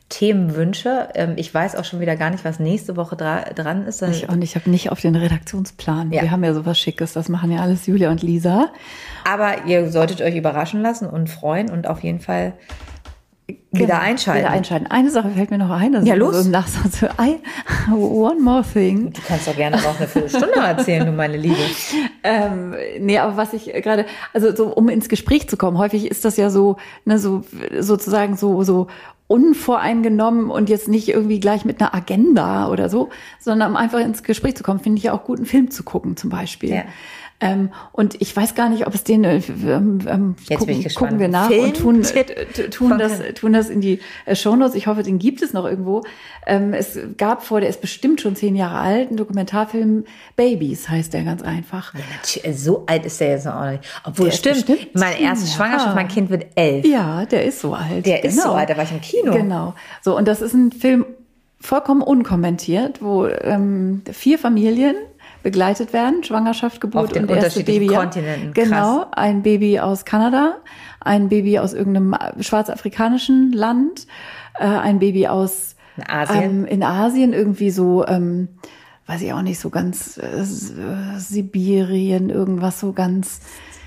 Themenwünsche. 0.08 1.10
Ähm, 1.14 1.34
ich 1.36 1.52
weiß 1.52 1.76
auch 1.76 1.84
schon 1.84 2.00
wieder 2.00 2.16
gar 2.16 2.30
nicht, 2.30 2.42
was 2.42 2.58
nächste 2.58 2.96
Woche 2.96 3.16
dra 3.16 3.42
dran 3.42 3.86
ist. 3.86 4.00
Ich, 4.02 4.28
und 4.28 4.42
ich 4.42 4.56
habe 4.56 4.70
nicht 4.70 4.90
auf 4.90 5.00
den 5.00 5.14
Redaktionsplan. 5.14 6.10
Ja. 6.10 6.22
Wir 6.22 6.30
haben 6.30 6.42
ja 6.42 6.54
sowas 6.54 6.78
Schickes. 6.78 7.12
Das 7.12 7.28
machen 7.28 7.52
ja 7.52 7.60
alles 7.60 7.86
Julia 7.86 8.10
und 8.10 8.22
Lisa. 8.22 8.70
Aber 9.24 9.66
ihr 9.66 9.90
solltet 9.90 10.22
euch 10.22 10.34
überraschen 10.34 10.80
lassen 10.80 11.06
und 11.06 11.28
freuen 11.28 11.70
und 11.70 11.86
auf 11.86 12.02
jeden 12.02 12.20
Fall 12.20 12.54
wieder 13.70 13.86
genau, 13.86 14.00
einschalten. 14.00 14.44
Wieder 14.44 14.50
einschalten. 14.50 14.86
Eine 14.88 15.10
Sache 15.10 15.30
fällt 15.30 15.50
mir 15.50 15.58
noch 15.58 15.70
ein. 15.70 15.92
Das 15.92 16.04
ja, 16.04 16.14
los. 16.14 16.44
So 16.44 16.50
Nachsatz. 16.50 17.02
one 17.90 18.40
more 18.40 18.64
thing. 18.64 19.12
Du 19.12 19.20
kannst 19.26 19.48
doch 19.48 19.56
gerne 19.56 19.76
noch 19.76 19.98
eine 19.98 20.08
Viertelstunde 20.08 20.60
erzählen, 20.60 21.06
du 21.06 21.12
meine 21.12 21.36
Liebe. 21.36 21.56
ähm, 22.24 22.74
nee, 22.98 23.18
aber 23.18 23.36
was 23.36 23.52
ich 23.52 23.66
gerade, 23.66 24.06
also 24.32 24.54
so, 24.54 24.74
um 24.74 24.88
ins 24.88 25.08
Gespräch 25.08 25.48
zu 25.48 25.56
kommen, 25.56 25.78
häufig 25.78 26.10
ist 26.10 26.24
das 26.24 26.36
ja 26.36 26.50
so, 26.50 26.76
ne, 27.04 27.18
so, 27.18 27.42
sozusagen 27.78 28.36
so, 28.36 28.62
so 28.62 28.88
unvoreingenommen 29.30 30.50
und 30.50 30.68
jetzt 30.68 30.88
nicht 30.88 31.08
irgendwie 31.08 31.38
gleich 31.38 31.64
mit 31.64 31.80
einer 31.80 31.94
Agenda 31.94 32.68
oder 32.68 32.88
so, 32.88 33.10
sondern 33.38 33.70
um 33.70 33.76
einfach 33.76 34.00
ins 34.00 34.24
Gespräch 34.24 34.56
zu 34.56 34.64
kommen, 34.64 34.80
finde 34.80 34.98
ich 34.98 35.04
ja 35.04 35.12
auch 35.12 35.22
gut, 35.22 35.38
einen 35.38 35.46
Film 35.46 35.70
zu 35.70 35.84
gucken 35.84 36.16
zum 36.16 36.30
Beispiel. 36.30 36.70
Ja. 36.70 36.82
Ähm, 37.40 37.70
und 37.92 38.20
ich 38.20 38.36
weiß 38.36 38.54
gar 38.54 38.68
nicht, 38.68 38.86
ob 38.86 38.94
es 38.94 39.02
den 39.02 39.24
äh, 39.24 39.36
ähm, 39.36 40.00
ähm 40.06 40.36
Jetzt 40.40 40.58
gucken, 40.58 40.66
bin 40.66 40.86
ich 40.86 40.94
gucken 40.94 41.18
wir 41.18 41.28
nach 41.28 41.48
Film 41.48 41.64
und 41.64 41.76
tun, 41.76 42.02
äh, 42.02 42.68
tun, 42.68 42.98
das, 42.98 43.20
tun 43.34 43.52
das 43.52 43.70
in 43.70 43.80
die 43.80 44.00
äh, 44.26 44.36
Shownotes. 44.36 44.74
Ich 44.74 44.86
hoffe, 44.86 45.02
den 45.02 45.18
gibt 45.18 45.40
es 45.40 45.52
noch 45.52 45.64
irgendwo. 45.64 46.02
Ähm, 46.46 46.74
es 46.74 46.98
gab 47.16 47.42
vor, 47.42 47.60
der 47.60 47.70
ist 47.70 47.80
bestimmt 47.80 48.20
schon 48.20 48.36
zehn 48.36 48.56
Jahre 48.56 48.78
alt, 48.78 49.08
einen 49.08 49.16
Dokumentarfilm 49.16 50.04
Babys 50.36 50.88
heißt 50.88 51.14
der 51.14 51.24
ganz 51.24 51.42
einfach. 51.42 51.94
Ja, 51.94 52.52
so 52.52 52.84
alt 52.86 53.06
ist 53.06 53.20
der 53.20 53.30
jetzt 53.30 53.46
noch 53.46 53.64
nicht. 53.70 53.84
Obwohl, 54.04 54.28
der 54.28 54.54
stimmt, 54.54 54.94
meine 54.94 55.20
erste 55.20 55.46
Schwangerschaft, 55.46 55.94
mein 55.94 56.08
Kind 56.08 56.30
wird 56.30 56.46
elf. 56.56 56.84
Ja, 56.84 57.24
der 57.24 57.44
ist 57.44 57.60
so 57.60 57.74
alt. 57.74 58.04
Der 58.04 58.20
genau. 58.20 58.28
ist 58.28 58.36
so 58.36 58.42
genau. 58.42 58.54
alt, 58.54 58.70
da 58.70 58.76
war 58.76 58.84
ich 58.84 58.92
im 58.92 59.00
Kino. 59.00 59.32
Genau. 59.32 59.74
So, 60.02 60.16
und 60.16 60.28
das 60.28 60.42
ist 60.42 60.54
ein 60.54 60.72
Film 60.72 61.06
vollkommen 61.60 62.02
unkommentiert, 62.02 63.02
wo 63.02 63.26
ähm, 63.26 64.02
vier 64.10 64.38
Familien 64.38 64.96
begleitet 65.42 65.92
werden, 65.92 66.22
Schwangerschaft, 66.24 66.80
Geburt 66.80 67.06
Auf 67.06 67.12
den 67.12 67.24
und 67.24 67.30
erste 67.30 67.64
Baby. 67.64 67.88
Kontinenten. 67.88 68.52
Genau, 68.52 69.06
ein 69.12 69.42
Baby 69.42 69.80
aus 69.80 70.04
Kanada, 70.04 70.56
ein 71.00 71.28
Baby 71.28 71.58
aus 71.58 71.72
irgendeinem 71.72 72.16
schwarzafrikanischen 72.40 73.52
Land, 73.52 74.06
äh, 74.58 74.64
ein 74.64 74.98
Baby 74.98 75.28
aus 75.28 75.76
in 75.96 76.08
Asien, 76.08 76.42
ähm, 76.42 76.64
in 76.66 76.82
Asien 76.82 77.32
irgendwie 77.32 77.70
so, 77.70 78.06
ähm, 78.06 78.48
weiß 79.06 79.22
ich 79.22 79.32
auch 79.32 79.42
nicht, 79.42 79.58
so 79.58 79.70
ganz 79.70 80.18
äh, 80.18 80.44
Sibirien, 81.18 82.30
irgendwas 82.30 82.80
so 82.80 82.92
ganz. 82.92 83.40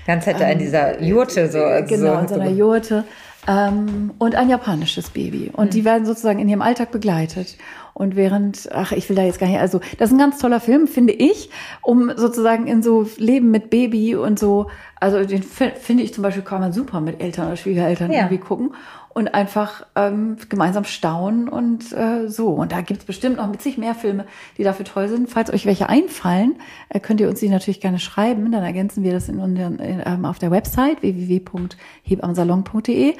Ganz 0.06 0.26
hätte 0.26 0.44
ähm, 0.44 0.52
in 0.52 0.58
dieser 0.58 1.02
Jurte 1.02 1.50
so. 1.50 1.58
Genau, 1.86 2.14
so, 2.14 2.20
in 2.20 2.28
so 2.28 2.34
einer 2.34 2.50
Jurte. 2.50 3.04
Ähm, 3.46 4.12
und 4.18 4.34
ein 4.36 4.48
japanisches 4.48 5.10
Baby. 5.10 5.50
Und 5.52 5.66
mhm. 5.66 5.70
die 5.70 5.84
werden 5.84 6.06
sozusagen 6.06 6.38
in 6.38 6.48
ihrem 6.48 6.62
Alltag 6.62 6.90
begleitet. 6.90 7.56
Und 7.92 8.16
während, 8.16 8.68
ach, 8.72 8.92
ich 8.92 9.08
will 9.08 9.16
da 9.16 9.22
jetzt 9.22 9.38
gar 9.38 9.46
nicht, 9.46 9.60
also 9.60 9.80
das 9.98 10.10
ist 10.10 10.16
ein 10.16 10.18
ganz 10.18 10.38
toller 10.38 10.60
Film, 10.60 10.88
finde 10.88 11.12
ich, 11.12 11.50
um 11.80 12.10
sozusagen 12.16 12.66
in 12.66 12.82
so 12.82 13.06
Leben 13.18 13.50
mit 13.50 13.70
Baby 13.70 14.16
und 14.16 14.38
so, 14.38 14.68
also 14.98 15.24
den 15.24 15.42
finde 15.42 16.02
ich 16.02 16.12
zum 16.12 16.22
Beispiel 16.22 16.42
kann 16.42 16.60
man 16.60 16.72
super 16.72 17.00
mit 17.00 17.22
Eltern 17.22 17.46
oder 17.46 17.56
Schwiegereltern 17.56 18.10
ja. 18.10 18.20
irgendwie 18.20 18.38
gucken 18.38 18.74
und 19.14 19.32
einfach 19.32 19.86
ähm, 19.94 20.36
gemeinsam 20.48 20.82
staunen 20.82 21.48
und 21.48 21.92
äh, 21.92 22.28
so. 22.28 22.48
Und 22.48 22.72
da 22.72 22.80
gibt's 22.80 23.04
bestimmt 23.04 23.36
noch 23.36 23.46
mit 23.46 23.62
sich 23.62 23.78
mehr 23.78 23.94
Filme, 23.94 24.26
die 24.58 24.64
dafür 24.64 24.84
toll 24.84 25.08
sind. 25.08 25.30
Falls 25.30 25.52
euch 25.52 25.66
welche 25.66 25.88
einfallen, 25.88 26.56
äh, 26.88 26.98
könnt 26.98 27.20
ihr 27.20 27.28
uns 27.28 27.38
die 27.38 27.48
natürlich 27.48 27.80
gerne 27.80 28.00
schreiben. 28.00 28.50
Dann 28.50 28.64
ergänzen 28.64 29.04
wir 29.04 29.12
das 29.12 29.28
in 29.28 29.38
unseren, 29.38 29.78
in, 29.78 30.02
ähm, 30.04 30.24
auf 30.24 30.40
der 30.40 30.50
Website 30.50 31.02
www.hebamsalon.de. 31.02 33.10
Äh, 33.10 33.14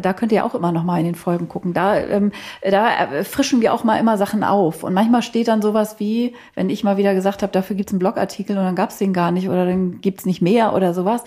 da 0.00 0.12
könnt 0.12 0.30
ihr 0.30 0.46
auch 0.46 0.54
immer 0.54 0.70
noch 0.70 0.84
mal 0.84 1.00
in 1.00 1.06
den 1.06 1.16
Folgen 1.16 1.48
gucken. 1.48 1.74
Da, 1.74 1.98
ähm, 1.98 2.30
da 2.62 3.08
frischen 3.24 3.60
wir 3.60 3.74
auch 3.74 3.82
mal 3.82 3.96
immer 3.96 4.16
Sachen 4.16 4.44
auf. 4.44 4.84
Und 4.84 4.94
manchmal 4.94 5.22
steht 5.22 5.48
dann 5.48 5.62
sowas 5.62 5.98
wie, 5.98 6.36
wenn 6.54 6.70
ich 6.70 6.84
mal 6.84 6.96
wieder 6.96 7.12
gesagt 7.12 7.42
habe, 7.42 7.52
dafür 7.52 7.74
gibt's 7.74 7.92
einen 7.92 7.98
Blogartikel 7.98 8.56
und 8.56 8.62
dann 8.62 8.76
gab's 8.76 8.98
den 8.98 9.12
gar 9.12 9.32
nicht 9.32 9.48
oder 9.48 9.66
dann 9.66 10.00
gibt's 10.00 10.26
nicht 10.26 10.42
mehr 10.42 10.74
oder 10.74 10.94
sowas 10.94 11.24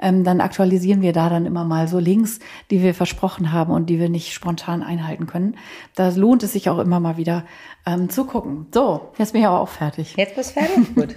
ähm, 0.00 0.24
dann 0.24 0.40
aktualisieren 0.40 1.02
wir 1.02 1.12
da 1.12 1.28
dann 1.28 1.46
immer 1.46 1.64
mal 1.64 1.88
so 1.88 1.98
Links, 1.98 2.38
die 2.70 2.82
wir 2.82 2.94
versprochen 2.94 3.52
haben 3.52 3.72
und 3.72 3.86
die 3.86 3.98
wir 3.98 4.08
nicht 4.08 4.32
spontan 4.32 4.82
einhalten 4.82 5.26
können. 5.26 5.56
Da 5.94 6.08
lohnt 6.10 6.42
es 6.42 6.52
sich 6.52 6.68
auch 6.68 6.78
immer 6.78 7.00
mal 7.00 7.16
wieder 7.16 7.44
ähm, 7.86 8.10
zu 8.10 8.24
gucken. 8.24 8.66
So, 8.72 9.12
jetzt 9.18 9.32
bin 9.32 9.40
ich 9.42 9.46
aber 9.46 9.60
auch 9.60 9.68
fertig. 9.68 10.14
Jetzt 10.16 10.36
bist 10.36 10.56
du 10.56 10.60
fertig? 10.60 10.94
Gut. 10.94 11.14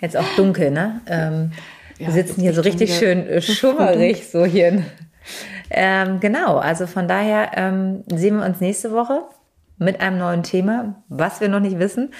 Jetzt 0.00 0.16
auch 0.16 0.26
dunkel, 0.36 0.70
ne? 0.70 1.00
Ähm, 1.06 1.52
ja, 1.98 2.06
wir 2.08 2.14
sitzen 2.14 2.40
hier 2.40 2.54
so 2.54 2.62
richtig 2.62 2.96
schön 2.96 3.26
äh, 3.26 3.40
schummerig, 3.40 4.28
so 4.28 4.44
hier. 4.44 4.84
Ähm, 5.70 6.20
genau, 6.20 6.58
also 6.58 6.86
von 6.86 7.08
daher 7.08 7.52
ähm, 7.54 8.04
sehen 8.08 8.38
wir 8.38 8.44
uns 8.44 8.60
nächste 8.60 8.92
Woche 8.92 9.22
mit 9.78 10.00
einem 10.00 10.18
neuen 10.18 10.42
Thema, 10.42 11.02
was 11.08 11.40
wir 11.40 11.48
noch 11.48 11.60
nicht 11.60 11.78
wissen. 11.78 12.10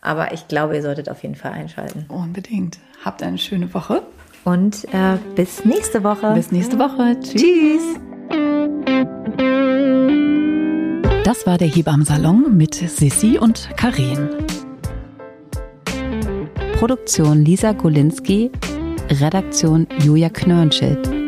Aber 0.00 0.32
ich 0.32 0.48
glaube, 0.48 0.76
ihr 0.76 0.82
solltet 0.82 1.08
auf 1.08 1.22
jeden 1.22 1.36
Fall 1.36 1.52
einschalten. 1.52 2.06
Unbedingt. 2.08 2.78
Habt 3.04 3.22
eine 3.22 3.38
schöne 3.38 3.72
Woche 3.74 4.02
und 4.44 4.84
äh, 4.92 5.18
bis 5.34 5.64
nächste 5.64 6.02
Woche. 6.04 6.32
Bis 6.34 6.52
nächste 6.52 6.78
Woche. 6.78 7.18
Tschüss. 7.20 7.82
Das 11.24 11.46
war 11.46 11.56
der 11.58 11.68
Hebammsalon 11.68 12.56
mit 12.56 12.74
Sissi 12.74 13.38
und 13.38 13.70
Karin. 13.76 14.28
Produktion 16.78 17.44
Lisa 17.44 17.72
Golinski, 17.72 18.50
Redaktion 19.08 19.86
Julia 20.00 20.28
Knörnschild. 20.28 21.21